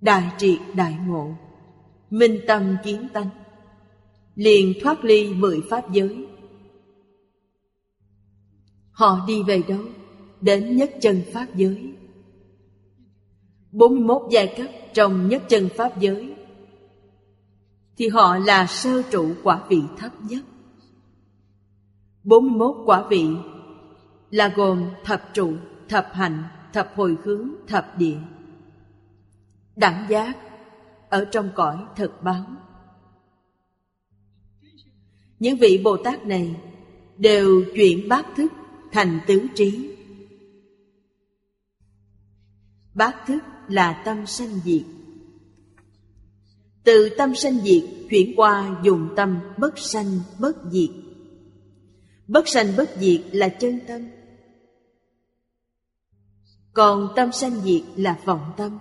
Đại 0.00 0.32
triệt 0.38 0.58
đại 0.74 0.96
ngộ, 1.06 1.34
Minh 2.10 2.40
tâm 2.46 2.76
kiến 2.84 3.08
tánh, 3.12 3.30
Liền 4.34 4.74
thoát 4.82 5.04
ly 5.04 5.34
mười 5.34 5.60
Pháp 5.70 5.92
giới. 5.92 6.26
Họ 8.90 9.24
đi 9.26 9.42
về 9.42 9.62
đâu? 9.68 9.84
Đến 10.40 10.76
nhất 10.76 10.90
chân 11.00 11.22
Pháp 11.32 11.46
giới. 11.54 11.94
41 13.72 14.22
giai 14.30 14.54
cấp 14.56 14.70
trong 14.94 15.28
nhất 15.28 15.42
chân 15.48 15.68
Pháp 15.76 16.00
giới. 16.00 16.34
Thì 18.00 18.08
họ 18.08 18.38
là 18.38 18.66
sơ 18.66 19.02
trụ 19.10 19.34
quả 19.42 19.62
vị 19.68 19.82
thấp 19.98 20.12
nhất. 20.22 20.44
41 22.24 22.76
quả 22.86 23.04
vị 23.10 23.26
là 24.30 24.52
gồm 24.56 24.90
thập 25.04 25.30
trụ, 25.34 25.52
thập 25.88 26.08
hành, 26.12 26.44
thập 26.72 26.92
hồi 26.94 27.16
hướng, 27.24 27.48
thập 27.66 27.98
địa. 27.98 28.18
Đẳng 29.76 30.06
giác 30.08 30.38
ở 31.10 31.24
trong 31.24 31.50
cõi 31.54 31.78
thực 31.96 32.22
báo. 32.22 32.44
Những 35.38 35.56
vị 35.56 35.80
Bồ 35.84 35.96
Tát 35.96 36.26
này 36.26 36.56
đều 37.16 37.64
chuyển 37.74 38.08
bát 38.08 38.26
thức 38.36 38.52
thành 38.92 39.20
tứ 39.26 39.46
trí. 39.54 39.96
Bát 42.94 43.16
thức 43.26 43.40
là 43.68 44.02
tâm 44.04 44.26
sanh 44.26 44.60
diệt. 44.64 44.99
Từ 46.84 47.08
tâm 47.18 47.34
sanh 47.34 47.60
diệt 47.64 47.82
chuyển 48.10 48.36
qua 48.36 48.80
dùng 48.84 49.08
tâm 49.16 49.38
bất 49.58 49.78
sanh 49.78 50.20
bất 50.38 50.56
diệt. 50.70 50.90
Bất 52.28 52.48
sanh 52.48 52.66
bất 52.76 52.90
diệt 53.00 53.20
là 53.32 53.48
chân 53.48 53.80
tâm. 53.88 54.08
Còn 56.72 57.08
tâm 57.16 57.32
sanh 57.32 57.60
diệt 57.64 57.82
là 57.96 58.20
vọng 58.24 58.52
tâm. 58.56 58.78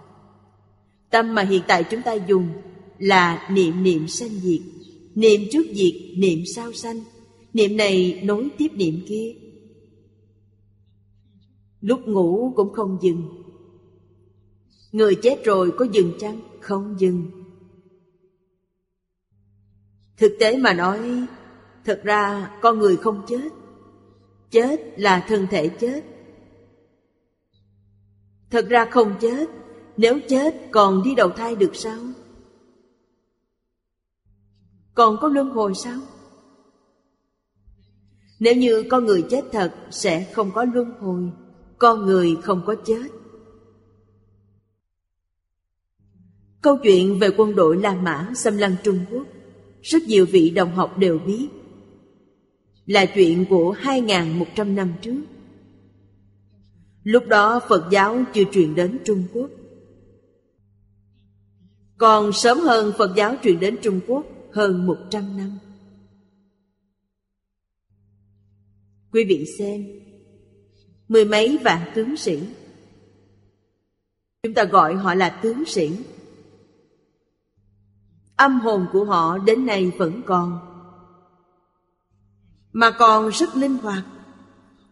Tâm 1.09 1.35
mà 1.35 1.41
hiện 1.41 1.61
tại 1.67 1.83
chúng 1.91 2.01
ta 2.01 2.13
dùng 2.13 2.47
là 2.97 3.49
niệm 3.51 3.83
niệm 3.83 4.07
sanh 4.07 4.29
diệt. 4.29 4.61
Niệm 5.15 5.41
trước 5.51 5.63
diệt, 5.73 5.93
niệm 6.17 6.39
sau 6.55 6.73
sanh. 6.73 7.01
Niệm 7.53 7.77
này 7.77 8.21
nối 8.23 8.49
tiếp 8.57 8.67
niệm 8.73 9.01
kia. 9.07 9.33
Lúc 11.81 12.07
ngủ 12.07 12.53
cũng 12.55 12.73
không 12.73 12.97
dừng. 13.01 13.23
Người 14.91 15.15
chết 15.15 15.43
rồi 15.45 15.71
có 15.77 15.85
dừng 15.91 16.13
chăng? 16.19 16.41
Không 16.59 16.95
dừng. 16.99 17.38
Thực 20.19 20.35
tế 20.39 20.57
mà 20.57 20.73
nói, 20.73 21.25
Thật 21.85 22.01
ra 22.03 22.51
con 22.61 22.79
người 22.79 22.97
không 22.97 23.25
chết. 23.27 23.49
Chết 24.51 24.99
là 24.99 25.25
thân 25.27 25.47
thể 25.51 25.67
chết. 25.67 26.03
Thật 28.49 28.65
ra 28.69 28.85
không 28.85 29.15
chết, 29.21 29.49
Nếu 29.97 30.19
chết 30.29 30.55
còn 30.71 31.03
đi 31.03 31.15
đầu 31.15 31.29
thai 31.29 31.55
được 31.55 31.75
sao? 31.75 31.99
Còn 34.93 35.17
có 35.21 35.27
luân 35.27 35.49
hồi 35.49 35.75
sao? 35.75 35.99
Nếu 38.39 38.55
như 38.55 38.83
con 38.89 39.05
người 39.05 39.25
chết 39.29 39.45
thật, 39.51 39.73
Sẽ 39.91 40.31
không 40.33 40.51
có 40.51 40.65
luân 40.73 40.91
hồi. 40.99 41.31
Con 41.77 42.05
người 42.05 42.37
không 42.43 42.61
có 42.65 42.75
chết. 42.85 43.07
Câu 46.61 46.77
chuyện 46.83 47.19
về 47.19 47.29
quân 47.37 47.55
đội 47.55 47.77
La 47.77 47.95
Mã 47.95 48.31
xâm 48.35 48.57
lăng 48.57 48.75
Trung 48.83 49.05
Quốc. 49.11 49.27
Rất 49.81 50.03
nhiều 50.03 50.25
vị 50.25 50.49
đồng 50.49 50.75
học 50.75 50.97
đều 50.97 51.19
biết. 51.19 51.47
Là 52.85 53.05
chuyện 53.05 53.45
của 53.49 53.75
2.100 53.81 54.75
năm 54.75 54.93
trước. 55.01 55.21
Lúc 57.03 57.27
đó 57.27 57.59
Phật 57.69 57.87
giáo 57.91 58.23
chưa 58.33 58.43
truyền 58.51 58.75
đến 58.75 58.99
Trung 59.05 59.23
Quốc. 59.33 59.49
Còn 61.97 62.33
sớm 62.33 62.59
hơn 62.59 62.93
Phật 62.97 63.13
giáo 63.15 63.35
truyền 63.43 63.59
đến 63.59 63.77
Trung 63.81 63.99
Quốc 64.07 64.25
hơn 64.51 64.85
100 64.87 65.37
năm. 65.37 65.59
Quý 69.11 69.23
vị 69.23 69.45
xem, 69.59 69.99
Mười 71.09 71.25
mấy 71.25 71.57
vạn 71.63 71.91
tướng 71.95 72.17
sĩ. 72.17 72.39
Chúng 74.43 74.53
ta 74.53 74.63
gọi 74.63 74.95
họ 74.95 75.13
là 75.13 75.29
tướng 75.29 75.65
sĩ. 75.65 75.91
Âm 78.39 78.59
hồn 78.59 78.87
của 78.91 79.05
họ 79.05 79.37
đến 79.37 79.65
nay 79.65 79.91
vẫn 79.97 80.21
còn. 80.25 80.59
Mà 82.71 82.91
còn 82.91 83.29
rất 83.29 83.55
linh 83.55 83.77
hoạt. 83.77 84.03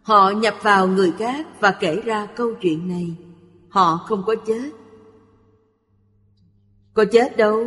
Họ 0.02 0.30
nhập 0.30 0.54
vào 0.62 0.88
người 0.88 1.12
khác 1.18 1.46
và 1.60 1.76
kể 1.80 2.00
ra 2.04 2.26
câu 2.36 2.54
chuyện 2.60 2.88
này. 2.88 3.16
Họ 3.68 3.96
không 3.96 4.22
có 4.26 4.34
chết. 4.46 4.70
Có 6.94 7.04
chết 7.12 7.36
đâu? 7.36 7.66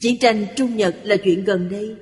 Chiến 0.00 0.18
tranh 0.20 0.46
Trung 0.56 0.76
Nhật 0.76 0.96
là 1.02 1.16
chuyện 1.24 1.44
gần 1.44 1.68
đây. 1.68 1.96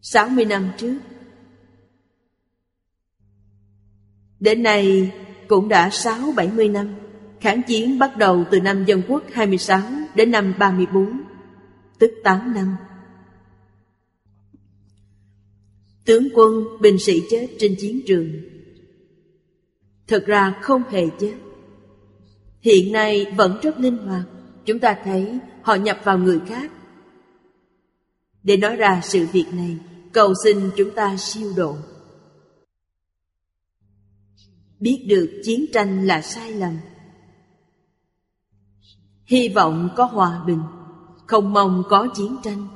60 0.00 0.44
năm 0.44 0.70
trước. 0.78 0.98
Đến 4.40 4.62
nay 4.62 5.12
cũng 5.48 5.68
đã 5.68 5.88
6-70 5.88 6.72
năm. 6.72 7.01
Kháng 7.42 7.62
chiến 7.62 7.98
bắt 7.98 8.16
đầu 8.16 8.44
từ 8.50 8.60
năm 8.60 8.84
Dân 8.84 9.02
Quốc 9.08 9.22
26 9.32 9.82
đến 10.14 10.30
năm 10.30 10.54
34, 10.58 11.20
tức 11.98 12.10
8 12.24 12.54
năm. 12.54 12.76
Tướng 16.04 16.28
quân, 16.34 16.64
binh 16.80 16.98
sĩ 16.98 17.22
chết 17.30 17.48
trên 17.58 17.76
chiến 17.80 18.00
trường. 18.06 18.28
Thật 20.06 20.24
ra 20.26 20.58
không 20.62 20.82
hề 20.90 21.06
chết. 21.20 21.34
Hiện 22.60 22.92
nay 22.92 23.26
vẫn 23.36 23.58
rất 23.62 23.80
linh 23.80 23.98
hoạt. 23.98 24.24
Chúng 24.64 24.78
ta 24.78 24.98
thấy 25.04 25.38
họ 25.62 25.74
nhập 25.74 26.00
vào 26.04 26.18
người 26.18 26.40
khác. 26.46 26.70
Để 28.42 28.56
nói 28.56 28.76
ra 28.76 29.00
sự 29.04 29.26
việc 29.32 29.46
này 29.52 29.78
Cầu 30.12 30.34
xin 30.44 30.70
chúng 30.76 30.90
ta 30.94 31.16
siêu 31.16 31.52
độ. 31.56 31.76
Biết 34.80 35.04
được 35.08 35.40
chiến 35.44 35.64
tranh 35.72 36.06
là 36.06 36.22
sai 36.22 36.52
lầm 36.52 36.76
hy 39.32 39.48
vọng 39.48 39.88
có 39.96 40.04
hòa 40.04 40.44
bình, 40.46 40.62
không 41.26 41.52
mong 41.52 41.82
có 41.88 42.08
chiến 42.14 42.36
tranh. 42.42 42.68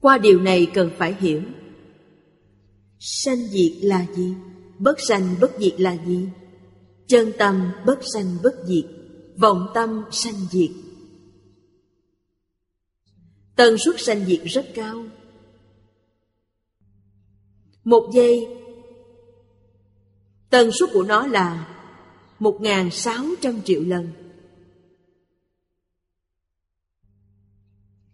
Qua 0.00 0.18
điều 0.18 0.40
này 0.40 0.66
cần 0.74 0.90
phải 0.98 1.14
hiểu, 1.20 1.42
sanh 2.98 3.46
diệt 3.46 3.72
là 3.82 4.06
gì, 4.16 4.34
bất 4.78 5.00
sanh 5.08 5.34
bất 5.40 5.50
diệt 5.58 5.80
là 5.80 5.96
gì. 6.06 6.28
Chân 7.06 7.32
tâm 7.38 7.72
bất 7.86 7.98
sanh 8.14 8.36
bất 8.42 8.54
diệt, 8.66 8.84
vọng 9.36 9.66
tâm 9.74 10.04
sanh 10.10 10.46
diệt. 10.50 10.70
Tần 13.56 13.78
suất 13.78 14.00
sanh 14.00 14.24
diệt 14.24 14.40
rất 14.44 14.66
cao. 14.74 15.04
Một 17.84 18.10
giây, 18.14 18.46
tần 20.50 20.70
suất 20.72 20.90
của 20.92 21.02
nó 21.02 21.26
là 21.26 21.71
1.600 22.42 23.60
triệu 23.64 23.82
lần. 23.82 24.08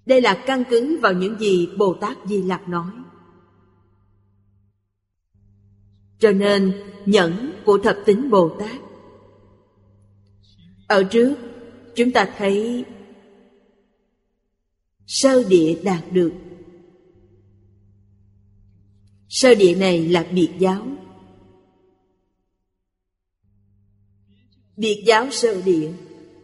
Đây 0.06 0.20
là 0.20 0.44
căn 0.46 0.64
cứ 0.70 0.98
vào 1.02 1.12
những 1.12 1.38
gì 1.38 1.68
Bồ 1.78 1.94
Tát 2.00 2.16
Di 2.28 2.42
Lặc 2.42 2.68
nói. 2.68 2.90
Cho 6.18 6.32
nên, 6.32 6.82
nhẫn 7.06 7.52
của 7.64 7.78
thập 7.78 7.96
tính 8.06 8.30
Bồ 8.30 8.56
Tát 8.58 8.80
Ở 10.88 11.04
trước, 11.04 11.34
chúng 11.96 12.12
ta 12.12 12.34
thấy 12.38 12.84
Sơ 15.06 15.44
địa 15.48 15.80
đạt 15.84 16.04
được 16.12 16.32
Sơ 19.28 19.54
địa 19.54 19.74
này 19.74 20.08
là 20.08 20.26
biệt 20.32 20.50
giáo 20.58 20.86
biệt 24.78 25.02
giáo 25.06 25.30
sơ 25.30 25.62
địa, 25.62 25.92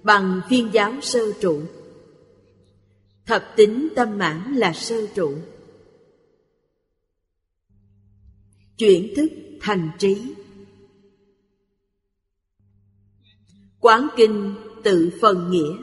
bằng 0.02 0.40
phiên 0.48 0.70
giáo 0.72 0.92
sơ 1.00 1.32
trụ. 1.40 1.60
Thập 3.26 3.44
tính 3.56 3.88
tâm 3.96 4.18
mãn 4.18 4.54
là 4.54 4.72
sơ 4.72 5.06
trụ. 5.14 5.34
Chuyển 8.78 9.12
thức 9.16 9.28
thành 9.60 9.90
trí. 9.98 10.34
Quán 13.80 14.08
kinh 14.16 14.54
tự 14.84 15.10
phần 15.20 15.50
nghĩa. 15.50 15.76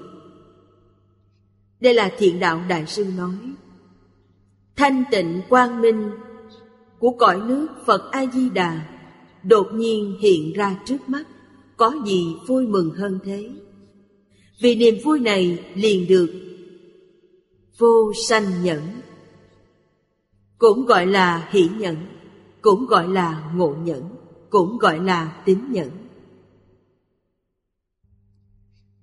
Đây 1.80 1.94
là 1.94 2.12
thiện 2.18 2.40
đạo 2.40 2.64
đại 2.70 2.88
sư 2.88 3.06
nói. 3.18 3.38
Thanh 4.76 5.04
tịnh 5.12 5.42
quang 5.50 5.82
minh 5.82 6.12
của 7.00 7.12
cõi 7.20 7.42
nước 7.42 7.68
phật 7.86 8.12
a 8.12 8.26
di 8.26 8.50
đà 8.50 8.88
đột 9.44 9.68
nhiên 9.74 10.18
hiện 10.22 10.54
ra 10.54 10.80
trước 10.86 11.10
mắt 11.10 11.24
có 11.82 11.94
gì 12.06 12.36
vui 12.48 12.68
mừng 12.68 12.92
hơn 12.92 13.20
thế? 13.24 13.50
Vì 14.60 14.76
niềm 14.76 14.96
vui 15.04 15.20
này 15.20 15.72
liền 15.76 16.08
được 16.08 16.30
vô 17.78 18.14
sanh 18.28 18.64
nhẫn. 18.64 18.82
Cũng 20.58 20.86
gọi 20.86 21.08
là 21.08 21.50
hỷ 21.52 21.70
nhẫn, 21.78 21.98
cũng 22.62 22.86
gọi 22.86 23.08
là 23.08 23.52
ngộ 23.56 23.76
nhẫn, 23.84 24.10
cũng 24.50 24.78
gọi 24.78 25.00
là 25.00 25.42
tín 25.46 25.60
nhẫn. 25.72 25.90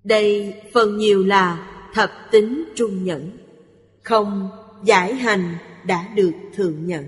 Đây 0.03 0.53
phần 0.73 0.97
nhiều 0.97 1.23
là 1.23 1.71
thập 1.93 2.11
tính 2.31 2.63
trung 2.75 3.03
nhẫn, 3.03 3.37
Không 4.03 4.49
giải 4.83 5.15
hành 5.15 5.55
đã 5.85 6.13
được 6.15 6.33
thượng 6.55 6.85
nhẫn. 6.85 7.05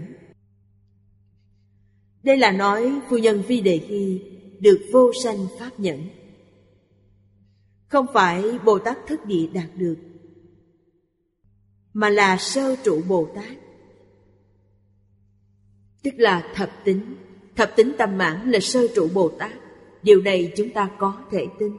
Đây 2.24 2.38
là 2.38 2.52
nói 2.52 3.00
phu 3.10 3.18
nhân 3.18 3.44
Vi 3.48 3.62
Đề 3.62 3.78
Hy 3.78 4.22
được 4.62 4.80
vô 4.92 5.12
sanh 5.24 5.48
pháp 5.60 5.80
nhẫn. 5.80 6.00
Không 7.88 8.06
phải 8.14 8.60
Bồ 8.66 8.80
Tát 8.80 8.98
thất 9.08 9.26
địa 9.26 9.48
đạt 9.54 9.70
được, 9.76 9.96
mà 11.94 12.10
là 12.10 12.38
sơ 12.38 12.76
trụ 12.84 13.02
Bồ 13.08 13.30
Tát. 13.36 13.58
Tức 16.04 16.14
là 16.18 16.52
thập 16.56 16.86
tính, 16.86 17.16
thập 17.56 17.76
tính 17.76 17.92
tâm 17.98 18.18
mãn 18.18 18.52
là 18.52 18.60
sơ 18.60 18.88
trụ 18.96 19.08
Bồ 19.14 19.30
Tát. 19.30 19.52
Điều 20.04 20.22
này 20.22 20.54
chúng 20.58 20.70
ta 20.70 20.90
có 21.00 21.18
thể 21.32 21.48
tin. 21.60 21.72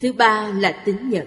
Thứ 0.00 0.12
ba 0.12 0.52
là 0.58 0.82
tính 0.86 1.10
nhẫn. 1.10 1.26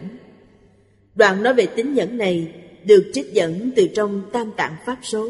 Đoạn 1.16 1.44
nói 1.44 1.54
về 1.54 1.66
tính 1.66 1.94
nhẫn 1.94 2.18
này 2.18 2.64
được 2.86 3.12
trích 3.14 3.34
dẫn 3.34 3.72
từ 3.76 3.88
trong 3.96 4.30
Tam 4.34 4.52
Tạng 4.58 4.76
Pháp 4.86 4.98
Số. 5.02 5.30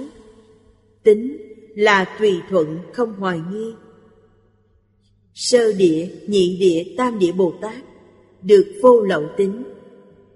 Tính 1.03 1.37
là 1.75 2.15
tùy 2.19 2.41
thuận 2.49 2.79
không 2.93 3.13
hoài 3.13 3.41
nghi. 3.51 3.73
Sơ 5.35 5.73
địa, 5.73 6.09
nhị 6.27 6.57
địa, 6.59 6.95
tam 6.97 7.19
địa 7.19 7.31
Bồ 7.31 7.53
Tát 7.61 7.83
được 8.41 8.79
vô 8.81 9.01
lậu 9.01 9.29
tính 9.37 9.63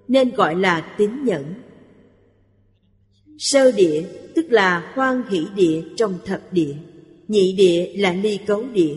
nên 0.07 0.29
gọi 0.29 0.55
là 0.55 0.95
tính 0.97 1.23
nhẫn. 1.25 1.53
Sơ 3.37 3.71
địa 3.71 4.03
tức 4.35 4.45
là 4.49 4.91
hoan 4.95 5.23
hỷ 5.29 5.45
địa 5.55 5.83
trong 5.97 6.17
thập 6.25 6.53
địa, 6.53 6.75
nhị 7.27 7.53
địa 7.53 7.93
là 7.97 8.13
ly 8.13 8.39
cấu 8.45 8.63
địa, 8.73 8.95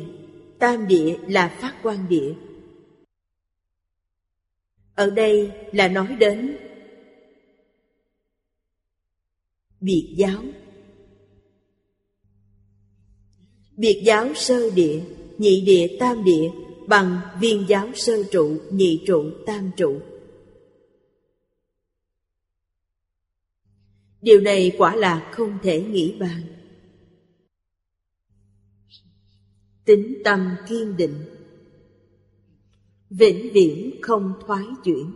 tam 0.59 0.89
địa 0.89 1.17
là 1.29 1.49
phát 1.49 1.75
quan 1.83 2.09
địa. 2.09 2.35
Ở 4.95 5.11
đây 5.11 5.51
là 5.73 5.89
nói 5.89 6.17
đến 6.21 6.57
biệt 9.81 10.15
giáo 10.17 10.43
biệt 13.77 14.03
giáo 14.05 14.35
sơ 14.35 14.71
địa 14.71 15.01
nhị 15.39 15.61
địa 15.61 15.97
tam 16.01 16.25
địa, 16.25 16.51
bằng 16.87 17.21
viên 17.41 17.65
giáo 17.69 17.89
sơ 17.95 18.23
trụ, 18.31 18.57
nhị 18.71 19.03
trụ, 19.07 19.31
tam 19.47 19.71
trụ. 19.77 20.01
Điều 24.23 24.41
này 24.41 24.73
quả 24.79 24.97
là 24.97 25.31
không 25.33 25.59
thể 25.63 25.83
nghĩ 25.83 26.15
bàn. 26.19 26.43
Tính 29.85 30.23
tâm 30.25 30.51
kiên 30.69 30.97
định. 30.97 31.25
Vĩnh 33.11 33.53
viễn 33.53 33.91
không 34.03 34.33
thoái 34.47 34.65
chuyển. 34.85 35.13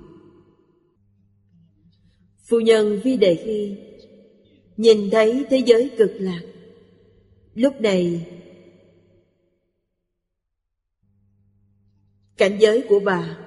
Phu 2.48 2.60
nhân 2.60 3.00
vi 3.04 3.16
đề 3.16 3.42
khi 3.44 3.76
nhìn 4.76 5.10
thấy 5.10 5.44
thế 5.50 5.62
giới 5.66 5.90
cực 5.98 6.12
lạc. 6.18 6.42
Lúc 7.54 7.80
này 7.80 8.26
cảnh 12.36 12.58
giới 12.60 12.84
của 12.88 13.00
bà. 13.00 13.38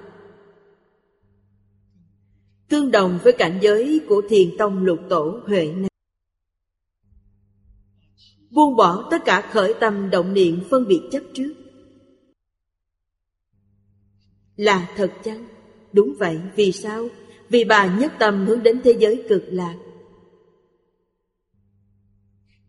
Tương 2.70 2.92
đồng 2.92 3.20
với 3.24 3.34
cảnh 3.34 3.60
giới 3.62 4.02
của 4.10 4.22
thiền 4.30 4.58
tông 4.58 4.84
lục 4.84 5.00
tổ 5.10 5.42
huệ 5.48 5.74
Năng 5.74 5.90
buông 8.50 8.76
bỏ 8.76 9.08
tất 9.12 9.26
cả 9.26 9.50
khởi 9.52 9.74
tâm 9.80 10.10
động 10.10 10.34
niệm 10.34 10.62
phân 10.70 10.88
biệt 10.88 11.02
chấp 11.12 11.24
trước. 11.34 11.54
Là 14.56 14.90
thật 14.96 15.12
chăng? 15.24 15.48
Đúng 15.94 16.16
vậy, 16.20 16.40
vì 16.56 16.72
sao? 16.72 17.08
Vì 17.50 17.64
bà 17.64 17.98
nhất 17.98 18.14
tâm 18.20 18.46
hướng 18.46 18.64
đến 18.64 18.82
thế 18.84 18.96
giới 19.00 19.26
cực 19.30 19.44
lạc. 19.48 19.76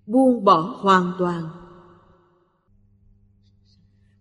Buông 0.07 0.45
bỏ 0.45 0.61
hoàn 0.61 1.13
toàn. 1.19 1.49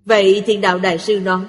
Vậy 0.05 0.43
thiền 0.45 0.61
đạo 0.61 0.79
đại 0.79 0.97
sư 0.97 1.19
nói 1.19 1.45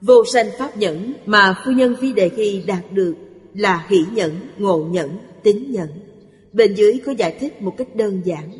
vô 0.00 0.24
sanh 0.32 0.50
pháp 0.58 0.76
nhẫn 0.76 1.12
mà 1.26 1.62
phu 1.64 1.72
nhân 1.72 1.96
phi 2.00 2.12
đề 2.12 2.28
khi 2.28 2.62
đạt 2.66 2.92
được 2.92 3.14
là 3.54 3.86
hỷ 3.88 4.04
nhẫn, 4.12 4.40
ngộ 4.58 4.84
nhẫn, 4.90 5.18
tính 5.42 5.72
nhẫn. 5.72 5.88
Bên 6.52 6.74
dưới 6.74 7.00
có 7.06 7.12
giải 7.12 7.36
thích 7.40 7.62
một 7.62 7.74
cách 7.78 7.96
đơn 7.96 8.22
giản. 8.24 8.50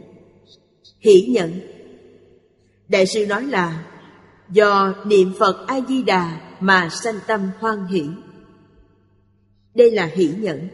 Hỷ 0.99 1.26
nhẫn. 1.26 1.61
Đại 2.89 3.07
sư 3.07 3.26
nói 3.26 3.45
là, 3.45 3.86
do 4.51 4.95
niệm 5.07 5.32
phật 5.39 5.64
a 5.66 5.80
di 5.89 6.03
đà 6.03 6.57
mà 6.61 6.89
sanh 7.03 7.18
tâm 7.26 7.51
hoan 7.59 7.86
hỷ. 7.86 8.05
Đây 9.74 9.91
là 9.91 10.07
hỷ 10.07 10.28
nhẫn. 10.39 10.68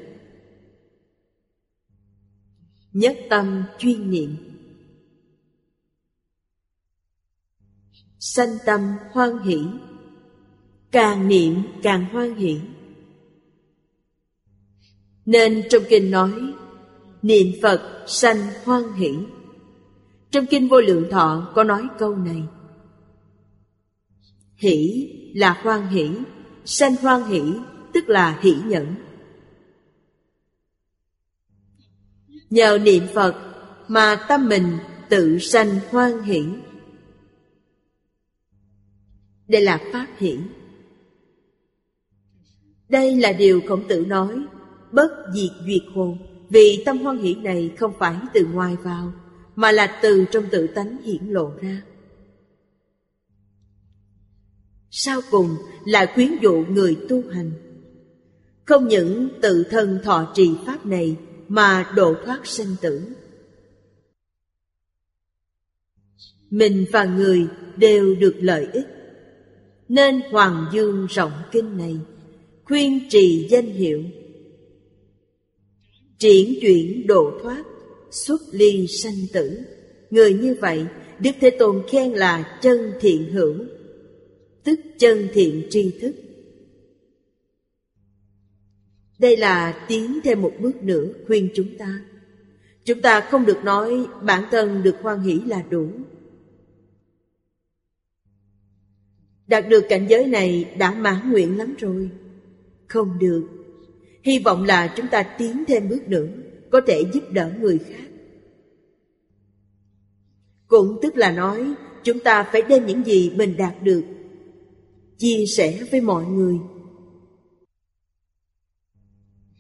Nhất 2.93 3.17
tâm 3.31 3.65
chuyên 3.79 4.11
niệm. 4.11 4.37
Sanh 8.19 8.59
tâm 8.67 8.81
hoan 9.11 9.39
hỷ 9.39 9.59
càng 10.95 11.29
niệm 11.29 11.63
càng 11.83 12.07
hoan 12.13 12.35
hỷ 12.35 12.61
nên 15.27 15.63
trong 15.71 15.83
kinh 15.89 16.11
nói, 16.11 16.33
niệm 17.23 17.47
phật 17.63 18.05
sanh 18.07 18.39
hoan 18.65 18.93
hỷ 18.93 19.11
trong 20.31 20.47
kinh 20.47 20.69
vô 20.69 20.81
lượng 20.81 21.09
thọ 21.11 21.53
có 21.55 21.65
nói 21.65 21.89
câu 21.99 22.17
này 22.17 22.43
hỷ 24.57 25.09
là 25.35 25.61
hoan 25.63 25.89
hỷ, 25.89 26.11
sanh 26.65 26.97
hoan 26.97 27.25
hỷ 27.25 27.43
tức 27.93 28.09
là 28.09 28.39
hỷ 28.43 28.55
nhẫn 28.67 28.95
Nhờ 32.55 32.79
niệm 32.83 33.03
Phật 33.15 33.35
mà 33.89 34.27
tâm 34.29 34.49
mình 34.49 34.79
tự 35.09 35.39
sanh 35.39 35.79
hoan 35.91 36.23
hỷ. 36.23 36.45
Đây 39.49 39.63
là 39.63 39.81
pháp 39.93 40.07
hỷ. 40.19 40.39
Đây 42.89 43.17
là 43.17 43.33
điều 43.33 43.61
khổng 43.69 43.89
tử 43.89 44.05
nói, 44.07 44.45
bất 44.93 45.11
diệt 45.35 45.51
duyệt 45.67 45.83
hồn, 45.95 46.19
vì 46.49 46.83
tâm 46.87 46.99
hoan 46.99 47.19
hỷ 47.19 47.35
này 47.35 47.71
không 47.79 47.93
phải 47.99 48.17
từ 48.35 48.47
ngoài 48.47 48.77
vào, 48.83 49.13
mà 49.57 49.73
là 49.73 49.99
từ 50.03 50.25
trong 50.31 50.45
tự 50.51 50.67
tánh 50.67 51.03
hiển 51.03 51.27
lộ 51.27 51.53
ra. 51.61 51.83
Sau 54.91 55.21
cùng 55.31 55.57
là 55.85 56.13
khuyến 56.15 56.31
dụ 56.43 56.65
người 56.69 56.97
tu 57.09 57.23
hành. 57.33 57.51
Không 58.65 58.89
những 58.89 59.29
tự 59.43 59.65
thân 59.71 60.01
thọ 60.05 60.33
trì 60.35 60.51
pháp 60.67 60.87
này 60.87 61.17
mà 61.49 61.93
độ 61.97 62.15
thoát 62.25 62.47
sinh 62.47 62.77
tử. 62.81 63.03
Mình 66.51 66.85
và 66.93 67.05
người 67.05 67.47
đều 67.77 68.15
được 68.15 68.35
lợi 68.41 68.69
ích. 68.73 68.87
Nên 69.89 70.21
Hoàng 70.31 70.67
Dương 70.73 71.07
rộng 71.07 71.33
kinh 71.51 71.77
này, 71.79 72.01
khuyên 72.65 73.01
trì 73.11 73.47
danh 73.51 73.67
hiệu. 73.67 74.03
Triển 76.19 76.55
chuyển 76.61 77.07
độ 77.07 77.39
thoát, 77.43 77.65
xuất 78.11 78.41
ly 78.53 78.87
sanh 78.87 79.27
tử. 79.33 79.61
Người 80.11 80.35
như 80.35 80.57
vậy, 80.61 80.87
Đức 81.19 81.31
Thế 81.41 81.51
Tôn 81.51 81.83
khen 81.89 82.13
là 82.13 82.59
chân 82.63 82.93
thiện 83.01 83.33
hữu, 83.33 83.55
tức 84.65 84.81
chân 84.99 85.29
thiện 85.35 85.67
tri 85.71 85.91
thức 86.01 86.15
đây 89.19 89.37
là 89.37 89.85
tiến 89.89 90.21
thêm 90.25 90.43
một 90.43 90.53
bước 90.61 90.83
nữa 90.83 91.05
khuyên 91.27 91.49
chúng 91.55 91.79
ta. 91.79 92.01
Chúng 92.85 93.03
ta 93.03 93.21
không 93.21 93.47
được 93.47 93.65
nói 93.65 94.07
bản 94.23 94.45
thân 94.51 94.83
được 94.83 94.97
hoan 95.03 95.21
hỷ 95.21 95.41
là 95.47 95.63
đủ. 95.71 95.89
Đạt 99.47 99.69
được 99.69 99.85
cảnh 99.89 100.07
giới 100.09 100.27
này 100.27 100.75
đã 100.79 100.95
mãn 100.95 101.31
nguyện 101.31 101.59
lắm 101.59 101.75
rồi. 101.79 102.11
Không 102.89 103.19
được. 103.19 103.49
Hy 104.23 104.39
vọng 104.39 104.65
là 104.65 104.95
chúng 104.97 105.07
ta 105.09 105.23
tiến 105.23 105.65
thêm 105.69 105.89
bước 105.89 106.09
nữa, 106.09 106.29
có 106.71 106.81
thể 106.87 107.03
giúp 107.15 107.31
đỡ 107.31 107.53
người 107.61 107.79
khác. 107.79 108.09
Cũng 110.67 110.99
tức 111.03 111.17
là 111.17 111.31
nói 111.31 111.75
chúng 112.05 112.21
ta 112.21 112.49
phải 112.53 112.63
đem 112.63 112.87
những 112.87 113.05
gì 113.05 113.33
mình 113.37 113.57
đạt 113.57 113.83
được 113.83 114.05
chia 115.19 115.45
sẻ 115.47 115.83
với 115.91 116.01
mọi 116.01 116.25
người 116.25 116.59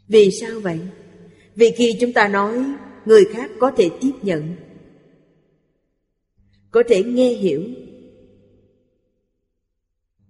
vì 0.09 0.31
sao 0.31 0.61
vậy? 0.61 0.81
Vì 1.55 1.71
khi 1.71 1.97
chúng 2.01 2.13
ta 2.13 2.29
nói 2.29 2.65
người 3.05 3.25
khác 3.33 3.51
có 3.61 3.73
thể 3.77 3.91
tiếp 4.01 4.13
nhận, 4.23 4.57
có 6.71 6.83
thể 6.89 7.03
nghe 7.03 7.29
hiểu. 7.29 7.63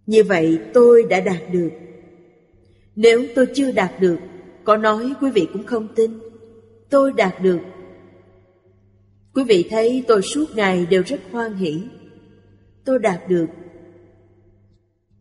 Như 0.06 0.24
vậy 0.24 0.58
tôi 0.74 1.02
đã 1.02 1.20
đạt 1.20 1.42
được. 1.52 1.70
Nếu 2.96 3.26
tôi 3.34 3.46
chưa 3.54 3.72
đạt 3.72 4.00
được, 4.00 4.18
có 4.64 4.76
nói 4.76 5.14
quý 5.20 5.30
vị 5.30 5.48
cũng 5.52 5.66
không 5.66 5.88
tin. 5.94 6.18
Tôi 6.90 7.12
đạt 7.12 7.42
được. 7.42 7.60
Quý 9.34 9.44
vị 9.44 9.66
thấy 9.70 10.04
tôi 10.08 10.22
suốt 10.22 10.44
ngày 10.54 10.86
đều 10.86 11.02
rất 11.06 11.20
hoan 11.30 11.54
hỷ. 11.54 11.82
Tôi 12.84 12.98
đạt 12.98 13.28
được. 13.28 13.46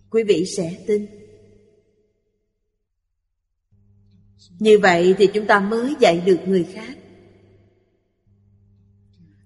Quý 0.10 0.24
vị 0.24 0.46
sẽ 0.58 0.84
tin. 0.88 1.06
Như 4.60 4.80
vậy 4.80 5.16
thì 5.18 5.28
chúng 5.28 5.46
ta 5.46 5.60
mới 5.60 5.96
dạy 6.00 6.24
được 6.26 6.38
người 6.48 6.64
khác 6.74 6.98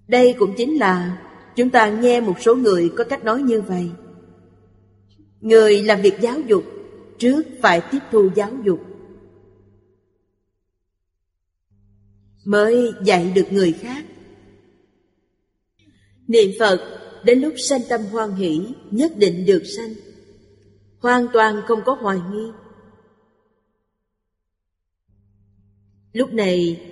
Đây 0.08 0.34
cũng 0.38 0.54
chính 0.56 0.76
là 0.78 1.22
Chúng 1.56 1.70
ta 1.70 1.90
nghe 1.90 2.20
một 2.20 2.40
số 2.40 2.56
người 2.56 2.90
có 2.96 3.04
cách 3.04 3.24
nói 3.24 3.42
như 3.42 3.60
vậy 3.60 3.90
Người 5.40 5.82
làm 5.82 6.00
việc 6.02 6.14
giáo 6.20 6.40
dục 6.40 6.64
Trước 7.18 7.42
phải 7.62 7.82
tiếp 7.90 7.98
thu 8.10 8.30
giáo 8.34 8.52
dục. 8.64 8.80
Mới 12.44 12.92
dạy 13.04 13.32
được 13.34 13.46
người 13.50 13.72
khác. 13.72 14.04
Niệm 16.26 16.50
Phật, 16.58 17.00
đến 17.24 17.40
lúc 17.40 17.54
sanh 17.68 17.80
tâm 17.88 18.00
hoan 18.04 18.34
hỷ, 18.34 18.74
Nhất 18.90 19.12
định 19.16 19.46
được 19.46 19.62
sanh. 19.76 19.94
Hoàn 20.98 21.28
toàn 21.32 21.62
không 21.66 21.80
có 21.84 21.94
hoài 22.00 22.18
nghi. 22.32 22.50
Lúc 26.12 26.32
này, 26.32 26.86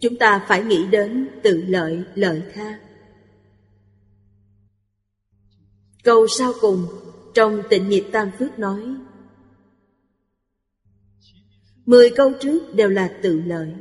chúng 0.00 0.16
ta 0.16 0.44
phải 0.48 0.62
nghĩ 0.62 0.86
đến 0.86 1.28
tự 1.42 1.62
lợi 1.68 2.04
lợi 2.14 2.42
tha. 2.54 2.80
Câu 6.04 6.26
sau 6.28 6.52
cùng, 6.60 6.86
trong 7.34 7.62
tịnh 7.70 7.88
nghiệp 7.88 8.04
tam 8.12 8.30
phước 8.38 8.58
nói 8.58 8.94
Mười 11.86 12.10
câu 12.16 12.32
trước 12.40 12.74
đều 12.74 12.88
là 12.88 13.18
tự 13.22 13.42
lợi. 13.46 13.74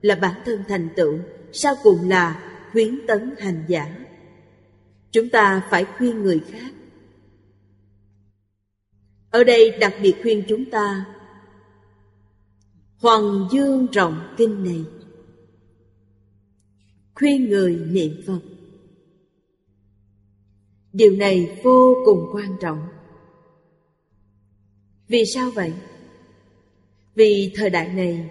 Là 0.00 0.14
bản 0.14 0.42
thân 0.44 0.62
thành 0.68 0.88
tựu, 0.96 1.18
Sau 1.52 1.74
cùng 1.82 2.08
là 2.08 2.52
khuyến 2.72 3.06
tấn 3.06 3.34
hành 3.38 3.64
giả. 3.68 3.96
Chúng 5.10 5.28
ta 5.28 5.66
phải 5.70 5.84
khuyên 5.84 6.22
người 6.22 6.40
khác. 6.50 6.72
Ở 9.30 9.44
đây 9.44 9.78
đặc 9.80 9.94
biệt 10.02 10.14
khuyên 10.22 10.44
chúng 10.48 10.70
ta, 10.70 11.06
Hoàng 12.98 13.48
dương 13.52 13.86
rộng 13.92 14.34
kinh 14.36 14.64
này. 14.64 14.84
Khuyên 17.14 17.48
người 17.48 17.76
niệm 17.76 18.22
Phật. 18.26 18.40
Điều 20.92 21.12
này 21.12 21.60
vô 21.62 21.94
cùng 22.04 22.26
quan 22.32 22.56
trọng. 22.60 22.88
Vì 25.08 25.24
sao 25.24 25.50
vậy? 25.50 25.72
Vì 27.14 27.52
thời 27.54 27.70
đại 27.70 27.88
này 27.88 28.30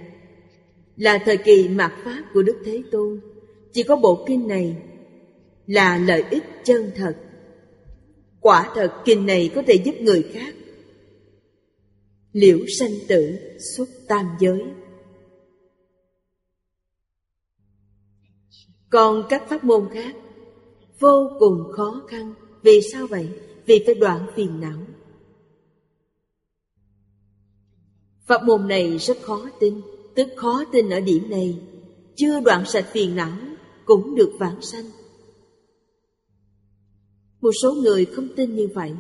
Là 0.97 1.17
thời 1.25 1.37
kỳ 1.37 1.67
mạt 1.69 1.93
Pháp 2.03 2.23
của 2.33 2.41
Đức 2.41 2.57
Thế 2.65 2.83
Tôn, 2.91 3.19
Chỉ 3.71 3.83
có 3.83 3.95
bộ 3.95 4.23
kinh 4.27 4.47
này 4.47 4.75
Là 5.67 5.97
lợi 5.97 6.23
ích 6.29 6.43
chân 6.63 6.91
thật. 6.95 7.15
Quả 8.39 8.71
thật 8.75 8.93
kinh 9.05 9.25
này 9.25 9.51
có 9.55 9.61
thể 9.67 9.73
giúp 9.73 9.95
người 9.99 10.23
khác 10.33 10.55
Liễu 12.33 12.59
sanh 12.79 12.91
tử 13.07 13.37
xuất 13.75 13.89
tam 14.07 14.25
giới. 14.39 14.61
Còn 18.89 19.23
các 19.29 19.49
pháp 19.49 19.63
môn 19.63 19.89
khác 19.93 20.15
Vô 20.99 21.31
cùng 21.39 21.63
khó 21.71 22.01
khăn. 22.07 22.33
Vì 22.63 22.81
sao 22.91 23.07
vậy? 23.07 23.29
Vì 23.65 23.83
phải 23.85 23.95
đoạn 23.95 24.27
phiền 24.35 24.59
não. 24.59 24.79
Pháp 28.31 28.43
môn 28.43 28.67
này 28.67 28.97
rất 28.97 29.17
khó 29.21 29.49
tin, 29.59 29.81
Tức 30.15 30.27
khó 30.35 30.63
tin 30.71 30.89
ở 30.89 30.99
điểm 30.99 31.29
này. 31.29 31.57
Chưa 32.15 32.39
đoạn 32.39 32.65
sạch 32.65 32.85
phiền 32.91 33.15
não, 33.15 33.37
Cũng 33.85 34.15
được 34.15 34.31
vãng 34.39 34.61
sanh. 34.61 34.85
Một 37.41 37.51
số 37.63 37.73
người 37.73 38.05
không 38.05 38.27
tin 38.35 38.55
như 38.55 38.67
vậy, 38.75 38.91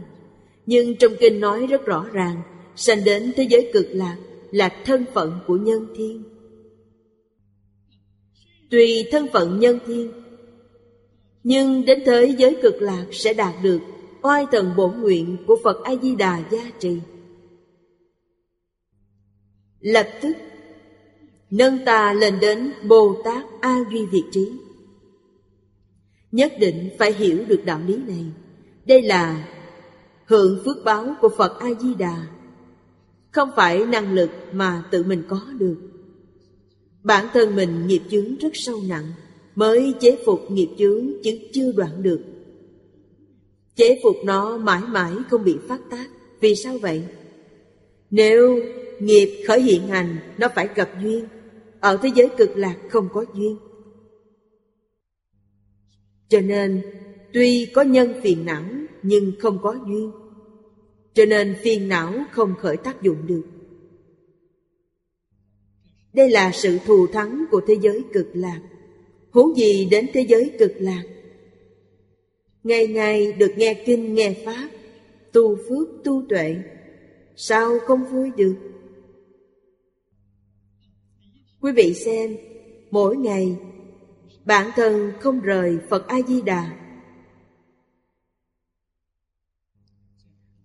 Nhưng 0.65 0.95
trong 0.95 1.11
kinh 1.19 1.39
nói 1.39 1.67
rất 1.67 1.85
rõ 1.85 2.05
ràng, 2.11 2.41
sanh 2.75 3.03
đến 3.03 3.31
thế 3.35 3.47
giới 3.49 3.69
cực 3.73 3.87
lạc 3.89 4.17
là 4.51 4.81
thân 4.85 5.05
phận 5.13 5.39
của 5.47 5.57
nhân 5.57 5.87
thiên. 5.95 6.23
Tùy 8.71 9.03
thân 9.11 9.27
phận 9.33 9.59
nhân 9.59 9.79
thiên, 9.85 10.11
nhưng 11.43 11.85
đến 11.85 12.03
thế 12.05 12.35
giới 12.37 12.57
cực 12.61 12.81
lạc 12.81 13.05
sẽ 13.11 13.33
đạt 13.33 13.55
được 13.63 13.79
oai 14.21 14.45
thần 14.51 14.71
bổn 14.77 15.01
nguyện 15.01 15.37
của 15.47 15.55
phật 15.63 15.83
a 15.83 15.95
di 16.01 16.15
đà 16.15 16.43
gia 16.51 16.71
trì 16.79 16.97
lập 19.81 20.07
tức, 20.21 20.37
nâng 21.49 21.85
ta 21.85 22.13
lên 22.13 22.39
đến 22.39 22.71
bồ 22.87 23.21
tát 23.23 23.45
a 23.61 23.77
duy 23.91 24.05
việt 24.05 24.25
trí 24.31 24.51
nhất 26.31 26.53
định 26.59 26.89
phải 26.99 27.13
hiểu 27.13 27.45
được 27.47 27.61
đạo 27.65 27.79
lý 27.87 27.97
này. 28.07 28.25
Đây 28.85 29.01
là 29.01 29.47
hưởng 30.25 30.61
phước 30.65 30.77
báo 30.85 31.15
của 31.21 31.29
phật 31.37 31.59
a 31.59 31.67
di 31.81 31.93
đà 31.93 32.27
không 33.31 33.49
phải 33.55 33.85
năng 33.85 34.13
lực 34.13 34.29
mà 34.51 34.83
tự 34.91 35.03
mình 35.03 35.23
có 35.27 35.41
được. 35.57 35.77
Bản 37.03 37.27
thân 37.33 37.55
mình 37.55 37.87
nghiệp 37.87 38.01
chướng 38.09 38.35
rất 38.35 38.49
sâu 38.53 38.81
nặng, 38.89 39.11
Mới 39.55 39.93
chế 39.99 40.17
phục 40.25 40.51
nghiệp 40.51 40.69
chướng 40.77 41.11
chứ 41.23 41.37
chưa 41.53 41.71
đoạn 41.71 42.03
được. 42.03 42.21
Chế 43.75 43.99
phục 44.03 44.15
nó 44.25 44.57
mãi 44.57 44.81
mãi 44.87 45.11
không 45.29 45.43
bị 45.43 45.57
phát 45.67 45.79
tác. 45.89 46.09
Vì 46.39 46.55
sao 46.55 46.77
vậy? 46.77 47.03
Nếu 48.11 48.59
nghiệp 48.99 49.43
khởi 49.47 49.61
hiện 49.61 49.87
hành, 49.87 50.17
Nó 50.37 50.47
phải 50.55 50.69
gặp 50.75 50.89
duyên. 51.03 51.25
Ở 51.79 51.99
thế 52.03 52.09
giới 52.15 52.29
cực 52.37 52.57
lạc 52.57 52.75
không 52.89 53.09
có 53.13 53.25
duyên. 53.33 53.57
Cho 56.29 56.41
nên, 56.41 56.81
Tuy 57.33 57.71
có 57.73 57.81
nhân 57.81 58.13
phiền 58.23 58.45
não, 58.45 58.63
Nhưng 59.03 59.31
không 59.39 59.59
có 59.61 59.75
duyên. 59.87 60.11
Cho 61.13 61.25
nên 61.25 61.55
phiền 61.61 61.87
não 61.87 62.13
không 62.31 62.53
khởi 62.59 62.77
tác 62.77 63.01
dụng 63.01 63.27
được. 63.27 63.43
Đây 66.13 66.29
là 66.29 66.51
sự 66.53 66.77
thù 66.85 67.07
thắng 67.07 67.45
của 67.51 67.61
thế 67.67 67.77
giới 67.81 68.03
cực 68.13 68.27
lạc. 68.33 68.61
Huống 69.31 69.57
gì 69.57 69.87
đến 69.91 70.07
thế 70.13 70.21
giới 70.21 70.51
cực 70.59 70.71
lạc? 70.79 71.03
Ngày 72.63 72.87
ngày 72.87 73.31
được 73.31 73.53
nghe 73.57 73.83
kinh, 73.85 74.13
nghe 74.13 74.35
pháp, 74.45 74.69
Tu 75.31 75.55
phước, 75.55 76.03
tu 76.03 76.23
tuệ. 76.29 76.55
Sao 77.35 77.79
không 77.79 78.05
vui 78.05 78.31
được? 78.37 78.55
Quý 81.61 81.71
vị 81.71 81.93
xem 81.93 82.37
Mỗi 82.91 83.17
ngày 83.17 83.57
Bản 84.45 84.71
thân 84.75 85.11
không 85.19 85.41
rời 85.41 85.79
Phật 85.89 86.07
A-di-đà. 86.07 86.77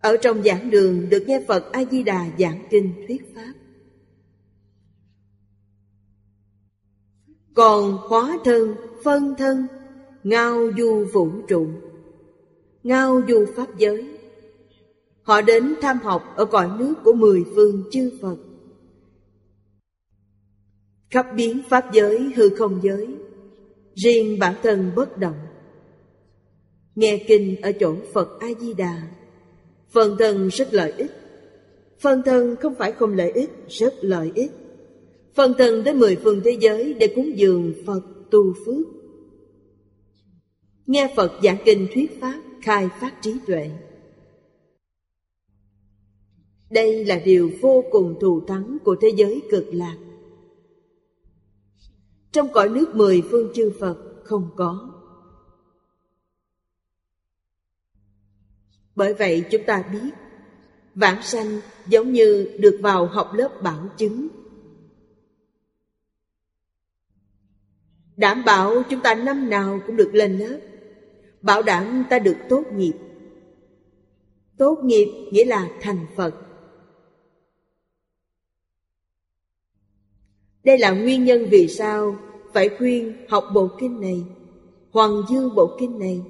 Ở 0.01 0.17
trong 0.17 0.43
giảng 0.43 0.71
đường 0.71 1.09
được 1.09 1.25
nghe 1.27 1.45
Phật 1.49 1.73
A-di-đà 1.73 2.27
giảng 2.39 2.67
kinh 2.71 2.93
thuyết 3.07 3.35
pháp. 3.35 3.53
Còn 7.55 7.93
hóa 7.93 8.39
thân, 8.45 8.75
phân 9.05 9.35
thân, 9.39 9.67
ngao 10.25 10.71
du 10.79 11.07
vũ 11.13 11.31
trụ. 11.49 11.69
Ngao 12.83 13.23
du 13.29 13.47
pháp 13.57 13.79
giới. 13.79 14.16
Họ 15.27 15.41
đến 15.41 15.75
tham 15.81 15.99
học 15.99 16.23
ở 16.37 16.45
cõi 16.45 16.71
nước 16.79 16.95
của 17.05 17.13
mười 17.13 17.45
phương 17.55 17.85
chư 17.91 18.11
Phật. 18.21 18.37
Khắp 21.11 21.27
biến 21.37 21.63
pháp 21.69 21.93
giới 21.93 22.31
hư 22.37 22.49
không 22.49 22.81
giới, 22.83 23.09
Riêng 23.95 24.39
bản 24.39 24.55
thân 24.63 24.91
bất 24.97 25.19
động. 25.19 25.37
Nghe 26.95 27.25
kinh 27.29 27.61
ở 27.61 27.73
chỗ 27.81 27.97
Phật 28.13 28.41
A-di-đà, 28.41 29.03
Phần 29.91 30.17
thân 30.19 30.49
rất 30.49 30.75
lợi 30.75 30.93
ích. 30.97 31.13
Phần 32.01 32.23
thân 32.25 32.57
không 32.57 32.75
phải 32.75 32.93
không 32.93 33.15
lợi 33.15 33.31
ích, 33.31 33.51
Rất 33.69 33.95
lợi 34.01 34.33
ích. 34.35 34.51
Phần 35.35 35.55
thân 35.59 35.85
đến 35.85 35.99
mười 35.99 36.17
phương 36.17 36.41
thế 36.45 36.57
giới 36.61 36.95
Để 36.95 37.13
cúng 37.17 37.39
dường 37.39 37.73
Phật 37.87 38.03
tu 38.31 38.55
phước. 38.67 38.87
Nghe 40.87 41.13
Phật 41.17 41.33
giảng 41.43 41.59
kinh 41.65 41.87
thuyết 41.95 42.21
pháp, 42.21 42.41
Khai 42.63 42.89
phát 43.01 43.23
trí 43.23 43.35
tuệ. 43.47 43.71
Đây 46.71 47.05
là 47.05 47.19
điều 47.25 47.51
vô 47.61 47.85
cùng 47.91 48.19
thù 48.21 48.41
thắng 48.47 48.79
Của 48.85 48.97
thế 49.01 49.09
giới 49.17 49.43
cực 49.51 49.67
lạc. 49.73 49.97
Trong 52.33 52.49
cõi 52.53 52.69
nước 52.69 52.95
mười 52.95 53.23
phương 53.31 53.53
chư 53.55 53.73
Phật, 53.81 53.97
không 54.25 54.51
có. 54.57 54.93
Bởi 58.95 59.15
vậy 59.15 59.45
chúng 59.51 59.63
ta 59.67 59.85
biết, 59.93 60.11
Vãng 60.95 61.23
sanh 61.23 61.61
giống 61.87 62.13
như 62.13 62.57
được 62.59 62.79
vào 62.83 63.07
học 63.07 63.31
lớp 63.35 63.63
bảo 63.63 63.89
chứng. 63.97 64.29
Đảm 68.17 68.45
bảo 68.45 68.83
chúng 68.91 69.01
ta 69.01 69.15
năm 69.15 69.51
nào 69.51 69.81
cũng 69.87 69.97
được 69.97 70.11
lên 70.13 70.39
lớp, 70.39 70.59
Bảo 71.43 71.63
đảm 71.63 72.05
ta 72.11 72.19
được 72.19 72.37
tốt 72.49 72.65
nghiệp. 72.73 72.95
Tốt 74.57 74.79
nghiệp 74.85 75.29
nghĩa 75.33 75.45
là 75.45 75.71
thành 75.81 76.07
Phật. 76.17 76.46
Đây 80.67 80.79
là 80.79 80.91
nguyên 80.91 81.25
nhân 81.25 81.47
vì 81.51 81.69
sao 81.69 82.17
phải 82.53 82.69
khuyên 82.69 83.13
học 83.29 83.45
bộ 83.55 83.69
kinh 83.81 84.01
này 84.01 84.25
Hoàng 84.91 85.23
dương 85.31 85.55
bộ 85.55 85.77
kinh 85.81 85.99
này 85.99 86.21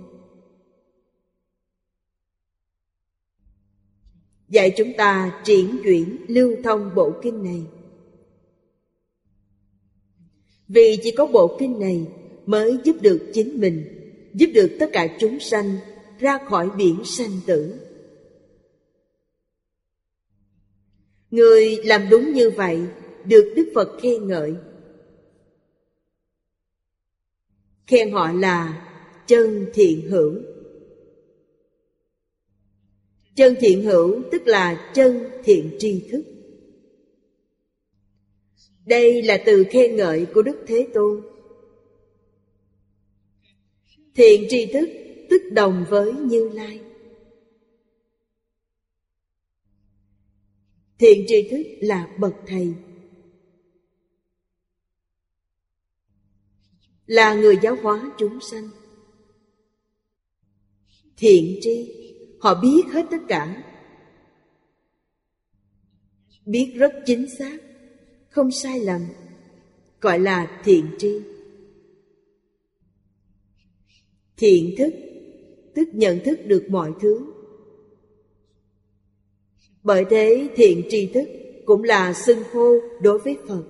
dạy 4.49 4.75
chúng 4.77 4.93
ta 4.97 5.43
triển 5.45 5.79
chuyển 5.85 6.17
lưu 6.29 6.57
thông 6.65 6.91
bộ 6.95 7.13
kinh 7.23 7.45
này 7.45 7.63
Vì 10.69 10.99
chỉ 11.03 11.11
có 11.11 11.27
bộ 11.27 11.57
kinh 11.59 11.79
này 11.79 12.07
mới 12.47 12.79
giúp 12.85 12.97
được 13.01 13.31
chính 13.35 13.61
mình, 13.61 13.85
giúp 14.35 14.51
được 14.55 14.77
tất 14.81 14.91
cả 14.93 15.17
chúng 15.19 15.41
sanh 15.41 15.77
ra 16.19 16.39
khỏi 16.49 16.71
biển 16.77 17.05
sanh 17.05 17.41
tử. 17.47 17.75
Người 21.31 21.77
làm 21.85 22.09
đúng 22.11 22.33
như 22.33 22.51
vậy 22.51 22.81
được 23.29 23.53
Đức 23.57 23.73
Phật 23.75 23.89
khen 24.03 24.29
ngợi. 24.29 24.55
Khen 27.87 28.13
họ 28.13 28.33
là 28.33 28.87
chân 29.27 29.67
thiện 29.75 30.11
hữu. 30.11 30.35
Chân 33.35 33.55
thiện 33.61 33.85
hữu 33.85 34.23
tức 34.33 34.43
là 34.47 34.93
chân 34.95 35.31
thiện 35.45 35.77
tri 35.79 36.09
thức. 36.11 36.23
Đây 38.87 39.23
là 39.23 39.43
từ 39.47 39.65
khen 39.71 39.97
ngợi 39.97 40.27
của 40.35 40.43
Đức 40.43 40.57
Thế 40.67 40.89
Tôn. 40.95 41.23
Thiện 44.15 44.47
tri 44.51 44.67
thức 44.67 44.89
tức 45.31 45.43
đồng 45.53 45.85
với 45.89 46.13
Như 46.13 46.49
Lai. 46.49 46.81
Thiện 50.99 51.25
tri 51.29 51.49
thức 51.51 51.63
là 51.81 52.15
bậc 52.19 52.35
thầy. 52.47 52.75
Là 57.07 57.35
người 57.35 57.59
giáo 57.63 57.77
hóa 57.83 58.13
chúng 58.19 58.41
sanh. 58.41 58.69
Thiện 61.17 61.59
tri, 61.61 61.93
họ 62.41 62.61
biết 62.63 62.83
hết 62.93 63.07
tất 63.11 63.21
cả. 63.29 63.63
Biết 66.47 66.73
rất 66.77 66.93
chính 67.07 67.27
xác, 67.39 67.59
không 68.29 68.51
sai 68.51 68.81
lầm, 68.81 69.01
gọi 70.01 70.19
là 70.19 70.61
thiện 70.65 70.87
tri. 70.99 71.21
Thiện 74.37 74.75
thức, 74.79 74.95
tức 75.75 75.89
nhận 75.93 76.21
thức 76.25 76.39
được 76.47 76.67
mọi 76.69 76.93
thứ 77.01 77.33
bởi 79.87 80.05
thế 80.11 80.49
thiện 80.57 80.83
tri 80.91 81.07
thức 81.07 81.29
cũng 81.65 81.83
là 81.83 82.13
xưng 82.13 82.43
hô 82.53 82.73
đối 83.03 83.19
với 83.19 83.37
Phật. 83.49 83.63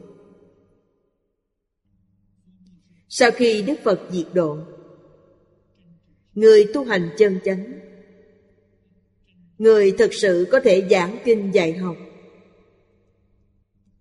Sau 3.08 3.30
khi 3.30 3.62
Đức 3.62 3.74
Phật 3.84 4.00
diệt 4.10 4.26
độ, 4.34 4.58
người 6.34 6.66
tu 6.74 6.84
hành 6.84 7.10
chân 7.18 7.38
chánh, 7.44 7.72
người 9.58 9.92
thực 9.98 10.14
sự 10.14 10.46
có 10.52 10.60
thể 10.60 10.86
giảng 10.90 11.18
kinh 11.24 11.54
dạy 11.54 11.72
học, 11.72 11.96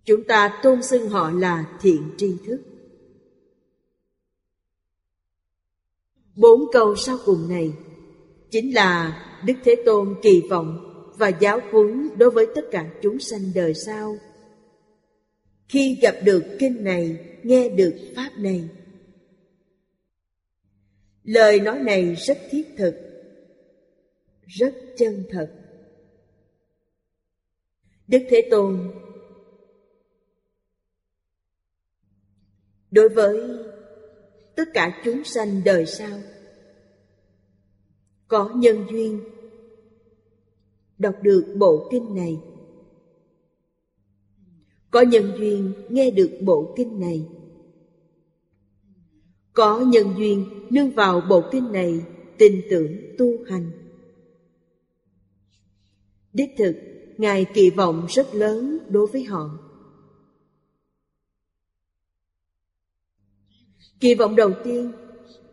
chúng 0.06 0.24
ta 0.24 0.60
tôn 0.64 0.84
xưng 0.84 1.10
họ 1.10 1.32
là 1.32 1.78
thiện 1.82 2.12
tri 2.18 2.34
thức. 2.45 2.62
Bốn 6.36 6.62
câu 6.72 6.95
sau 6.95 7.18
cùng 7.26 7.49
này 7.49 7.74
chính 8.51 8.76
là 8.76 9.22
Đức 9.45 9.53
Thế 9.64 9.76
Tôn 9.86 10.16
kỳ 10.22 10.41
vọng 10.49 10.91
và 11.18 11.28
giáo 11.28 11.60
huấn 11.72 12.10
đối 12.18 12.32
với 12.32 12.47
tất 12.56 12.62
cả 12.72 12.89
chúng 13.01 13.20
sanh 13.20 13.41
đời 13.56 13.74
sau. 13.74 14.18
Khi 15.68 15.99
gặp 16.01 16.16
được 16.24 16.43
kinh 16.60 16.84
này, 16.84 17.18
nghe 17.43 17.70
được 17.70 17.95
pháp 18.16 18.30
này, 18.38 18.70
lời 21.26 21.60
nói 21.60 21.80
này 21.80 22.16
rất 22.16 22.38
thiết 22.50 22.68
thực, 22.78 22.96
rất 24.48 24.76
chân 24.98 25.24
thật. 25.30 25.52
Đức 28.08 28.20
Thế 28.30 28.48
Tôn 28.52 28.92
đối 32.92 33.10
với 33.10 33.42
tất 34.56 34.64
cả 34.74 35.02
chúng 35.06 35.24
sanh 35.24 35.62
đời 35.66 35.86
sau 35.86 36.20
có 38.28 38.54
nhân 38.56 38.86
duyên 38.92 39.24
đọc 40.98 41.16
được 41.22 41.56
bộ 41.58 41.88
kinh 41.92 42.16
này 42.16 42.38
có 44.92 45.02
nhân 45.02 45.32
duyên 45.38 45.74
nghe 45.90 46.12
được 46.12 46.38
bộ 46.42 46.74
kinh 46.78 47.00
này 47.00 47.28
có 49.56 49.80
nhân 49.80 50.14
duyên, 50.18 50.66
nương 50.70 50.91
vào 50.91 51.22
bộ 51.30 51.43
kinh 51.51 51.72
này, 51.72 52.06
tin 52.38 52.62
tưởng 52.70 53.16
tu 53.18 53.28
hành. 53.49 53.72
Đích 56.34 56.49
thực, 56.58 56.76
ngài 57.18 57.45
kỳ 57.53 57.70
vọng 57.70 58.06
rất 58.10 58.36
lớn 58.36 58.78
đối 58.89 59.08
với 59.08 59.24
họ. 59.24 59.49
Kỳ 63.99 64.16
vọng 64.16 64.36
đầu 64.36 64.51
tiên 64.64 64.91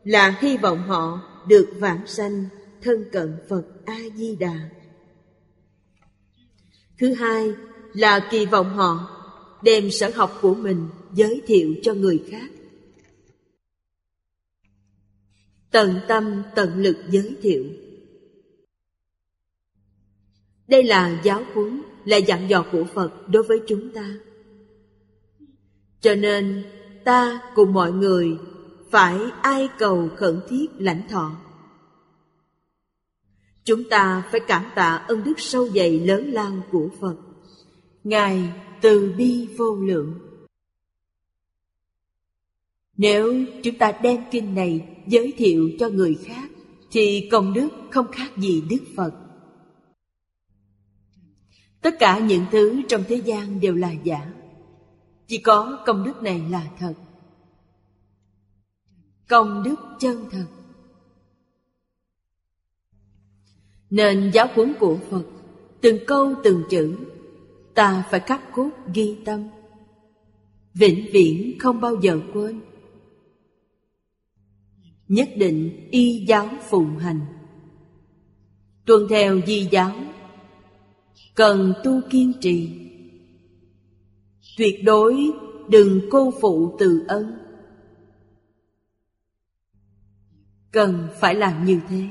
là 0.04 0.38
hy 0.40 0.56
vọng 0.56 0.78
họ 0.78 1.20
được 1.48 1.68
vãng 1.78 2.06
sanh 2.06 2.44
thân 2.82 3.04
cận 3.12 3.36
phật 3.48 3.64
a 3.84 3.98
di 4.16 4.36
đà 4.36 4.70
Thứ 6.98 7.14
hai 7.14 7.52
là 7.92 8.28
kỳ 8.30 8.46
vọng 8.46 8.74
họ 8.74 9.08
đem 9.62 9.90
sở 9.90 10.10
học 10.14 10.38
của 10.42 10.54
mình 10.54 10.88
giới 11.12 11.42
thiệu 11.46 11.74
cho 11.82 11.94
người 11.94 12.24
khác. 12.30 12.50
Tận 15.72 16.00
tâm 16.08 16.42
tận 16.54 16.76
lực 16.76 16.96
giới 17.10 17.36
thiệu. 17.42 17.64
Đây 20.68 20.82
là 20.82 21.20
giáo 21.24 21.42
huấn, 21.54 21.82
là 22.04 22.16
dặn 22.16 22.50
dò 22.50 22.64
của 22.72 22.84
Phật 22.94 23.28
đối 23.28 23.42
với 23.42 23.60
chúng 23.66 23.90
ta. 23.94 24.14
Cho 26.00 26.14
nên 26.14 26.64
ta 27.04 27.40
cùng 27.54 27.72
mọi 27.72 27.92
người 27.92 28.36
phải 28.90 29.18
ai 29.42 29.68
cầu 29.78 30.08
khẩn 30.16 30.40
thiết 30.48 30.66
lãnh 30.78 31.08
thọ 31.08 31.36
Chúng 33.64 33.84
ta 33.84 34.22
phải 34.30 34.40
cảm 34.40 34.64
tạ 34.74 35.04
ân 35.08 35.24
đức 35.24 35.40
sâu 35.40 35.68
dày 35.68 36.00
lớn 36.00 36.30
lao 36.32 36.52
của 36.72 36.88
Phật. 37.00 37.16
Ngài 38.04 38.52
từ 38.80 39.14
bi 39.16 39.48
vô 39.58 39.76
lượng. 39.76 40.18
Nếu 42.96 43.44
chúng 43.62 43.78
ta 43.78 43.92
đem 44.02 44.22
kinh 44.30 44.54
này 44.54 44.86
giới 45.06 45.32
thiệu 45.36 45.70
cho 45.78 45.88
người 45.88 46.18
khác, 46.24 46.50
thì 46.90 47.28
công 47.32 47.52
đức 47.52 47.68
không 47.90 48.06
khác 48.12 48.36
gì 48.36 48.62
Đức 48.70 48.82
Phật. 48.96 49.12
Tất 51.80 51.94
cả 51.98 52.18
những 52.18 52.44
thứ 52.50 52.82
trong 52.88 53.04
thế 53.08 53.16
gian 53.16 53.60
đều 53.60 53.74
là 53.74 53.92
giả. 54.04 54.32
Chỉ 55.26 55.38
có 55.38 55.82
công 55.86 56.04
đức 56.04 56.22
này 56.22 56.42
là 56.50 56.66
thật. 56.78 56.94
Công 59.28 59.62
đức 59.62 59.76
chân 60.00 60.24
thật. 60.30 60.46
Nên 63.90 64.30
giáo 64.34 64.46
huấn 64.54 64.74
của 64.80 64.98
Phật 65.10 65.24
Từng 65.80 65.98
câu 66.06 66.34
từng 66.44 66.62
chữ 66.70 66.96
Ta 67.74 68.04
phải 68.10 68.20
khắc 68.20 68.52
cốt 68.52 68.70
ghi 68.94 69.16
tâm 69.24 69.48
Vĩnh 70.74 71.06
viễn 71.12 71.58
không 71.58 71.80
bao 71.80 71.96
giờ 72.02 72.20
quên 72.34 72.60
Nhất 75.12 75.28
định 75.36 75.88
y 75.90 76.24
giáo 76.28 76.48
phụng 76.62 76.98
hành. 76.98 77.20
Tuân 78.86 79.00
theo 79.10 79.40
di 79.46 79.68
giáo. 79.70 79.96
Cần 81.34 81.72
tu 81.84 82.00
kiên 82.10 82.32
trì. 82.40 82.70
Tuyệt 84.56 84.84
đối 84.84 85.30
đừng 85.68 86.00
cô 86.10 86.32
phụ 86.40 86.76
từ 86.78 87.04
ân. 87.08 87.38
Cần 90.70 91.08
phải 91.20 91.34
làm 91.34 91.64
như 91.64 91.80
thế. 91.88 92.08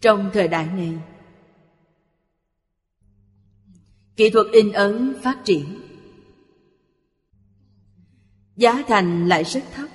Trong 0.00 0.30
thời 0.32 0.48
đại 0.48 0.66
này, 0.66 0.98
kỹ 4.16 4.30
thuật 4.30 4.46
in 4.52 4.72
ấn 4.72 5.14
phát 5.22 5.44
triển. 5.44 5.80
Giá 8.56 8.84
thành 8.88 9.28
lại 9.28 9.44
rất 9.44 9.64
thấp 9.72 9.88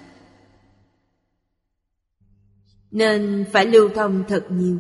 nên 2.96 3.46
phải 3.52 3.66
lưu 3.66 3.90
thông 3.96 4.24
thật 4.28 4.48
nhiều. 4.50 4.78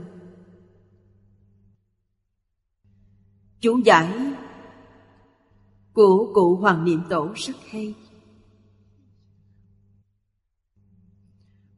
Chú 3.59 3.77
giải, 3.85 4.33
của 5.93 6.31
cụ 6.33 6.55
hoàng 6.55 6.85
niệm 6.85 7.01
tổ 7.09 7.29
rất 7.35 7.53
hay. 7.69 7.93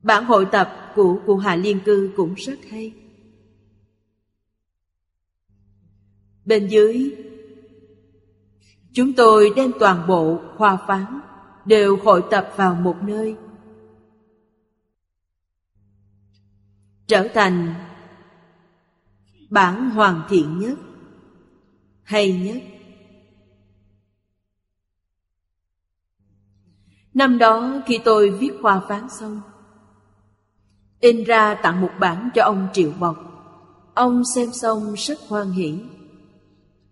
Bản 0.02 0.26
hội 0.26 0.48
tập 0.52 0.92
của 0.96 1.20
cụ 1.26 1.38
hà 1.38 1.56
liên 1.56 1.80
cư 1.86 2.14
cũng 2.18 2.34
rất 2.34 2.60
hay. 2.70 2.94
Bên 6.46 6.68
dưới, 6.68 7.16
Chúng 8.94 9.14
tôi 9.14 9.54
đem 9.56 9.72
toàn 9.80 10.08
bộ 10.08 10.40
khoa 10.58 10.78
phán 10.88 11.20
Đều 11.66 11.98
hội 11.98 12.24
tập 12.32 12.50
vào 12.56 12.76
một 12.76 12.96
nơi. 13.02 13.36
Trở 17.08 17.28
thành 17.34 17.74
Bản 19.50 19.90
hoàn 19.90 20.22
thiện 20.30 20.60
nhất, 20.60 20.80
Hay 22.04 22.34
nhất. 22.34 22.64
Năm 27.14 27.38
đó 27.38 27.82
khi 27.86 28.00
tôi 28.06 28.30
viết 28.30 28.52
khoa 28.62 28.82
phán 28.90 29.10
xong, 29.10 29.42
In 31.00 31.24
ra 31.24 31.54
tặng 31.54 31.82
một 31.82 31.92
bản 32.00 32.30
cho 32.36 32.44
ông 32.44 32.68
Triệu 32.74 32.92
Bọc. 33.00 33.18
Ông 33.94 34.24
xem 34.36 34.52
xong 34.52 34.94
rất 34.98 35.20
hoan 35.28 35.52
hỷ. 35.52 35.80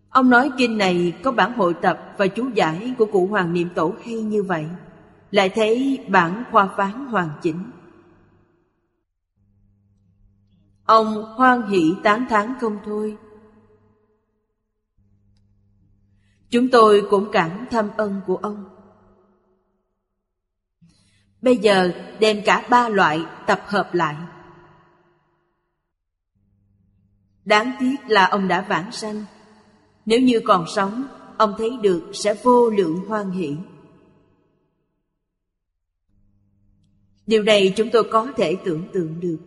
Ông 0.09 0.29
nói 0.29 0.51
kinh 0.57 0.77
này 0.77 1.13
có 1.23 1.31
bản 1.31 1.53
hội 1.53 1.73
tập 1.81 1.99
và 2.17 2.27
chú 2.27 2.49
giải 2.53 2.93
của 2.97 3.05
cụ 3.05 3.27
Hoàng 3.27 3.53
Niệm 3.53 3.69
Tổ 3.75 3.93
hay 4.05 4.13
như 4.13 4.43
vậy, 4.43 4.65
Lại 5.31 5.49
thấy 5.49 5.99
bản 6.07 6.43
khoa 6.51 6.69
phán 6.77 7.05
hoàn 7.05 7.29
chỉnh. 7.41 7.63
Ông 10.85 11.23
hoan 11.35 11.61
hỷ 11.67 11.93
tán 12.03 12.25
thán 12.29 12.53
không 12.61 12.79
thôi. 12.85 13.17
Chúng 16.49 16.69
tôi 16.71 17.07
cũng 17.09 17.29
cảm 17.31 17.65
thâm 17.71 17.89
ân 17.97 18.21
của 18.27 18.35
ông. 18.35 18.65
Bây 21.41 21.57
giờ 21.57 21.91
đem 22.19 22.41
cả 22.45 22.67
ba 22.69 22.89
loại 22.89 23.25
tập 23.47 23.61
hợp 23.65 23.93
lại. 23.93 24.15
Đáng 27.45 27.75
tiếc 27.79 27.95
là 28.07 28.25
ông 28.25 28.47
đã 28.47 28.65
vãng 28.69 28.91
sanh. 28.91 29.25
Nếu 30.05 30.19
như 30.21 30.41
còn 30.45 30.65
sống, 30.75 31.03
Ông 31.37 31.53
thấy 31.57 31.77
được 31.81 32.11
sẽ 32.13 32.33
vô 32.43 32.69
lượng 32.69 33.05
hoan 33.07 33.31
hỷ. 33.31 33.55
Điều 37.27 37.43
này 37.43 37.73
chúng 37.75 37.89
tôi 37.93 38.03
có 38.11 38.27
thể 38.37 38.57
tưởng 38.65 38.87
tượng 38.93 39.19
được. 39.19 39.37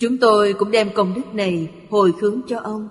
Chúng 0.00 0.18
tôi 0.18 0.54
cũng 0.58 0.70
đem 0.70 0.90
công 0.94 1.14
đức 1.14 1.34
này 1.34 1.70
hồi 1.90 2.12
hướng 2.20 2.40
cho 2.48 2.58
ông. 2.58 2.88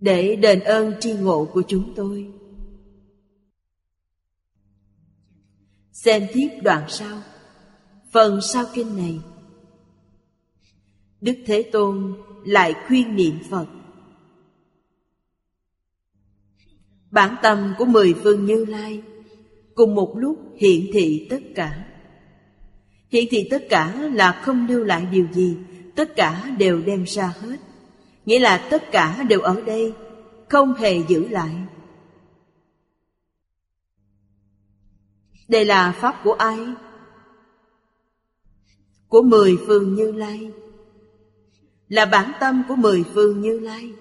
Để 0.00 0.36
đền 0.36 0.60
ơn 0.60 0.94
tri 1.00 1.12
ngộ 1.12 1.44
của 1.52 1.62
chúng 1.68 1.92
tôi. 1.96 2.30
Xem 5.92 6.22
tiếp 6.32 6.48
đoạn 6.62 6.84
sau. 6.88 7.22
Phần 8.12 8.40
sau 8.42 8.64
kinh 8.74 8.96
này. 8.96 9.20
Đức 11.20 11.34
Thế 11.46 11.70
Tôn 11.72 12.16
lại 12.44 12.74
khuyên 12.86 13.16
niệm 13.16 13.34
Phật. 13.50 13.66
Bản 17.10 17.36
tâm 17.42 17.74
của 17.78 17.84
mười 17.84 18.14
phương 18.14 18.44
Như 18.44 18.64
Lai 18.64 19.02
Cùng 19.74 19.94
một 19.94 20.14
lúc 20.16 20.38
hiện 20.56 20.86
thị 20.92 21.26
tất 21.30 21.40
cả. 21.54 21.89
Hiện 23.10 23.28
thì 23.30 23.48
tất 23.50 23.66
cả 23.68 24.08
là 24.12 24.40
không 24.44 24.66
lưu 24.66 24.84
lại 24.84 25.06
điều 25.10 25.26
gì, 25.32 25.56
Tất 25.94 26.16
cả 26.16 26.54
đều 26.58 26.82
đem 26.82 27.04
ra 27.04 27.26
hết. 27.26 27.56
Nghĩa 28.24 28.38
là 28.38 28.68
tất 28.70 28.84
cả 28.92 29.22
đều 29.28 29.40
ở 29.40 29.60
đây, 29.60 29.94
Không 30.48 30.74
hề 30.74 31.02
giữ 31.08 31.28
lại. 31.28 31.54
Đây 35.48 35.64
là 35.64 35.92
pháp 35.92 36.20
của 36.24 36.32
ai? 36.32 36.58
Của 39.08 39.22
mười 39.22 39.58
phương 39.66 39.94
Như 39.94 40.12
Lai. 40.12 40.50
Là 41.88 42.06
bản 42.06 42.32
tâm 42.40 42.62
của 42.68 42.76
mười 42.76 43.04
phương 43.14 43.40
Như 43.40 43.58
Lai. 43.58 43.92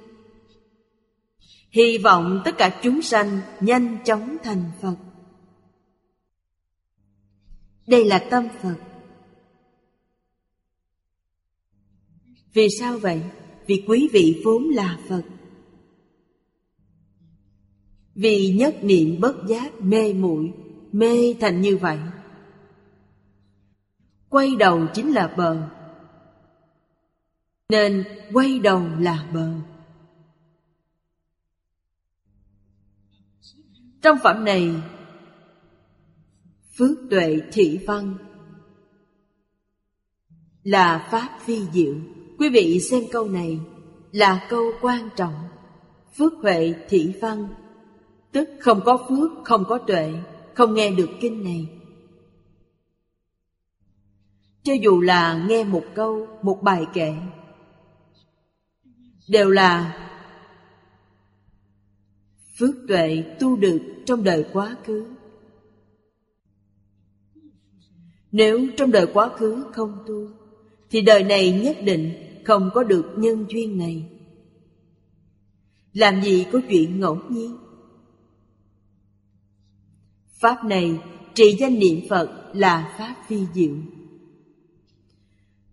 Hy 1.69 1.97
vọng 1.97 2.41
tất 2.45 2.57
cả 2.57 2.79
chúng 2.83 3.01
sanh 3.01 3.39
nhanh 3.61 3.97
chóng 4.05 4.37
thành 4.43 4.71
Phật. 4.81 4.95
Đây 7.87 8.05
là 8.05 8.19
tâm 8.19 8.47
Phật. 8.61 8.88
Vì 12.59 12.67
sao 12.79 12.97
vậy? 12.97 13.21
Vì 13.67 13.83
quý 13.87 14.09
vị 14.13 14.41
vốn 14.45 14.63
là 14.63 14.99
Phật. 15.09 15.21
Vì 18.15 18.53
nhất 18.53 18.75
niệm 18.81 19.19
bất 19.19 19.35
giác 19.47 19.81
mê 19.81 20.13
muội, 20.13 20.53
mê 20.91 21.33
thành 21.39 21.61
như 21.61 21.77
vậy. 21.77 21.99
Quay 24.29 24.55
đầu 24.55 24.87
chính 24.93 25.11
là 25.11 25.33
bờ. 25.37 25.69
Nên 27.69 28.03
quay 28.33 28.59
đầu 28.59 28.87
là 28.99 29.29
bờ. 29.33 29.53
Trong 34.01 34.17
phẩm 34.23 34.45
này, 34.45 34.71
phước 36.77 36.97
tuệ 37.09 37.39
thị 37.51 37.79
văn 37.87 38.17
là 40.63 41.07
pháp 41.11 41.39
phi 41.45 41.61
diệu 41.73 41.95
quý 42.39 42.49
vị 42.49 42.79
xem 42.79 43.03
câu 43.11 43.27
này 43.29 43.59
là 44.11 44.47
câu 44.49 44.71
quan 44.81 45.09
trọng. 45.15 45.33
Phước 46.17 46.33
huệ 46.41 46.73
thị 46.89 47.13
văn, 47.21 47.47
tức 48.31 48.49
không 48.59 48.81
có 48.85 48.97
phước, 49.09 49.31
không 49.43 49.63
có 49.67 49.77
tuệ, 49.77 50.13
không 50.53 50.73
nghe 50.73 50.91
được 50.91 51.09
kinh 51.21 51.43
này. 51.43 51.67
Cho 54.63 54.73
dù 54.73 55.01
là 55.01 55.45
nghe 55.49 55.63
một 55.63 55.83
câu, 55.95 56.27
một 56.41 56.59
bài 56.63 56.85
kệ, 56.93 57.13
đều 59.29 59.49
là 59.49 59.97
phước 62.59 62.75
tuệ 62.87 63.23
tu 63.39 63.55
được 63.55 63.79
trong 64.05 64.23
đời 64.23 64.45
quá 64.53 64.75
khứ. 64.85 65.05
Nếu 68.31 68.67
trong 68.77 68.91
đời 68.91 69.07
quá 69.13 69.29
khứ 69.37 69.65
không 69.73 70.03
tu, 70.07 70.27
thì 70.89 71.01
đời 71.01 71.23
này 71.23 71.61
nhất 71.63 71.77
định 71.83 72.28
không 72.49 72.69
có 72.73 72.83
được 72.83 73.05
nhân 73.17 73.45
duyên 73.49 73.77
này. 73.77 74.09
Làm 75.93 76.21
gì 76.23 76.45
có 76.51 76.61
chuyện 76.69 76.99
ngẫu 76.99 77.21
nhiên? 77.29 77.57
Pháp 80.39 80.63
này 80.63 80.99
trị 81.33 81.55
danh 81.59 81.79
niệm 81.79 81.99
Phật 82.09 82.51
là 82.53 82.95
Pháp 82.97 83.15
phi 83.27 83.37
diệu. 83.53 83.75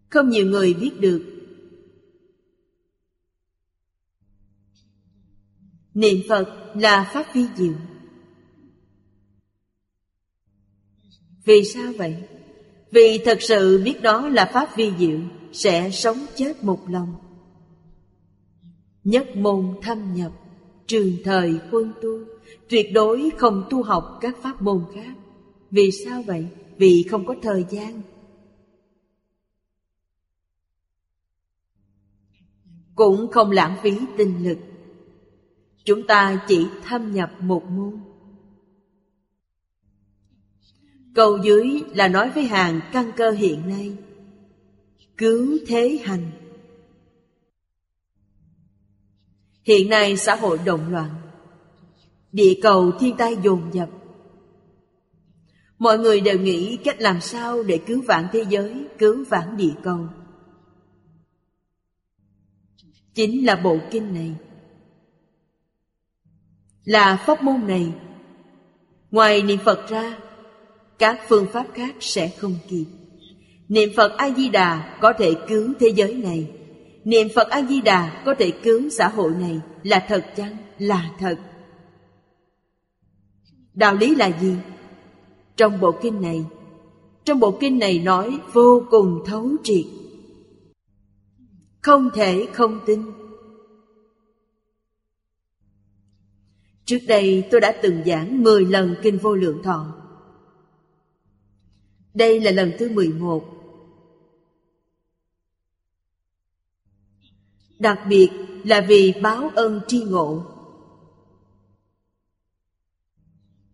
Không 0.09 0.29
nhiều 0.29 0.47
người 0.47 0.75
biết 0.75 1.01
được. 1.01 1.25
Niệm 5.95 6.21
Phật 6.29 6.73
là 6.75 7.11
Pháp 7.15 7.27
phi 7.33 7.45
diệu. 7.57 7.75
Vì 11.45 11.65
sao 11.65 11.93
vậy? 11.99 12.17
Vì 12.91 13.21
thật 13.25 13.39
sự 13.41 13.83
biết 13.85 14.03
đó 14.03 14.29
là 14.29 14.51
Pháp 14.53 14.77
vi 14.77 14.93
diệu. 14.99 15.21
Sẽ 15.57 15.91
sống 15.91 16.27
chết 16.35 16.65
một 16.65 16.89
lòng. 16.89 17.15
Nhất 19.05 19.37
môn 19.37 19.75
thâm 19.83 20.15
nhập, 20.15 20.33
Trường 20.87 21.13
thời 21.25 21.61
quân 21.71 21.93
tu, 22.03 22.19
Tuyệt 22.69 22.87
đối 22.95 23.31
không 23.39 23.65
tu 23.71 23.83
học 23.83 24.19
các 24.21 24.37
pháp 24.43 24.63
môn 24.63 24.85
khác. 24.95 25.17
Vì 25.71 25.91
sao 26.05 26.23
vậy? 26.23 26.49
Vì 26.77 27.07
không 27.11 27.27
có 27.27 27.35
thời 27.43 27.65
gian. 27.71 28.03
Cũng 32.95 33.33
không 33.33 33.51
lãng 33.51 33.77
phí 33.83 33.99
tinh 34.17 34.45
lực. 34.49 34.59
Chúng 35.85 36.07
ta 36.07 36.45
chỉ 36.49 36.67
thâm 36.85 37.13
nhập 37.13 37.33
một 37.41 37.65
môn. 37.65 38.01
Câu 41.15 41.39
dưới 41.45 41.83
là 41.95 42.09
nói 42.09 42.31
với 42.31 42.45
hàng 42.45 42.81
căn 42.93 43.13
cơ 43.17 43.31
hiện 43.31 43.69
nay. 43.69 43.97
Cứu 45.17 45.59
thế 45.67 45.99
hành. 46.05 46.31
Hiện 49.63 49.91
nay 49.91 50.17
xã 50.17 50.37
hội 50.37 50.59
động 50.65 50.93
loạn, 50.93 51.11
Địa 52.33 52.59
cầu 52.63 52.93
thiên 53.01 53.17
tai 53.17 53.37
dồn 53.43 53.71
dập. 53.73 53.89
Mọi 55.79 55.99
người 55.99 56.21
đều 56.21 56.39
nghĩ 56.39 56.77
cách 56.85 57.01
làm 57.01 57.21
sao 57.21 57.63
để 57.63 57.81
cứu 57.87 58.03
vãn 58.03 58.27
thế 58.33 58.45
giới, 58.49 58.87
Cứu 58.99 59.25
vãn 59.29 59.57
địa 59.57 59.75
cầu. 59.83 60.09
Chính 63.15 63.47
là 63.47 63.57
bộ 63.57 63.79
kinh 63.91 64.15
này. 64.15 64.35
Là 66.85 67.25
pháp 67.27 67.43
môn 67.43 67.67
này, 67.67 67.93
Ngoài 69.11 69.43
niệm 69.43 69.59
Phật 69.65 69.89
ra, 69.89 70.19
Các 70.99 71.21
phương 71.29 71.47
pháp 71.53 71.67
khác 71.75 71.97
sẽ 72.01 72.29
không 72.29 72.55
kịp. 72.69 72.87
Niệm 73.69 73.89
Phật 73.97 74.13
A-di-đà 74.17 74.99
có 75.01 75.13
thể 75.19 75.35
cứu 75.49 75.73
thế 75.81 75.89
giới 75.89 76.15
này. 76.15 76.51
Niệm 77.05 77.29
Phật 77.35 77.49
A-di-đà 77.49 78.23
có 78.27 78.35
thể 78.39 78.51
cứu 78.51 78.81
xã 78.91 79.09
hội 79.09 79.31
này 79.31 79.61
Là 79.83 80.07
thật 80.09 80.25
chăng? 80.37 80.57
Là 80.79 81.11
thật. 81.19 81.39
Đạo 83.75 83.95
lý 83.95 84.15
là 84.15 84.39
gì? 84.41 84.57
Trong 85.57 85.81
bộ 85.81 85.93
kinh 86.03 86.23
này, 86.23 86.45
Trong 87.25 87.41
bộ 87.41 87.59
kinh 87.61 87.79
này 87.79 87.99
nói 87.99 88.39
vô 88.53 88.83
cùng 88.91 89.23
thấu 89.27 89.51
triệt. 89.63 89.85
Không 91.83 92.11
thể 92.15 92.49
không 92.53 92.81
tin. 92.87 93.03
Trước 96.85 96.99
đây 97.09 97.49
tôi 97.51 97.61
đã 97.61 97.77
từng 97.83 98.05
giảng 98.07 98.43
10 98.43 98.65
lần 98.65 98.95
Kinh 99.03 99.19
Vô 99.19 99.35
Lượng 99.35 99.63
Thọ. 99.63 99.95
Đây 102.15 102.41
là 102.41 102.51
lần 102.51 102.73
thứ 102.79 102.89
11 102.89 103.56
Đặc 107.79 107.99
biệt 108.09 108.31
là 108.65 108.85
vì 108.89 109.15
báo 109.23 109.51
ơn 109.55 109.81
tri 109.89 110.05
ngộ 110.05 110.45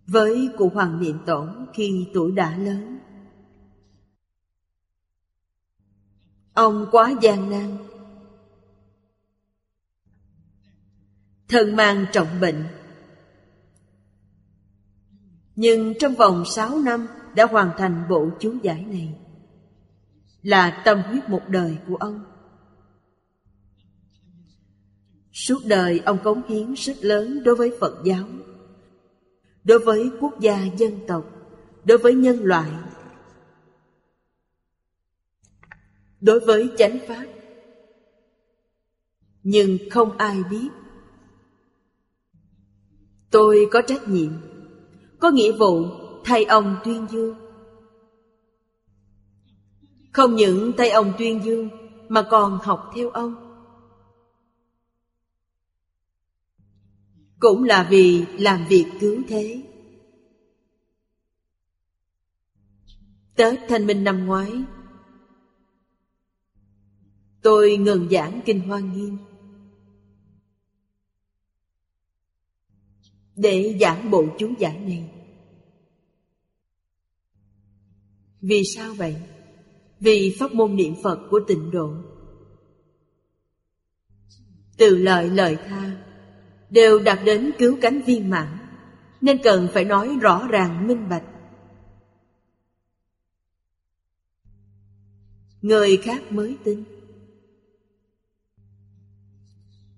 với 0.07 0.49
cụ 0.59 0.71
Hoàng 0.75 1.01
Niệm 1.01 1.19
Tổ 1.27 1.47
khi 1.75 2.07
tuổi 2.15 2.33
đã 2.33 2.57
lớn. 2.57 2.99
Ông 6.55 6.87
quá 6.91 7.15
gian 7.21 7.51
nan. 7.51 7.77
Thân 11.49 11.77
mang 11.77 12.07
trọng 12.13 12.41
bệnh. 12.41 12.65
Nhưng 15.57 15.95
trong 16.01 16.15
vòng 16.15 16.45
sáu 16.47 16.79
năm 16.79 17.07
đã 17.35 17.47
hoàn 17.47 17.71
thành 17.79 18.05
bộ 18.11 18.31
chú 18.41 18.55
giải 18.63 18.85
này. 18.85 19.19
Là 20.43 20.83
tâm 20.85 21.03
huyết 21.03 21.29
một 21.29 21.43
đời 21.49 21.79
của 21.89 21.97
ông. 21.97 22.32
Suốt 25.33 25.59
đời 25.65 26.01
ông 26.05 26.19
cống 26.25 26.43
hiến 26.49 26.73
rất 26.75 26.97
lớn 27.01 27.43
đối 27.45 27.55
với 27.55 27.73
Phật 27.81 28.05
giáo, 28.05 28.27
Đối 29.65 29.79
với 29.79 30.11
quốc 30.21 30.41
gia 30.41 30.65
dân 30.77 30.99
tộc, 31.07 31.25
Đối 31.85 31.99
với 31.99 32.15
nhân 32.15 32.39
loại, 32.43 32.71
Đối 36.21 36.41
với 36.41 36.71
chánh 36.79 36.99
pháp. 37.09 37.27
Nhưng 39.43 39.79
không 39.91 40.19
ai 40.19 40.43
biết, 40.51 40.69
Tôi 43.31 43.67
có 43.71 43.83
trách 43.83 44.09
nhiệm, 44.09 44.33
Có 45.19 45.31
nghĩa 45.31 45.53
vụ 45.53 45.85
thay 46.25 46.45
ông 46.45 46.77
tuyên 46.85 47.07
dương. 47.11 47.35
Không 50.13 50.35
những 50.35 50.73
thay 50.77 50.91
ông 50.91 51.13
tuyên 51.19 51.45
dương 51.45 51.69
Mà 52.09 52.23
còn 52.31 52.59
học 52.63 52.91
theo 52.95 53.11
ông. 53.11 53.42
Cũng 57.43 57.65
là 57.65 57.87
vì 57.91 58.25
làm 58.39 58.65
việc 58.69 58.87
cứu 59.01 59.23
thế. 59.29 59.63
Tết 63.37 63.61
thanh 63.69 63.87
minh 63.87 64.05
năm 64.05 64.27
ngoái, 64.27 64.53
tôi 67.43 67.77
ngừng 67.77 68.09
giảng 68.11 68.41
kinh 68.45 68.61
hoa 68.61 68.81
nghiêm 68.81 69.19
để 73.37 73.79
giảng 73.81 74.11
bộ 74.11 74.25
chú 74.39 74.51
giải 74.59 74.79
này. 74.79 75.11
Vì 78.41 78.65
sao 78.65 78.95
vậy? 78.95 79.17
Vì 80.01 80.37
pháp 80.39 80.55
môn 80.55 80.77
niệm 80.77 80.95
phật 81.03 81.19
của 81.31 81.41
tịnh 81.49 81.71
độ. 81.71 81.95
Từ 84.77 84.97
lợi 84.97 85.31
lời 85.31 85.57
tha 85.69 86.12
đều 86.73 86.99
đạt 86.99 87.19
đến 87.25 87.53
cứu 87.59 87.79
cánh 87.81 88.03
viên 88.03 88.31
mãn, 88.31 88.59
nên 89.21 89.39
cần 89.43 89.69
phải 89.73 89.85
nói 89.85 90.19
rõ 90.21 90.49
ràng 90.51 90.87
minh 90.87 91.09
bạch. 91.09 91.25
Người 95.63 95.97
khác 95.97 96.33
mới 96.33 96.57
tin. 96.65 96.85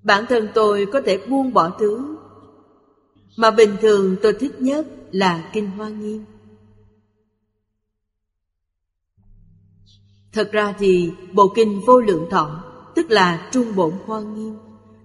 Bản 0.03 0.25
thân 0.29 0.49
tôi 0.55 0.87
có 0.93 1.01
thể 1.07 1.27
buông 1.29 1.53
bỏ 1.53 1.77
thứ, 1.79 2.17
mà 3.37 3.51
bình 3.51 3.77
thường 3.81 4.17
tôi 4.23 4.33
thích 4.41 4.61
nhất 4.61 4.87
là 5.11 5.51
kinh 5.53 5.71
hoa 5.71 5.89
nghiêm. 5.89 6.25
Thật 10.33 10.49
ra 10.53 10.75
thì 10.79 11.13
bộ 11.33 11.53
kinh 11.57 11.81
vô 11.87 12.01
lượng 12.01 12.27
thọ, 12.31 12.65
tức 12.95 13.11
là 13.11 13.49
trung 13.53 13.77
bổn 13.77 13.93
hoa 14.07 14.21
nghiêm 14.21 14.55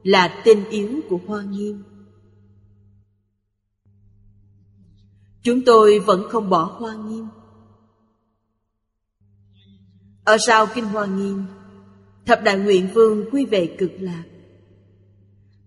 là 0.04 0.42
tinh 0.44 0.70
yếu 0.70 1.00
của 1.10 1.20
Hoa 1.28 1.44
Nghiêm. 1.44 1.84
Chúng 5.44 5.66
tôi 5.66 6.00
vẫn 6.00 6.28
không 6.30 6.50
bỏ 6.50 6.64
Hoa 6.64 6.96
Nghiêm. 6.96 7.28
Ở 10.24 10.38
sau 10.48 10.68
Kinh 10.76 10.86
Hoa 10.86 11.06
Nghiêm, 11.06 11.44
Thập 12.26 12.44
Đại 12.44 12.58
Nguyện 12.58 12.90
Vương 12.94 13.30
quy 13.32 13.46
về 13.46 13.76
cực 13.80 13.92
lạc. 14.00 14.24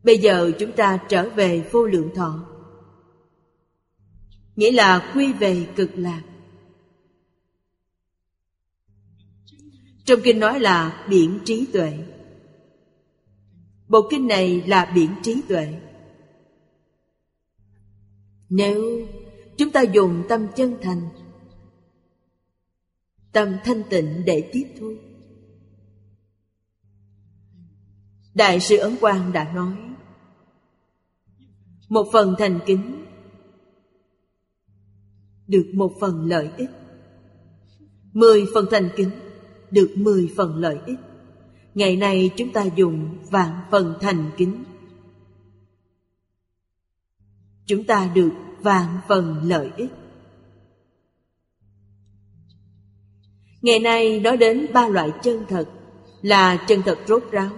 Bây 0.05 0.19
giờ 0.19 0.53
chúng 0.59 0.73
ta 0.73 0.99
trở 1.09 1.29
về 1.29 1.69
vô 1.73 1.87
lượng 1.87 2.11
thọ. 2.15 2.49
Nghĩa 4.57 4.73
là 4.73 5.13
quy 5.15 5.33
về 5.33 5.67
cực 5.77 5.91
lạc. 5.95 6.23
Trong 10.05 10.21
kinh 10.25 10.41
nói 10.41 10.61
là 10.61 11.07
biển 11.09 11.39
trí 11.45 11.67
tuệ. 11.73 11.99
Bộ 13.93 14.09
kinh 14.11 14.27
này 14.27 14.63
là 14.67 14.93
biển 14.95 15.11
trí 15.23 15.43
tuệ. 15.49 15.81
Nếu 18.49 19.07
chúng 19.57 19.71
ta 19.71 19.83
dùng 19.83 20.23
tâm 20.29 20.47
chân 20.57 20.77
thành, 20.83 21.09
Tâm 23.33 23.57
thanh 23.65 23.83
tịnh 23.91 24.23
để 24.27 24.51
tiếp 24.53 24.75
thu. 24.81 24.95
Đại 28.35 28.61
sư 28.61 28.77
Ấn 28.77 28.97
Quang 29.01 29.33
đã 29.33 29.53
nói, 29.53 29.77
Một 31.89 32.07
phần 32.13 32.35
thành 32.39 32.59
kính 32.67 33.05
Được 35.47 35.71
một 35.75 35.93
phần 36.01 36.27
lợi 36.27 36.51
ích. 36.57 36.71
Mười 38.13 38.47
phần 38.55 38.67
thành 38.71 38.89
kính 38.97 39.11
Được 39.71 39.95
mười 39.97 40.33
phần 40.37 40.57
lợi 40.57 40.79
ích. 40.87 40.99
Ngày 41.75 41.97
nay 41.97 42.31
chúng 42.37 42.53
ta 42.53 42.65
dùng 42.77 43.19
vạn 43.31 43.61
phần 43.71 43.95
thành 44.01 44.31
kính. 44.37 44.65
Chúng 47.67 47.85
ta 47.85 48.11
được 48.15 48.33
vạn 48.61 48.99
phần 49.09 49.43
lợi 49.45 49.71
ích. 49.77 49.91
Ngày 53.63 53.79
nay 53.79 54.21
nói 54.21 54.37
đến 54.37 54.67
ba 54.73 54.89
loại 54.89 55.13
chân 55.23 55.45
thật, 55.49 55.69
Là 56.23 56.65
chân 56.69 56.83
thật 56.85 56.99
rốt 57.07 57.25
ráo. 57.33 57.51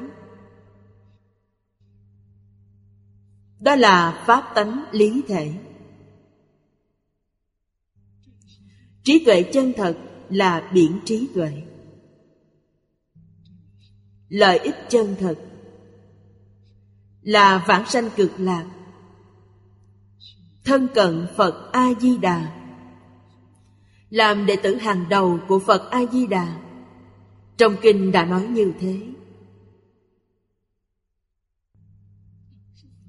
Đó 3.61 3.77
là 3.77 4.25
pháp 4.27 4.53
tánh 4.55 4.85
lý 4.93 5.23
thể. 5.29 5.53
Trí 9.03 9.25
tuệ 9.25 9.43
chân 9.43 9.73
thật 9.77 9.99
là 10.31 10.71
biển 10.75 11.01
trí 11.05 11.29
tuệ 11.35 11.63
lợi 14.35 14.59
ích 14.59 14.75
chân 14.89 15.17
thật. 15.21 15.35
Là 17.23 17.65
vãng 17.67 17.87
sanh 17.87 18.11
cực 18.17 18.31
lạc. 18.39 18.65
Thân 20.65 20.89
cận 20.95 21.27
phật 21.37 21.73
a 21.73 21.89
di 22.01 22.19
đà 22.19 22.61
làm 24.11 24.47
đệ 24.47 24.57
tử 24.57 24.77
hàng 24.77 25.05
đầu 25.09 25.39
của 25.49 25.59
phật 25.59 25.91
a 25.91 26.01
di 26.13 26.27
đà 26.27 26.61
trong 27.57 27.77
kinh 27.83 28.13
đã 28.13 28.25
nói 28.25 28.47
như 28.47 28.73
thế. 28.81 29.01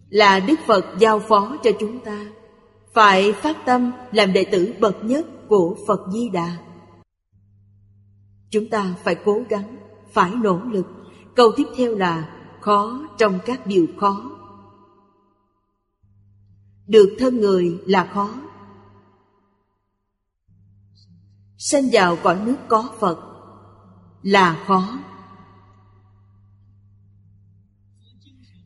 Là 0.09 0.39
đức 0.39 0.59
phật 0.67 0.85
giao 0.99 1.19
phó 1.19 1.57
cho 1.63 1.71
chúng 1.79 1.99
ta, 1.99 2.25
phải 2.93 3.33
phát 3.33 3.57
tâm 3.65 3.91
làm 4.11 4.33
đệ 4.33 4.45
tử 4.51 4.73
bậc 4.79 5.03
nhất 5.03 5.25
của 5.47 5.77
phật 5.87 5.99
di 6.13 6.29
đà 6.29 6.57
chúng 8.49 8.69
ta 8.69 8.95
phải 9.03 9.15
cố 9.15 9.41
gắng, 9.49 9.77
phải 10.11 10.31
nỗ 10.31 10.57
lực. 10.57 11.04
Câu 11.35 11.51
tiếp 11.55 11.67
theo 11.75 11.95
là 11.95 12.29
khó 12.61 13.07
trong 13.17 13.39
các 13.45 13.67
điều 13.67 13.87
khó. 13.97 14.31
Được 16.87 17.15
thân 17.19 17.41
người 17.41 17.81
là 17.85 18.09
khó. 18.13 18.33
Sanh 21.57 21.83
vào 21.91 22.17
cõi 22.23 22.39
nước 22.45 22.57
có 22.67 22.89
Phật 22.99 23.19
là 24.23 24.63
khó. 24.67 24.99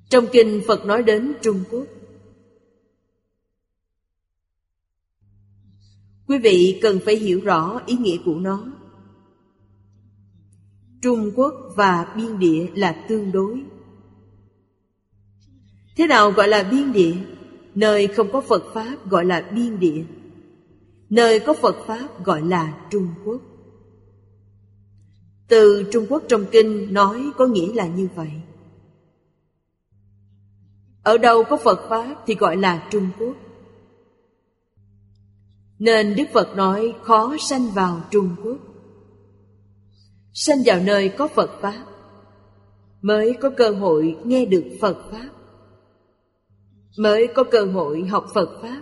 Trong 0.10 0.26
kinh 0.32 0.62
Phật 0.68 0.86
nói 0.86 1.04
đến 1.04 1.34
Trung 1.42 1.64
Quốc 1.72 1.86
Quý 6.30 6.38
vị 6.38 6.80
cần 6.82 7.00
phải 7.06 7.16
hiểu 7.16 7.42
rõ 7.44 7.82
ý 7.86 7.98
nghĩa 7.98 8.18
của 8.26 8.36
nó 8.36 8.66
Trung 11.02 11.32
Quốc 11.36 11.54
và 11.76 12.14
biên 12.18 12.40
địa 12.40 12.68
là 12.76 13.06
tương 13.10 13.32
đối. 13.32 13.64
Thế 15.98 16.08
nào 16.08 16.32
gọi 16.32 16.48
là 16.48 16.64
biên 16.64 16.94
địa? 16.94 17.16
Nơi 17.76 18.08
không 18.08 18.32
có 18.32 18.42
Phật 18.42 18.64
Pháp 18.74 19.10
gọi 19.10 19.26
là 19.26 19.50
biên 19.56 19.80
địa. 19.80 20.04
Nơi 21.10 21.40
có 21.40 21.54
Phật 21.54 21.76
Pháp 21.88 22.26
gọi 22.26 22.42
là 22.42 22.88
Trung 22.92 23.08
Quốc. 23.26 23.42
Từ 25.48 25.90
Trung 25.92 26.06
Quốc 26.10 26.24
trong 26.28 26.46
kinh 26.52 26.94
nói 26.94 27.32
có 27.38 27.46
nghĩa 27.46 27.74
là 27.74 27.88
như 27.88 28.08
vậy. 28.16 28.32
Ở 31.04 31.18
đâu 31.18 31.44
có 31.44 31.58
Phật 31.58 31.90
Pháp 31.90 32.16
thì 32.28 32.36
gọi 32.36 32.58
là 32.58 32.88
Trung 32.92 33.10
Quốc. 33.20 33.36
Nên 35.80 36.16
Đức 36.16 36.26
Phật 36.34 36.56
nói 36.56 36.94
khó 37.02 37.36
sanh 37.40 37.72
vào 37.72 38.02
Trung 38.12 38.36
Quốc 38.44 38.58
sanh 40.34 40.58
vào 40.66 40.80
nơi 40.80 41.10
có 41.10 41.28
Phật 41.28 41.52
Pháp, 41.62 41.86
mới 43.02 43.38
có 43.42 43.50
cơ 43.58 43.70
hội 43.70 44.18
nghe 44.24 44.46
được 44.46 44.66
Phật 44.82 44.98
Pháp. 45.12 45.30
Mới 46.98 47.28
có 47.28 47.44
cơ 47.44 47.66
hội 47.66 48.04
học 48.04 48.26
Phật 48.34 48.60
Pháp. 48.62 48.82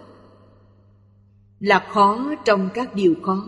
Là 1.60 1.88
khó 1.94 2.36
trong 2.46 2.70
các 2.74 2.96
điều 2.96 3.16
khó. 3.24 3.48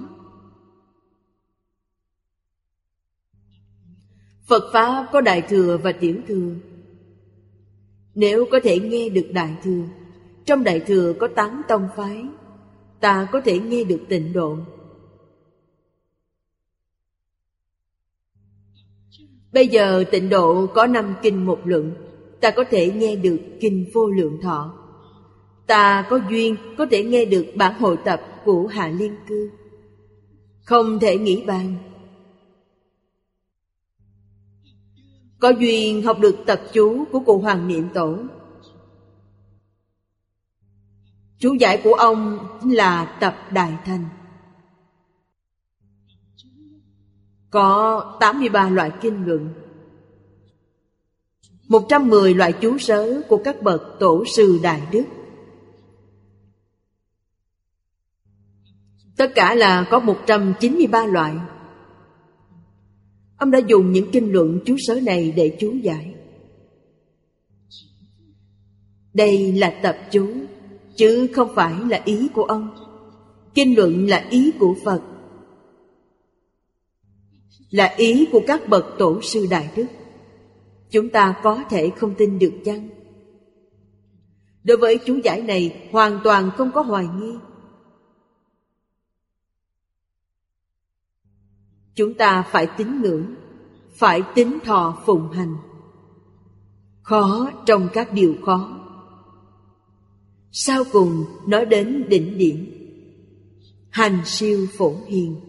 Phật 4.49 4.63
pháp 4.73 5.07
có 5.11 5.21
đại 5.21 5.41
thừa 5.41 5.77
và 5.83 5.91
tiểu 5.91 6.15
thừa. 6.27 6.51
Nếu 8.15 8.45
có 8.51 8.59
thể 8.63 8.79
nghe 8.79 9.09
được 9.09 9.27
đại 9.33 9.55
thừa, 9.63 9.83
trong 10.45 10.63
đại 10.63 10.79
thừa 10.79 11.13
có 11.19 11.27
tám 11.35 11.61
tông 11.67 11.87
phái, 11.95 12.25
ta 12.99 13.27
có 13.31 13.41
thể 13.41 13.59
nghe 13.59 13.83
được 13.83 13.99
tịnh 14.09 14.33
độ. 14.33 14.57
Bây 19.53 19.67
giờ 19.67 20.03
tịnh 20.11 20.29
độ 20.29 20.67
có 20.67 20.87
năm 20.87 21.15
kinh 21.21 21.45
một 21.45 21.59
luận, 21.63 21.93
ta 22.41 22.51
có 22.51 22.63
thể 22.69 22.91
nghe 22.91 23.15
được 23.15 23.39
kinh 23.59 23.89
vô 23.93 24.09
lượng 24.09 24.41
thọ. 24.41 24.73
Ta 25.67 26.07
có 26.09 26.19
duyên 26.29 26.55
có 26.77 26.85
thể 26.91 27.03
nghe 27.03 27.25
được 27.25 27.45
bản 27.55 27.79
hội 27.79 27.97
tập 28.05 28.21
của 28.45 28.67
hạ 28.67 28.87
liên 28.87 29.15
cư. 29.27 29.51
Không 30.63 30.99
thể 30.99 31.17
nghĩ 31.17 31.43
bàn. 31.45 31.75
Có 35.39 35.49
duyên 35.49 36.01
học 36.01 36.19
được 36.19 36.35
tập 36.45 36.61
chú 36.73 37.05
của 37.11 37.19
cụ 37.19 37.39
hoàng 37.39 37.67
niệm 37.67 37.89
tổ. 37.93 38.17
Chú 41.37 41.53
giải 41.53 41.81
của 41.83 41.93
ông 41.93 42.47
là 42.63 43.17
tập 43.19 43.35
đại 43.51 43.73
thành 43.85 44.05
có 47.49 48.17
83 48.19 48.69
loại 48.69 48.91
kinh 49.01 49.25
luận. 49.25 49.49
110 51.67 52.33
loại 52.33 52.53
chú 52.53 52.77
sớ 52.77 53.21
của 53.27 53.41
các 53.43 53.61
bậc 53.61 53.81
tổ 53.99 54.23
sư 54.35 54.59
đại 54.63 54.81
đức. 54.91 55.05
Tất 59.17 59.31
cả 59.35 59.55
là 59.55 59.87
có 59.91 59.99
193 59.99 61.05
loại. 61.05 61.35
Ông 63.37 63.51
đã 63.51 63.59
dùng 63.67 63.91
những 63.91 64.11
kinh 64.11 64.31
luận 64.31 64.59
chú 64.65 64.75
sớ 64.79 64.99
này 64.99 65.31
để 65.31 65.57
chú 65.59 65.71
giải. 65.71 66.15
Đây 69.13 69.51
là 69.51 69.79
tập 69.83 69.97
chú, 70.11 70.27
Chứ 70.99 71.27
không 71.33 71.49
phải 71.55 71.73
là 71.89 72.01
ý 72.05 72.27
của 72.33 72.43
ông. 72.43 72.69
Kinh 73.53 73.77
luận 73.77 74.07
là 74.07 74.25
ý 74.29 74.51
của 74.59 74.75
Phật. 74.85 75.01
Là 77.71 77.93
ý 77.97 78.27
của 78.31 78.41
các 78.47 78.69
bậc 78.69 78.85
tổ 78.97 79.21
sư 79.21 79.47
Đại 79.49 79.69
Đức. 79.75 79.85
Chúng 80.89 81.09
ta 81.09 81.35
có 81.43 81.63
thể 81.69 81.91
không 81.97 82.15
tin 82.15 82.39
được 82.39 82.53
chăng? 82.65 82.89
Đối 84.63 84.77
với 84.77 84.99
chú 85.05 85.19
giải 85.23 85.41
này, 85.41 85.89
hoàn 85.91 86.19
toàn 86.23 86.51
không 86.57 86.71
có 86.71 86.81
hoài 86.81 87.07
nghi. 87.19 87.33
Chúng 91.95 92.13
ta 92.13 92.43
phải 92.51 92.67
tín 92.77 93.01
ngưỡng, 93.01 93.35
Phải 93.93 94.21
tính 94.35 94.59
thọ 94.63 94.97
phụng 95.05 95.31
hành. 95.31 95.55
Khó 97.01 97.51
trong 97.65 97.89
các 97.93 98.13
điều 98.13 98.35
khó. 98.45 98.79
Sau 100.51 100.83
cùng 100.91 101.25
nói 101.47 101.65
đến 101.65 102.05
đỉnh 102.09 102.37
điểm. 102.37 102.65
Hành 103.89 104.21
siêu 104.25 104.67
phổ 104.77 104.95
hiền. 105.07 105.48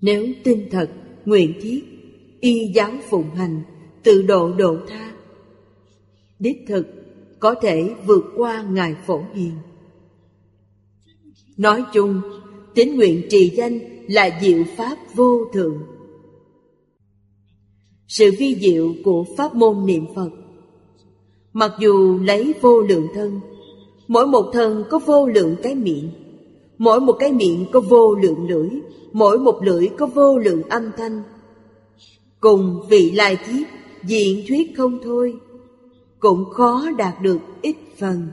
Nếu 0.00 0.26
tin 0.44 0.68
thật, 0.70 0.90
nguyện 1.24 1.54
thiết 1.60 1.84
Y 2.40 2.72
giáo 2.74 2.92
phụng 3.10 3.30
hành 3.30 3.62
Tự 4.02 4.22
độ 4.22 4.52
độ 4.52 4.76
tha. 4.88 5.14
Đích 6.38 6.64
thực 6.68 6.86
có 7.40 7.54
thể 7.62 7.94
vượt 8.06 8.24
qua 8.36 8.62
Ngài 8.70 8.94
Phổ 9.06 9.24
Hiền. 9.34 9.52
Nói 11.56 11.84
chung, 11.92 12.20
tín 12.74 12.96
nguyện 12.96 13.22
trì 13.30 13.50
danh 13.56 13.78
là 14.08 14.38
diệu 14.42 14.64
pháp 14.76 14.96
vô 15.14 15.44
thượng. 15.52 15.82
Sự 18.08 18.30
vi 18.38 18.56
diệu 18.60 18.94
của 19.04 19.24
pháp 19.36 19.54
môn 19.54 19.86
niệm 19.86 20.04
phật. 20.14 20.30
Mặc 21.52 21.72
dù 21.80 22.18
lấy 22.22 22.54
vô 22.60 22.80
lượng 22.80 23.06
thân 23.14 23.40
mỗi 24.08 24.26
một 24.26 24.50
thân 24.52 24.84
có 24.90 24.98
vô 24.98 25.26
lượng 25.26 25.56
cái 25.62 25.74
miệng 25.74 26.10
mỗi 26.78 27.00
một 27.00 27.16
cái 27.18 27.32
miệng 27.32 27.66
có 27.72 27.80
vô 27.80 28.14
lượng 28.14 28.48
lưỡi 28.48 28.70
mỗi 29.12 29.38
một 29.38 29.60
lưỡi 29.62 29.88
có 29.98 30.06
vô 30.06 30.38
lượng 30.38 30.62
âm 30.62 30.90
thanh 30.96 31.22
cùng 32.40 32.80
vị 32.88 33.10
lai 33.10 33.36
kiếp 33.36 33.66
diện 34.04 34.44
thuyết 34.48 34.76
không 34.76 34.98
thôi 35.02 35.34
cũng 36.18 36.50
khó 36.50 36.90
đạt 36.98 37.22
được 37.22 37.38
ít 37.62 37.76
phần 37.98 38.28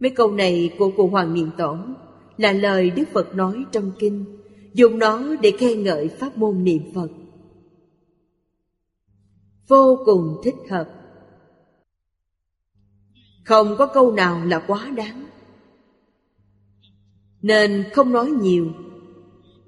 mấy 0.00 0.10
câu 0.10 0.30
này 0.30 0.74
của 0.78 0.90
cụ 0.96 1.08
hoàng 1.08 1.34
niệm 1.34 1.50
tổ 1.58 1.76
là 2.40 2.52
lời 2.52 2.90
Đức 2.90 3.04
Phật 3.12 3.34
nói 3.34 3.64
trong 3.72 3.92
kinh, 3.98 4.24
dùng 4.74 4.98
nó 4.98 5.36
để 5.42 5.50
khen 5.58 5.82
ngợi 5.82 6.08
pháp 6.08 6.38
môn 6.38 6.64
niệm 6.64 6.82
Phật. 6.94 7.08
Vô 9.68 9.98
cùng 10.04 10.40
thích 10.44 10.54
hợp. 10.70 10.88
Không 13.44 13.76
có 13.78 13.86
câu 13.86 14.12
nào 14.12 14.44
là 14.44 14.64
quá 14.66 14.90
đáng. 14.96 15.26
Nên 17.42 17.84
không 17.92 18.12
nói 18.12 18.30
nhiều, 18.30 18.66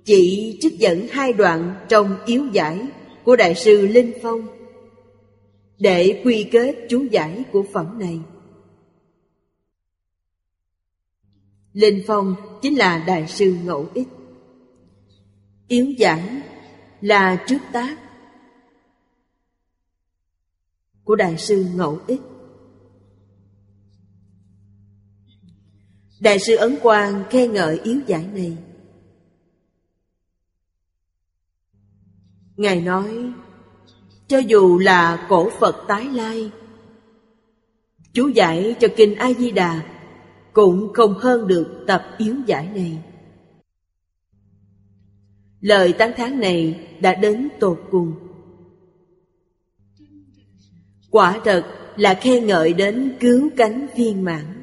chỉ 0.05 0.59
trích 0.61 0.79
dẫn 0.79 1.07
hai 1.11 1.33
đoạn 1.33 1.87
trong 1.89 2.17
yếu 2.27 2.47
giải 2.53 2.87
của 3.25 3.37
Đại 3.37 3.55
sư 3.55 3.87
Linh 3.87 4.13
Phong 4.23 4.47
để 5.79 6.23
quy 6.25 6.49
kết 6.53 6.75
chú 6.89 7.07
giải 7.11 7.45
của 7.53 7.65
phẩm 7.73 7.99
này. 7.99 8.21
Linh 11.73 12.03
Phong 12.07 12.35
chính 12.63 12.79
là 12.79 13.05
Đại 13.07 13.29
sư 13.29 13.57
Ngẫu 13.65 13.89
Ích. 13.95 14.09
Yếu 15.69 15.87
giải 15.99 16.41
là 17.01 17.45
trước 17.47 17.59
tác 17.73 17.99
của 21.05 21.17
Đại 21.17 21.39
sư 21.39 21.67
Ngẫu 21.75 21.99
Ích. 22.07 22.21
Đại 26.23 26.39
sư 26.39 26.57
Ấn 26.57 26.77
Quang 26.83 27.25
khen 27.31 27.53
ngợi 27.53 27.81
yếu 27.85 28.01
giải 28.07 28.27
này. 28.35 28.57
Ngài 32.57 32.81
nói, 32.81 33.33
Cho 34.29 34.39
dù 34.39 34.79
là 34.79 35.27
cổ 35.29 35.51
Phật 35.61 35.85
tái 35.89 36.05
lai, 36.05 36.51
Chú 38.13 38.29
giải 38.29 38.75
cho 38.81 38.89
Kinh 38.97 39.15
A-di-đà 39.15 39.83
cũng 40.53 40.93
không 40.93 41.15
hơn 41.15 41.47
được 41.47 41.85
tập 41.87 42.05
yếu 42.19 42.35
giải 42.47 42.69
này. 42.75 43.03
Lời 45.61 45.93
tán 45.93 46.13
thán 46.17 46.41
này 46.41 46.89
đã 47.01 47.15
đến 47.15 47.49
tột 47.61 47.81
cùng. 47.91 48.15
Quả 51.11 51.41
thật 51.45 51.65
là 51.97 52.15
khen 52.15 52.47
ngợi 52.47 52.73
đến 52.73 53.17
cứu 53.21 53.51
cánh 53.57 53.87
viên 53.97 54.25
mãn. 54.25 54.62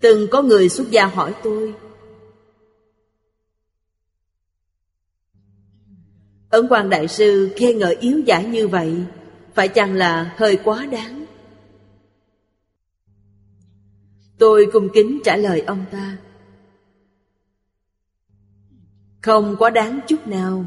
Từng 0.00 0.28
có 0.30 0.42
người 0.42 0.68
xuất 0.68 0.90
gia 0.90 1.06
hỏi 1.06 1.34
tôi. 1.42 1.74
Ấn 6.50 6.66
quan 6.70 6.90
đại 6.90 7.08
sư 7.08 7.54
khen 7.56 7.78
ngợi 7.78 7.96
yếu 8.00 8.20
giải 8.26 8.44
như 8.44 8.68
vậy, 8.68 9.04
phải 9.54 9.68
chăng 9.68 9.94
là 9.94 10.34
hơi 10.36 10.58
quá 10.64 10.86
đáng? 10.86 11.26
Tôi 14.38 14.66
cung 14.72 14.88
kính 14.94 15.20
trả 15.24 15.36
lời 15.36 15.60
ông 15.60 15.84
ta. 15.90 16.18
Không 19.22 19.56
quá 19.58 19.70
đáng 19.70 20.00
chút 20.08 20.26
nào. 20.26 20.66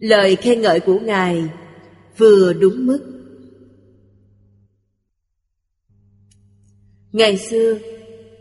Lời 0.00 0.36
khen 0.36 0.60
ngợi 0.60 0.80
của 0.80 0.98
Ngài 0.98 1.50
vừa 2.16 2.52
đúng 2.52 2.86
mức. 2.86 3.21
Ngày 7.12 7.38
xưa, 7.38 7.78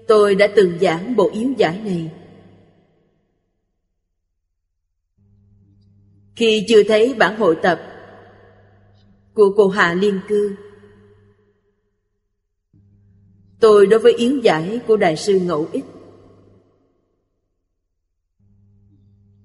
tôi 0.07 0.35
đã 0.35 0.47
từng 0.55 0.79
giảng 0.81 1.15
bộ 1.15 1.29
yếu 1.33 1.49
giải 1.57 1.79
này. 1.79 2.11
Khi 6.35 6.65
chưa 6.67 6.83
thấy 6.83 7.13
bản 7.13 7.37
hội 7.37 7.57
tập 7.63 7.81
của 9.33 9.53
cô 9.57 9.67
Hạ 9.67 9.93
Liên 9.93 10.19
Cư, 10.27 10.55
Tôi 13.61 13.87
đối 13.87 13.99
với 13.99 14.13
yếu 14.13 14.37
giải 14.37 14.81
của 14.87 14.97
Đại 14.97 15.17
sư 15.17 15.39
Ngẫu 15.39 15.67
Ích 15.71 15.85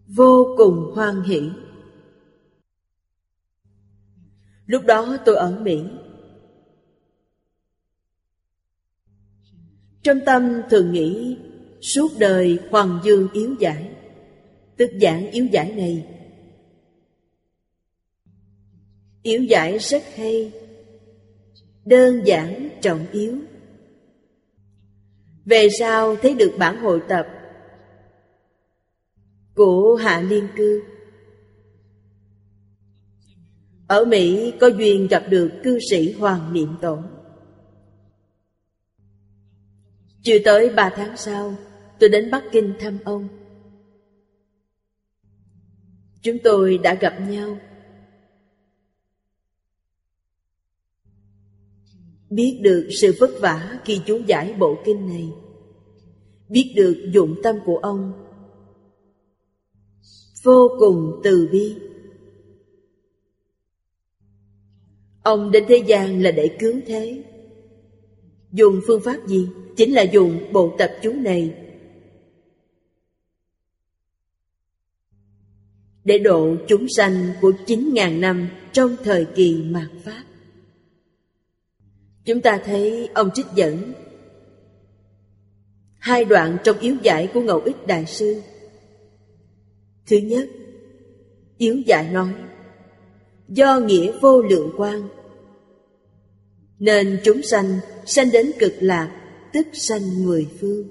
Vô 0.06 0.54
cùng 0.56 0.92
hoan 0.94 1.22
hỷ. 1.22 1.50
Lúc 4.66 4.82
đó 4.86 5.16
tôi 5.24 5.36
ở 5.36 5.58
Mỹ. 5.60 5.82
Trong 10.06 10.20
tâm 10.26 10.62
thường 10.70 10.92
nghĩ, 10.92 11.36
Suốt 11.80 12.08
đời 12.18 12.58
Hoàng 12.70 13.00
Dương 13.04 13.28
yếu 13.32 13.54
giải. 13.58 13.90
Tức 14.76 14.90
giảng 15.00 15.30
yếu 15.30 15.44
giải 15.44 15.72
này, 15.72 16.06
Yếu 19.22 19.42
giải 19.42 19.78
rất 19.78 20.02
hay, 20.14 20.52
Đơn 21.84 22.22
giản 22.24 22.68
trọng 22.80 23.06
yếu. 23.12 23.38
Về 25.44 25.68
sau 25.78 26.16
thấy 26.16 26.34
được 26.34 26.52
bản 26.58 26.80
hội 26.80 27.00
tập 27.08 27.26
Của 29.54 29.94
Hạ 29.94 30.20
Liên 30.28 30.48
Cư. 30.56 30.82
Ở 33.86 34.04
Mỹ 34.04 34.52
có 34.60 34.66
duyên 34.66 35.06
gặp 35.08 35.22
được 35.30 35.50
cư 35.64 35.78
sĩ 35.90 36.12
Hoàng 36.12 36.52
Niệm 36.52 36.74
Tổ. 36.82 36.98
Chưa 40.26 40.38
tới 40.44 40.70
ba 40.70 40.90
tháng 40.96 41.16
sau, 41.16 41.54
Tôi 41.98 42.08
đến 42.08 42.30
Bắc 42.30 42.44
Kinh 42.52 42.74
thăm 42.78 42.98
ông. 43.04 43.28
Chúng 46.22 46.36
tôi 46.44 46.78
đã 46.78 46.94
gặp 46.94 47.16
nhau. 47.28 47.58
Biết 52.30 52.60
được 52.62 52.88
sự 53.00 53.14
vất 53.20 53.30
vả 53.40 53.80
khi 53.84 54.00
chú 54.06 54.20
giải 54.26 54.54
bộ 54.58 54.78
kinh 54.84 55.06
này. 55.06 55.32
Biết 56.48 56.72
được 56.76 57.10
dụng 57.14 57.34
tâm 57.42 57.56
của 57.66 57.76
ông. 57.76 58.12
Vô 60.42 60.68
cùng 60.78 61.20
từ 61.24 61.48
bi. 61.52 61.76
Ông 65.22 65.50
đến 65.50 65.64
thế 65.68 65.84
gian 65.86 66.22
là 66.22 66.30
để 66.30 66.56
cứu 66.58 66.80
thế. 66.86 67.22
Dùng 68.52 68.80
phương 68.86 69.02
pháp 69.04 69.26
gì? 69.26 69.48
Chính 69.76 69.94
là 69.94 70.02
dùng 70.02 70.52
bộ 70.52 70.74
tập 70.78 70.90
chú 71.02 71.12
này. 71.12 71.54
Để 76.04 76.18
độ 76.18 76.56
chúng 76.68 76.86
sanh 76.96 77.32
của 77.40 77.52
9.000 77.66 78.20
năm 78.20 78.48
trong 78.72 78.96
thời 79.04 79.24
kỳ 79.24 79.62
mạt 79.62 79.88
Pháp. 80.04 80.24
Chúng 82.24 82.40
ta 82.40 82.60
thấy 82.64 83.08
ông 83.14 83.30
trích 83.34 83.46
dẫn. 83.54 83.92
Hai 85.98 86.24
đoạn 86.24 86.56
trong 86.64 86.78
yếu 86.78 86.96
giải 87.02 87.30
của 87.34 87.40
Ngẫu 87.40 87.60
Ích 87.60 87.86
Đại 87.86 88.06
Sư. 88.06 88.42
Thứ 90.06 90.16
nhất, 90.16 90.48
Yếu 91.58 91.76
giải 91.86 92.10
nói, 92.12 92.34
Do 93.48 93.78
nghĩa 93.78 94.12
vô 94.20 94.42
lượng 94.42 94.70
quan 94.76 95.08
nên 96.78 97.18
chúng 97.24 97.42
sanh 97.42 97.78
sanh 98.06 98.30
đến 98.32 98.52
cực 98.58 98.72
lạc 98.80 99.22
Tức 99.52 99.66
sanh 99.72 100.24
mười 100.24 100.48
phương 100.60 100.88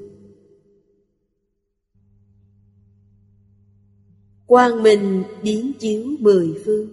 Quang 4.46 4.84
minh 4.84 5.24
biến 5.44 5.74
chiếu 5.80 6.04
mười 6.20 6.62
phương 6.66 6.90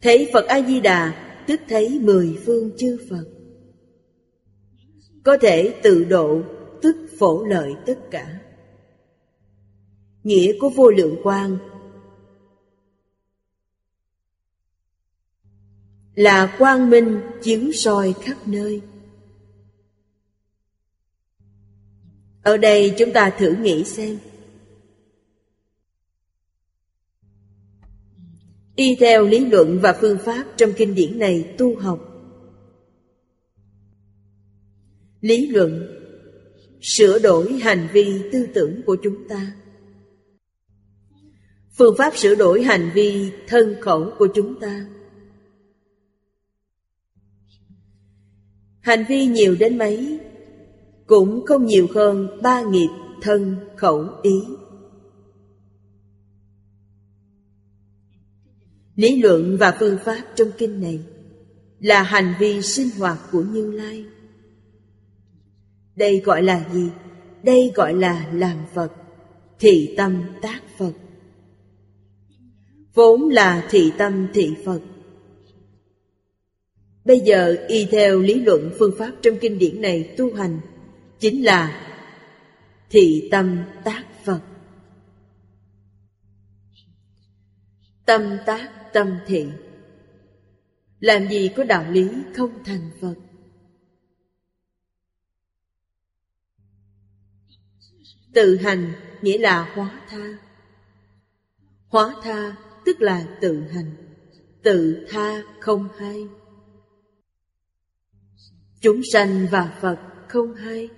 Thấy 0.00 0.30
Phật 0.32 0.46
A-di-đà 0.46 1.22
tức 1.46 1.60
thấy 1.68 1.98
mười 2.02 2.38
phương 2.46 2.70
chư 2.76 2.98
Phật. 3.10 3.24
Có 5.24 5.38
thể 5.40 5.74
tự 5.82 6.04
độ, 6.04 6.40
tức 6.82 6.96
phổ 7.18 7.44
lợi 7.44 7.72
tất 7.86 7.98
cả. 8.10 8.40
Nghĩa 10.24 10.52
của 10.60 10.68
vô 10.68 10.90
lượng 10.90 11.16
quang 11.22 11.58
là 16.14 16.56
quang 16.58 16.90
minh 16.90 17.20
chiếu 17.42 17.72
soi 17.72 18.14
khắp 18.22 18.48
nơi. 18.48 18.82
Ở 22.42 22.56
đây 22.56 22.94
chúng 22.98 23.12
ta 23.12 23.30
thử 23.30 23.52
nghĩ 23.52 23.84
xem. 23.84 24.18
Y 28.76 28.96
theo 29.00 29.26
lý 29.26 29.44
luận 29.44 29.78
và 29.82 29.98
phương 30.00 30.18
pháp 30.24 30.44
trong 30.56 30.72
kinh 30.76 30.94
điển 30.94 31.18
này 31.18 31.54
tu 31.58 31.78
học. 31.78 32.08
Lý 35.20 35.46
luận, 35.46 35.88
sửa 36.80 37.18
đổi 37.18 37.52
hành 37.52 37.88
vi 37.92 38.22
tư 38.32 38.46
tưởng 38.54 38.82
của 38.86 38.96
chúng 39.02 39.28
ta. 39.28 39.52
Phương 41.78 41.94
pháp 41.98 42.16
sửa 42.16 42.34
đổi 42.34 42.62
hành 42.62 42.90
vi 42.94 43.30
thân 43.46 43.76
khẩu 43.80 44.10
của 44.18 44.28
chúng 44.34 44.60
ta. 44.60 44.86
Hành 48.82 49.04
vi 49.08 49.26
nhiều 49.26 49.56
đến 49.60 49.78
mấy 49.78 50.20
cũng 51.06 51.46
không 51.46 51.66
nhiều 51.66 51.86
hơn 51.94 52.40
ba 52.42 52.62
nghiệp 52.62 52.88
thân 53.22 53.56
khẩu 53.76 54.08
ý 54.22 54.40
Lý 58.96 59.22
luận 59.22 59.56
và 59.60 59.76
phương 59.80 59.98
pháp 60.04 60.22
trong 60.34 60.48
kinh 60.58 60.80
này 60.80 61.00
là 61.80 62.02
hành 62.02 62.34
vi 62.40 62.62
sinh 62.62 62.88
hoạt 62.98 63.18
của 63.32 63.42
Như 63.42 63.70
Lai. 63.70 64.04
Đây 65.96 66.20
gọi 66.24 66.42
là 66.42 66.68
gì? 66.72 66.90
Đây 67.42 67.72
gọi 67.74 67.94
là 67.94 68.30
làm 68.32 68.56
Phật, 68.74 68.92
thị 69.58 69.94
tâm 69.96 70.22
tác 70.42 70.60
Phật. 70.78 70.92
Vốn 72.94 73.28
là 73.28 73.68
thị 73.70 73.92
tâm 73.98 74.28
thị 74.34 74.54
Phật. 74.64 74.80
Bây 77.04 77.20
giờ 77.20 77.56
y 77.68 77.84
theo 77.84 78.18
lý 78.18 78.34
luận 78.34 78.70
phương 78.78 78.94
pháp 78.98 79.12
trong 79.22 79.38
kinh 79.40 79.58
điển 79.58 79.80
này 79.80 80.14
tu 80.16 80.34
hành, 80.34 80.60
chính 81.18 81.44
là 81.44 81.88
thị 82.90 83.28
tâm 83.30 83.64
tác 83.84 84.04
Phật. 84.24 84.40
Tâm 88.06 88.38
tác 88.46 88.70
tâm 88.92 89.18
thị. 89.26 89.46
Làm 91.00 91.28
gì 91.28 91.50
có 91.56 91.64
đạo 91.64 91.90
lý 91.90 92.08
không 92.36 92.64
thành 92.64 92.90
phật? 93.00 93.14
Tự 98.32 98.56
hành 98.56 98.92
nghĩa 99.22 99.38
là 99.38 99.72
hóa 99.74 100.00
tha. 100.08 100.38
Hóa 101.88 102.14
tha 102.22 102.56
tức 102.84 103.00
là 103.00 103.38
tự 103.40 103.60
hành. 103.60 103.90
Tự 104.62 105.06
tha 105.10 105.42
không 105.60 105.88
hay 105.98 106.26
chúng 108.82 109.00
sanh 109.12 109.46
và 109.50 109.78
phật 109.80 109.96
không 110.28 110.54
hai 110.54 110.88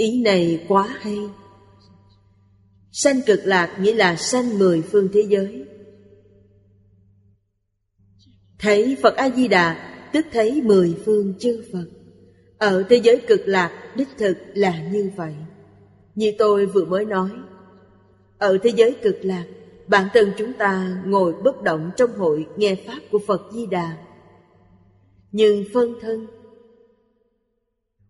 ý 0.00 0.22
này 0.22 0.64
quá 0.68 0.96
hay. 1.00 1.18
Sanh 2.92 3.20
cực 3.26 3.40
lạc 3.44 3.78
nghĩa 3.80 3.94
là 3.94 4.16
sanh 4.16 4.58
mười 4.58 4.82
phương 4.82 5.08
thế 5.12 5.24
giới. 5.28 5.64
Thấy 8.58 8.96
Phật 9.02 9.16
A-di-đà, 9.16 9.86
Tức 10.12 10.26
thấy 10.32 10.62
mười 10.62 10.96
phương 11.04 11.34
chư 11.38 11.64
Phật. 11.72 11.84
Ở 12.58 12.82
thế 12.88 13.00
giới 13.04 13.22
cực 13.28 13.40
lạc, 13.44 13.92
Đích 13.96 14.08
thực 14.18 14.36
là 14.54 14.82
như 14.92 15.10
vậy. 15.16 15.34
Như 16.14 16.32
tôi 16.38 16.66
vừa 16.66 16.84
mới 16.84 17.04
nói, 17.04 17.30
Ở 18.38 18.58
thế 18.62 18.70
giới 18.76 18.96
cực 19.02 19.16
lạc, 19.22 19.44
Bản 19.86 20.08
thân 20.14 20.32
chúng 20.38 20.52
ta 20.52 21.02
ngồi 21.06 21.32
bất 21.32 21.62
động 21.62 21.90
trong 21.96 22.10
hội 22.16 22.46
Nghe 22.56 22.76
Pháp 22.86 23.00
của 23.10 23.18
Phật 23.26 23.40
Di 23.52 23.66
Đà 23.66 23.96
nhưng 25.32 25.64
phân 25.72 25.94
thân, 26.00 26.26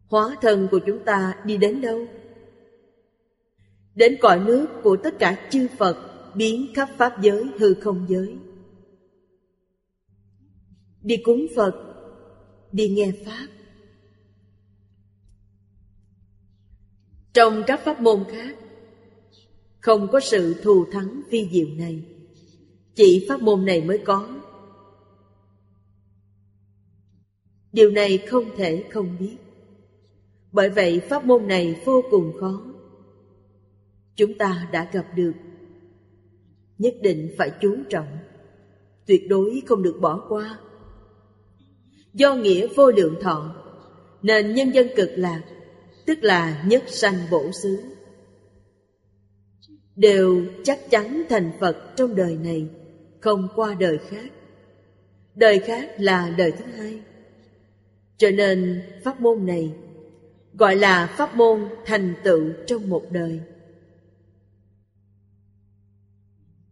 Hóa 0.06 0.36
thân 0.42 0.68
của 0.70 0.80
chúng 0.86 1.04
ta 1.04 1.34
đi 1.44 1.56
đến 1.56 1.80
đâu? 1.80 2.06
Đến 3.94 4.16
cõi 4.20 4.40
nước 4.46 4.66
của 4.82 4.96
tất 5.02 5.18
cả 5.18 5.48
chư 5.50 5.68
Phật 5.78 6.10
Biến 6.34 6.66
khắp 6.74 6.88
Pháp 6.98 7.22
giới 7.22 7.44
hư 7.58 7.74
không 7.74 8.06
giới. 8.08 8.36
Đi 11.02 11.16
cúng 11.16 11.46
Phật, 11.56 11.72
Đi 12.72 12.88
nghe 12.88 13.12
Pháp. 13.24 13.46
Trong 17.32 17.62
các 17.66 17.80
pháp 17.84 18.00
môn 18.00 18.24
khác, 18.30 18.56
Không 19.80 20.08
có 20.12 20.20
sự 20.20 20.54
thù 20.62 20.84
thắng 20.92 21.22
vi 21.30 21.48
diệu 21.52 21.68
này. 21.76 22.02
Chỉ 22.94 23.26
pháp 23.28 23.42
môn 23.42 23.64
này 23.64 23.82
mới 23.82 23.98
có. 23.98 24.39
Điều 27.72 27.90
này 27.90 28.18
không 28.18 28.44
thể 28.56 28.84
không 28.90 29.16
biết. 29.20 29.36
Bởi 30.52 30.70
vậy 30.70 31.00
pháp 31.00 31.24
môn 31.24 31.48
này 31.48 31.80
vô 31.84 32.02
cùng 32.10 32.32
khó. 32.40 32.62
Chúng 34.16 34.38
ta 34.38 34.68
đã 34.72 34.88
gặp 34.92 35.06
được. 35.16 35.32
Nhất 36.78 36.94
định 37.02 37.34
phải 37.38 37.50
chú 37.60 37.76
trọng. 37.90 38.18
Tuyệt 39.06 39.22
đối 39.28 39.62
không 39.66 39.82
được 39.82 39.98
bỏ 40.00 40.24
qua. 40.28 40.58
Do 42.14 42.34
nghĩa 42.34 42.66
vô 42.76 42.90
lượng 42.90 43.14
thọ, 43.20 43.54
nên 44.22 44.54
nhân 44.54 44.74
dân 44.74 44.86
cực 44.96 45.10
lạc, 45.16 45.42
tức 46.06 46.18
là 46.22 46.64
nhất 46.66 46.84
sanh 46.86 47.14
bổ 47.30 47.52
xứ, 47.52 47.78
đều 49.96 50.44
chắc 50.64 50.90
chắn 50.90 51.22
thành 51.28 51.50
phật 51.60 51.76
trong 51.96 52.14
đời 52.14 52.36
này, 52.36 52.68
không 53.20 53.48
qua 53.54 53.74
đời 53.80 53.98
khác. 53.98 54.30
Đời 55.34 55.58
khác 55.58 55.90
là 55.98 56.34
đời 56.38 56.52
thứ 56.52 56.64
hai 56.64 57.00
cho 58.20 58.30
nên 58.30 58.82
pháp 59.04 59.20
môn 59.20 59.46
này 59.46 59.74
gọi 60.52 60.76
là 60.76 61.06
pháp 61.06 61.36
môn 61.36 61.68
thành 61.86 62.14
tựu 62.24 62.52
trong 62.66 62.90
một 62.90 63.06
đời. 63.10 63.40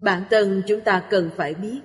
Bản 0.00 0.24
thân 0.30 0.62
chúng 0.66 0.80
ta 0.80 1.06
cần 1.10 1.30
phải 1.36 1.54
biết, 1.54 1.80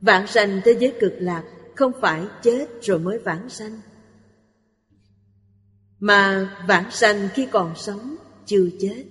Vãng 0.00 0.26
sanh 0.26 0.60
thế 0.64 0.76
giới 0.80 0.92
cực 1.00 1.12
lạc 1.18 1.44
Không 1.74 1.92
phải 2.00 2.22
chết 2.42 2.66
rồi 2.82 2.98
mới 2.98 3.18
vãng 3.18 3.48
sanh. 3.48 3.80
Mà 5.98 6.50
vãng 6.68 6.90
sanh 6.90 7.28
khi 7.34 7.46
còn 7.46 7.74
sống 7.76 8.16
Chưa 8.46 8.68
chết. 8.80 9.04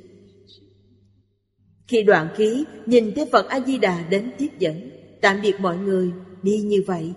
Khi 1.87 2.03
đoạn 2.03 2.29
khí 2.35 2.63
Nhìn 2.85 3.11
thấy 3.15 3.29
Phật 3.31 3.49
A-di-đà 3.49 4.07
đến 4.09 4.31
tiếp 4.37 4.49
dẫn, 4.59 4.91
Tạm 5.21 5.41
biệt 5.41 5.59
mọi 5.59 5.77
người, 5.77 6.11
Đi 6.43 6.57
như 6.61 6.83
vậy. 6.87 7.13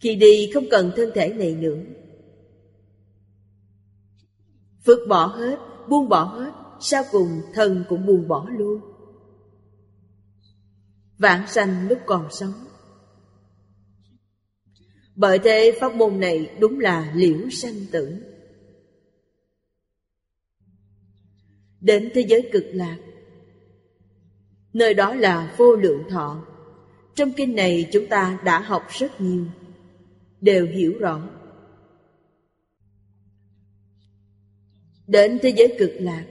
Khi 0.00 0.14
đi 0.14 0.50
không 0.54 0.64
cần 0.70 0.92
thân 0.96 1.10
thể 1.14 1.32
này 1.32 1.54
nữa. 1.54 1.78
Phước 4.84 4.98
bỏ 5.08 5.26
hết, 5.26 5.58
Buông 5.88 6.08
bỏ 6.08 6.24
hết, 6.24 6.52
Sau 6.80 7.04
cùng 7.12 7.40
thần 7.54 7.84
cũng 7.88 8.06
buông 8.06 8.28
bỏ 8.28 8.48
luôn. 8.58 8.80
Vãng 11.18 11.48
sanh 11.48 11.88
lúc 11.88 11.98
còn 12.06 12.28
sống. 12.30 12.52
Bởi 15.14 15.38
thế 15.38 15.78
pháp 15.80 15.94
môn 15.94 16.20
này 16.20 16.56
đúng 16.60 16.80
là 16.80 17.12
liễu 17.14 17.50
sanh 17.50 17.86
tử. 17.92 18.16
Đến 21.80 22.10
thế 22.14 22.20
giới 22.20 22.48
cực 22.52 22.64
lạc, 22.72 22.96
Nơi 24.72 24.94
đó 24.94 25.14
là 25.14 25.54
vô 25.56 25.76
lượng 25.76 26.02
thọ. 26.10 26.46
Trong 27.14 27.32
kinh 27.32 27.54
này 27.54 27.88
chúng 27.92 28.06
ta 28.06 28.38
đã 28.44 28.60
học 28.60 28.86
rất 28.88 29.20
nhiều. 29.20 29.44
Đều 30.46 30.66
hiểu 30.66 30.92
rõ. 30.98 31.28
Đến 35.06 35.38
thế 35.42 35.52
giới 35.56 35.76
cực 35.78 35.90
lạc, 35.98 36.24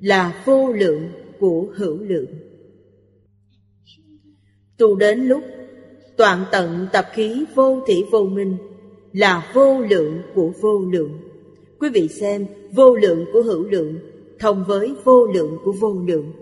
Là 0.00 0.42
vô 0.44 0.72
lượng 0.72 1.08
của 1.38 1.66
hữu 1.76 1.98
lượng. 1.98 2.26
Tu 4.78 4.94
đến 4.94 5.20
lúc, 5.20 5.42
Toàn 6.16 6.44
tận 6.52 6.86
tập 6.92 7.06
khí 7.12 7.44
vô 7.54 7.80
thủy 7.86 8.04
vô 8.10 8.24
minh 8.24 8.56
Là 9.12 9.50
vô 9.54 9.80
lượng 9.80 10.22
của 10.34 10.52
vô 10.60 10.80
lượng. 10.92 11.18
Quý 11.78 11.88
vị 11.94 12.08
xem, 12.08 12.46
Vô 12.72 12.96
lượng 12.96 13.24
của 13.32 13.42
hữu 13.42 13.62
lượng 13.62 13.98
Thông 14.38 14.64
với 14.68 14.94
vô 15.04 15.26
lượng 15.26 15.58
của 15.64 15.72
vô 15.72 16.02
lượng. 16.06 16.32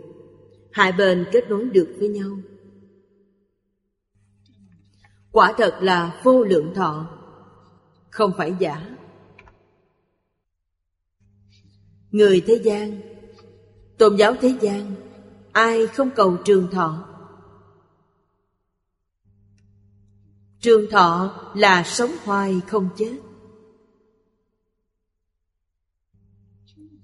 Hai 0.70 0.92
bên 0.98 1.24
kết 1.32 1.50
nối 1.50 1.64
được 1.64 1.88
với 1.98 2.08
nhau. 2.08 2.38
Quả 5.32 5.54
thật 5.56 5.78
là 5.80 6.20
vô 6.24 6.44
lượng 6.44 6.74
thọ. 6.74 7.10
Không 8.10 8.32
phải 8.36 8.54
giả. 8.58 8.96
Người 12.10 12.44
thế 12.46 12.60
gian, 12.64 13.00
Tôn 13.98 14.16
giáo 14.16 14.34
thế 14.40 14.54
gian, 14.60 14.94
Ai 15.52 15.86
không 15.86 16.10
cầu 16.16 16.36
trường 16.44 16.70
thọ? 16.70 17.08
Trường 20.60 20.90
thọ 20.90 21.34
là 21.54 21.82
sống 21.86 22.10
hoài 22.24 22.60
không 22.66 22.88
chết. 22.96 23.18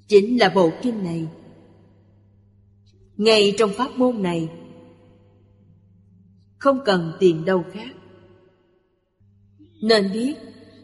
Chính 0.08 0.40
là 0.40 0.52
bộ 0.54 0.70
kinh 0.82 1.04
này. 1.04 1.28
Ngay 3.16 3.54
trong 3.58 3.70
pháp 3.76 3.90
môn 3.96 4.22
này, 4.22 4.50
Không 6.58 6.80
cần 6.84 7.12
tìm 7.20 7.44
đâu 7.44 7.64
khác. 7.72 7.94
Nên 9.84 10.12
biết 10.12 10.34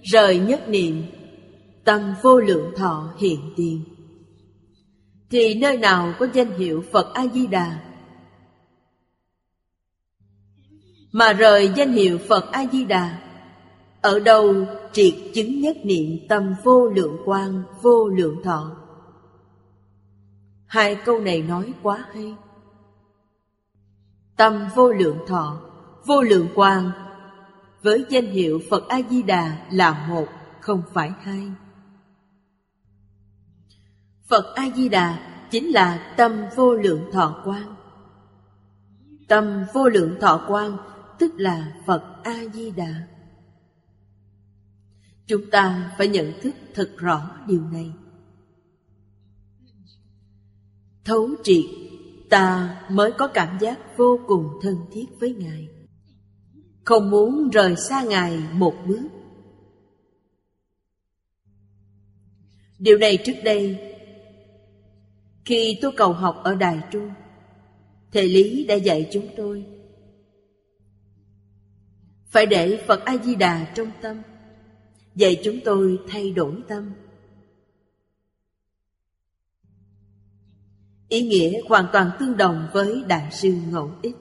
Rời 0.02 0.39
nhất 0.39 0.68
niệm 0.68 1.02
Tâm 1.85 2.14
vô 2.22 2.40
lượng 2.40 2.72
thọ 2.77 3.14
hiện 3.18 3.40
tiền. 3.56 3.85
Thì 5.31 5.55
nơi 5.55 5.77
nào 5.77 6.14
có 6.18 6.27
danh 6.32 6.59
hiệu 6.59 6.85
Phật 6.93 7.14
A-di-đà? 7.14 7.81
Mà 11.12 11.32
rời 11.32 11.72
danh 11.77 11.93
hiệu 11.93 12.18
Phật 12.28 12.52
A-di-đà 12.52 13.18
Ở 14.01 14.18
đâu 14.18 14.55
triệt 14.93 15.14
chứng 15.35 15.60
nhất 15.60 15.77
niệm 15.85 16.18
tâm 16.28 16.55
vô 16.64 16.89
lượng 16.89 17.16
quang, 17.24 17.62
vô 17.82 18.09
lượng 18.09 18.43
thọ? 18.44 18.77
Hai 20.66 20.94
câu 20.94 21.20
này 21.20 21.43
nói 21.43 21.72
quá 21.82 22.05
hay. 22.12 22.35
Tâm 24.36 24.68
vô 24.74 24.93
lượng 24.93 25.18
thọ, 25.27 25.60
vô 26.06 26.22
lượng 26.22 26.48
quang 26.55 26.90
với 27.82 28.05
danh 28.09 28.27
hiệu 28.27 28.61
Phật 28.70 28.89
A-di-đà 28.89 29.66
là 29.70 30.07
một, 30.09 30.27
không 30.61 30.82
phải 30.93 31.11
hai 31.20 31.52
Phật 34.28 34.55
A-di-đà 34.55 35.31
chính 35.51 35.69
là 35.69 36.15
tâm 36.16 36.44
vô 36.57 36.74
lượng 36.74 37.11
thọ 37.12 37.40
quang 37.44 37.77
Tâm 39.28 39.65
vô 39.74 39.89
lượng 39.89 40.16
thọ 40.20 40.44
quang 40.48 40.77
tức 41.19 41.32
là 41.36 41.73
Phật 41.86 42.23
A-di-đà. 42.24 43.07
Chúng 45.27 45.51
ta 45.51 45.94
phải 45.98 46.09
nhận 46.09 46.32
thức 46.43 46.55
thật 46.74 46.90
rõ 46.97 47.31
điều 47.47 47.62
này. 47.73 47.93
Thấu 51.05 51.31
triệt, 51.43 51.65
ta 52.31 52.77
mới 52.90 53.12
có 53.12 53.27
cảm 53.27 53.59
giác 53.61 53.97
vô 53.97 54.20
cùng 54.27 54.48
thân 54.62 54.77
thiết 54.93 55.07
với 55.20 55.35
Ngài. 55.35 55.69
Không 56.90 57.10
muốn 57.10 57.50
rời 57.50 57.76
xa 57.76 58.02
Ngài 58.02 58.38
một 58.52 58.74
bước. 58.86 59.08
Điều 62.78 62.98
này 62.98 63.18
trước 63.24 63.34
đây, 63.44 63.78
khi 65.44 65.78
tôi 65.82 65.92
cầu 65.96 66.12
học 66.12 66.40
ở 66.44 66.54
Đài 66.54 66.80
Trung, 66.90 67.10
Thầy 68.12 68.28
Lý 68.28 68.64
đã 68.64 68.74
dạy 68.74 69.08
chúng 69.12 69.28
tôi. 69.36 69.64
Phải 72.26 72.46
để 72.46 72.84
Phật 72.86 73.04
A-di-đà 73.04 73.72
trong 73.74 73.90
tâm 74.02 74.22
Dạy 75.14 75.40
chúng 75.44 75.60
tôi 75.64 75.98
thay 76.08 76.30
đổi 76.30 76.54
tâm. 76.68 76.92
Ý 81.08 81.22
nghĩa 81.22 81.60
hoàn 81.68 81.86
toàn 81.92 82.10
tương 82.20 82.36
đồng 82.36 82.68
với 82.72 83.02
Đại 83.08 83.28
sư 83.32 83.54
Ngẫu 83.70 83.92
Ích. 84.02 84.16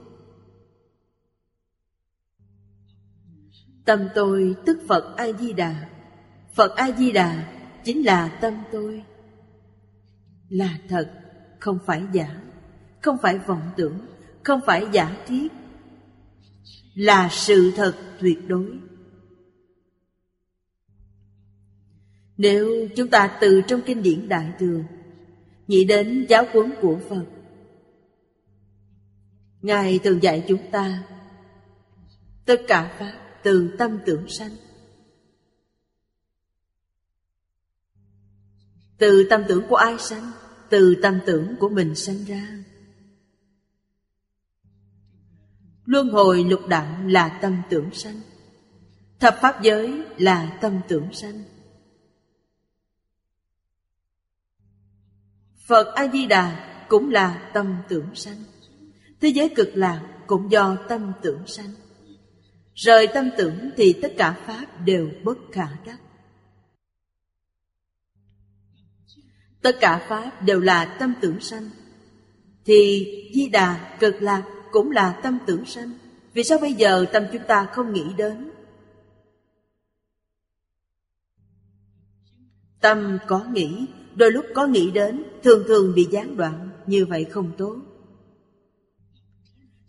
Tâm 3.90 4.08
tôi 4.16 4.56
tức 4.66 4.80
Phật 4.88 5.18
A-di-đà. 5.18 5.90
Phật 6.54 6.76
A-di-đà 6.76 7.54
chính 7.84 8.06
là 8.06 8.38
tâm 8.42 8.54
tôi. 8.72 9.04
Là 10.50 10.78
thật, 10.90 11.12
không 11.60 11.80
phải 11.86 12.04
giả 12.14 12.42
Không 13.02 13.18
phải 13.22 13.38
vọng 13.38 13.72
tưởng 13.78 14.00
Không 14.44 14.60
phải 14.66 14.86
giả 14.92 15.18
thiết. 15.28 15.48
Là 16.96 17.30
sự 17.32 17.72
thật 17.76 17.96
tuyệt 18.20 18.48
đối. 18.48 18.80
Nếu 22.38 22.88
chúng 22.96 23.08
ta 23.08 23.38
từ 23.42 23.62
trong 23.68 23.82
kinh 23.86 24.04
điển 24.04 24.30
đại 24.30 24.52
thừa 24.60 24.82
nghĩ 25.68 25.86
đến 25.86 26.26
giáo 26.30 26.46
huấn 26.54 26.74
của 26.82 27.00
phật 27.10 27.26
ngài 29.62 30.00
thường 30.00 30.24
dạy 30.24 30.46
chúng 30.48 30.72
ta 30.72 31.04
tất 32.46 32.62
cả 32.68 32.96
pháp 33.00 33.29
từ 33.44 33.76
tâm 33.78 34.00
tưởng 34.06 34.30
sanh. 34.30 34.52
Từ 38.98 39.28
tâm 39.30 39.44
tưởng 39.48 39.68
của 39.70 39.76
ai 39.76 39.96
sanh? 40.00 40.32
Từ 40.70 40.96
tâm 41.02 41.20
tưởng 41.26 41.56
của 41.60 41.70
mình 41.70 41.96
sanh 41.96 42.26
ra. 42.26 42.64
Luân 45.86 46.10
hồi 46.10 46.44
lục 46.44 46.62
đặng 46.68 47.12
là 47.12 47.40
tâm 47.42 47.62
tưởng 47.70 47.90
sanh. 47.94 48.22
Thập 49.20 49.38
pháp 49.42 49.62
giới 49.64 50.06
là 50.18 50.58
tâm 50.62 50.82
tưởng 50.88 51.14
sanh. 51.14 51.44
Phật 55.68 55.96
A-di-đà 55.96 56.66
cũng 56.90 57.10
là 57.10 57.52
tâm 57.54 57.78
tưởng 57.90 58.16
sanh. 58.16 58.44
Thế 59.22 59.30
giới 59.30 59.50
cực 59.56 59.70
lạc 59.74 60.18
cũng 60.28 60.52
do 60.52 60.78
tâm 60.90 61.12
tưởng 61.22 61.48
sanh. 61.48 61.74
Rời 62.80 63.08
tâm 63.08 63.30
tưởng 63.38 63.70
thì 63.78 64.00
tất 64.02 64.14
cả 64.18 64.32
Pháp 64.46 64.66
đều 64.86 65.10
bất 65.24 65.38
khả 65.52 65.68
đắc. 65.86 65.98
Tất 69.62 69.78
cả 69.80 70.06
Pháp 70.10 70.42
đều 70.42 70.60
là 70.60 70.98
tâm 71.00 71.14
tưởng 71.22 71.40
sanh. 71.40 71.70
Thì 72.66 73.08
Di 73.36 73.50
Đà 73.50 73.98
cực 74.00 74.22
lạc 74.22 74.44
cũng 74.72 74.92
là 74.92 75.20
tâm 75.24 75.38
tưởng 75.46 75.66
sanh. 75.66 75.92
Vì 76.34 76.44
sao 76.44 76.58
bây 76.58 76.74
giờ 76.74 77.06
tâm 77.14 77.24
chúng 77.34 77.42
ta 77.48 77.70
không 77.74 77.94
nghĩ 77.94 78.06
đến? 78.18 78.52
Tâm 82.82 83.18
có 83.28 83.46
nghĩ, 83.54 83.86
Đôi 84.16 84.32
lúc 84.32 84.46
có 84.56 84.68
nghĩ 84.68 84.92
đến, 84.92 85.24
Thường 85.44 85.64
thường 85.68 85.94
bị 85.96 86.08
gián 86.12 86.38
đoạn, 86.38 86.70
Như 86.86 87.06
vậy 87.06 87.26
không 87.26 87.52
tốt. 87.58 87.76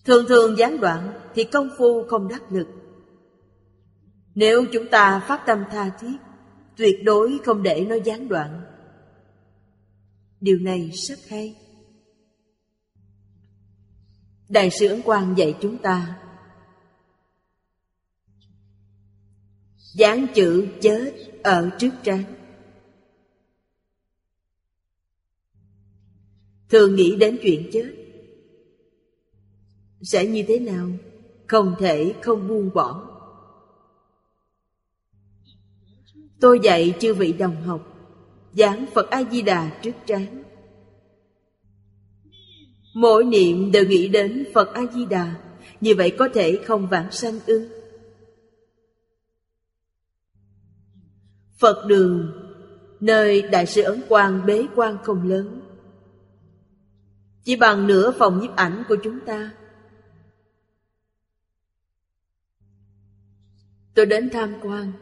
Thường 0.04 0.24
thường 0.28 0.58
gián 0.58 0.80
đoạn 0.80 1.20
Thì 1.34 1.44
công 1.44 1.68
phu 1.78 2.04
không 2.08 2.28
đắc 2.28 2.52
lực. 2.52 2.66
Nếu 4.34 4.64
chúng 4.72 4.88
ta 4.90 5.24
phát 5.28 5.42
tâm 5.46 5.64
tha 5.70 5.90
thiết, 6.00 6.16
Tuyệt 6.80 7.04
đối 7.04 7.38
không 7.44 7.62
để 7.62 7.86
nó 7.88 7.94
gián 8.04 8.28
đoạn. 8.28 8.62
Điều 10.40 10.58
này 10.58 10.90
rất 10.90 11.18
hay. 11.28 11.56
Đại 14.48 14.70
sư 14.70 14.88
Ấn 14.88 15.02
Quang 15.02 15.34
dạy 15.38 15.56
chúng 15.60 15.78
ta 15.78 16.18
Dán 19.94 20.26
chữ 20.34 20.68
chết 20.80 21.12
ở 21.42 21.70
trước 21.78 21.90
trán. 22.02 22.24
Thường 26.68 26.94
nghĩ 26.94 27.16
đến 27.16 27.38
chuyện 27.42 27.70
chết, 27.72 27.94
Sẽ 30.02 30.26
như 30.26 30.44
thế 30.48 30.58
nào? 30.58 30.88
Không 31.46 31.74
thể 31.78 32.14
không 32.22 32.48
buông 32.48 32.70
bỏ. 32.74 33.09
Tôi 36.40 36.60
dạy 36.62 36.94
chư 37.00 37.14
vị 37.14 37.32
đồng 37.32 37.62
học, 37.62 37.86
Giảng 38.52 38.86
Phật 38.94 39.10
A-di-đà 39.10 39.80
trước 39.82 39.92
trán. 40.06 40.42
Mỗi 42.94 43.24
niệm 43.24 43.72
đều 43.72 43.84
nghĩ 43.84 44.08
đến 44.08 44.46
Phật 44.54 44.74
A-di-đà, 44.74 45.34
Như 45.80 45.94
vậy 45.94 46.16
có 46.18 46.28
thể 46.34 46.60
không 46.66 46.86
vãng 46.86 47.12
sanh 47.12 47.40
ư? 47.46 47.68
Phật 51.58 51.86
đường, 51.86 52.32
Nơi 53.00 53.42
Đại 53.42 53.66
sư 53.66 53.82
Ấn 53.82 54.02
Quang 54.08 54.46
bế 54.46 54.66
quan 54.74 54.96
không 55.02 55.28
lớn. 55.28 55.60
Chỉ 57.44 57.56
bằng 57.56 57.86
nửa 57.86 58.10
phòng 58.18 58.40
nhiếp 58.40 58.56
ảnh 58.56 58.82
của 58.88 58.96
chúng 59.04 59.20
ta. 59.26 59.50
Tôi 63.94 64.06
đến 64.06 64.30
tham 64.32 64.54
quan. 64.62 64.92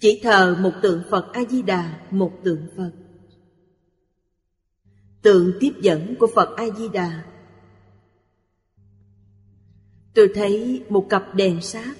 Chỉ 0.00 0.20
thờ 0.22 0.56
một 0.60 0.72
tượng 0.82 1.02
Phật 1.10 1.32
A-di-đà 1.32 2.00
Một 2.10 2.32
tượng 2.44 2.66
Phật. 2.76 2.92
Tượng 5.22 5.52
tiếp 5.60 5.72
dẫn 5.80 6.14
của 6.18 6.26
Phật 6.34 6.56
A-di-đà. 6.56 7.24
Tôi 10.14 10.28
thấy 10.34 10.84
một 10.88 11.06
cặp 11.10 11.34
đèn 11.34 11.60
sáp 11.60 11.96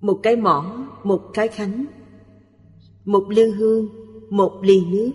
Một 0.00 0.20
cái 0.22 0.36
mỏ, 0.36 0.88
một 1.04 1.30
cái 1.34 1.48
khánh 1.48 1.84
Một 3.04 3.26
lư 3.28 3.54
hương, 3.54 3.88
một 4.30 4.60
ly 4.62 4.84
nước. 4.84 5.12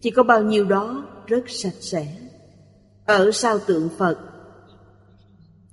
Chỉ 0.00 0.10
có 0.10 0.22
bao 0.22 0.42
nhiêu 0.42 0.64
đó 0.64 1.06
rất 1.26 1.44
sạch 1.46 1.76
sẽ. 1.80 2.18
Ở 3.04 3.30
sau 3.30 3.58
tượng 3.58 3.88
Phật 3.98 4.18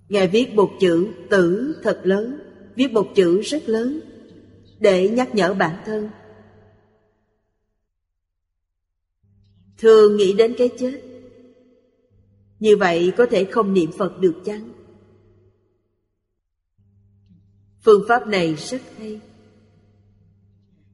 Ngài 0.10 0.28
viết 0.28 0.56
một 0.56 0.70
chữ 0.80 1.08
tử 1.30 1.76
thật 1.84 2.02
lớn. 2.04 2.47
Viết 2.78 2.92
một 2.92 3.08
chữ 3.16 3.42
rất 3.42 3.70
lớn 3.70 4.00
Để 4.80 5.10
nhắc 5.10 5.36
nhở 5.36 5.54
bản 5.54 5.84
thân. 5.86 6.10
Thường 9.78 10.18
nghĩ 10.18 10.34
đến 10.34 10.56
cái 10.58 10.70
chết, 10.80 11.02
Như 12.60 12.78
vậy 12.78 13.12
có 13.18 13.26
thể 13.26 13.44
không 13.44 13.74
niệm 13.74 13.92
Phật 13.98 14.20
được 14.20 14.42
chăng? 14.46 14.70
Phương 17.84 18.04
pháp 18.08 18.28
này 18.28 18.56
rất 18.56 18.82
hay. 18.98 19.20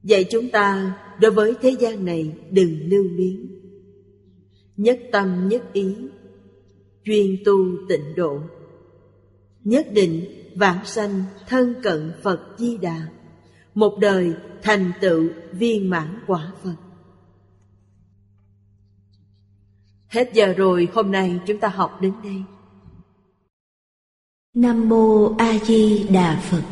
Dạy 0.02 0.24
chúng 0.30 0.50
ta 0.50 0.98
đối 1.20 1.30
với 1.30 1.54
thế 1.60 1.76
gian 1.80 2.04
này 2.04 2.32
đừng 2.50 2.88
lưu 2.88 3.04
luyến. 3.04 3.60
Nhất 4.76 5.00
tâm 5.12 5.48
nhất 5.48 5.72
ý, 5.72 5.94
Chuyên 7.04 7.36
tu 7.44 7.54
tịnh 7.88 8.14
độ. 8.16 8.40
Nhất 9.64 9.86
định 9.92 10.43
vãng 10.54 10.84
sanh 10.84 11.22
thân 11.48 11.74
cận 11.82 12.12
Phật 12.22 12.40
Di 12.58 12.76
Đà. 12.76 13.06
Một 13.74 13.98
đời 14.00 14.34
thành 14.62 14.92
tựu 15.00 15.28
viên 15.52 15.90
mãn 15.90 16.20
quả 16.26 16.52
Phật. 16.62 16.74
Hết 20.08 20.30
giờ 20.34 20.54
rồi, 20.56 20.88
hôm 20.94 21.12
nay 21.12 21.40
chúng 21.46 21.60
ta 21.60 21.68
học 21.68 22.00
đến 22.00 22.12
đây. 22.24 22.42
Nam 24.54 24.88
Mô 24.88 25.34
A 25.38 25.58
Di 25.64 26.06
Đà 26.08 26.40
Phật. 26.42 26.62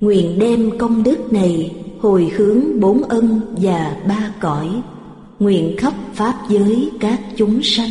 Nguyện 0.00 0.38
đem 0.38 0.78
công 0.78 1.02
đức 1.02 1.32
này 1.32 1.76
hồi 2.00 2.30
hướng 2.36 2.80
bốn 2.80 3.02
ân 3.02 3.54
và 3.60 4.02
ba 4.08 4.34
cõi. 4.40 4.82
Nguyện 5.38 5.76
khắp 5.78 5.92
Pháp 6.14 6.34
giới 6.48 6.90
các 7.00 7.20
chúng 7.36 7.60
sanh, 7.62 7.90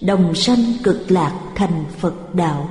Đồng 0.00 0.34
sanh 0.34 0.58
cực 0.82 1.10
lạc 1.10 1.52
thành 1.54 1.84
Phật 1.98 2.34
đạo. 2.34 2.70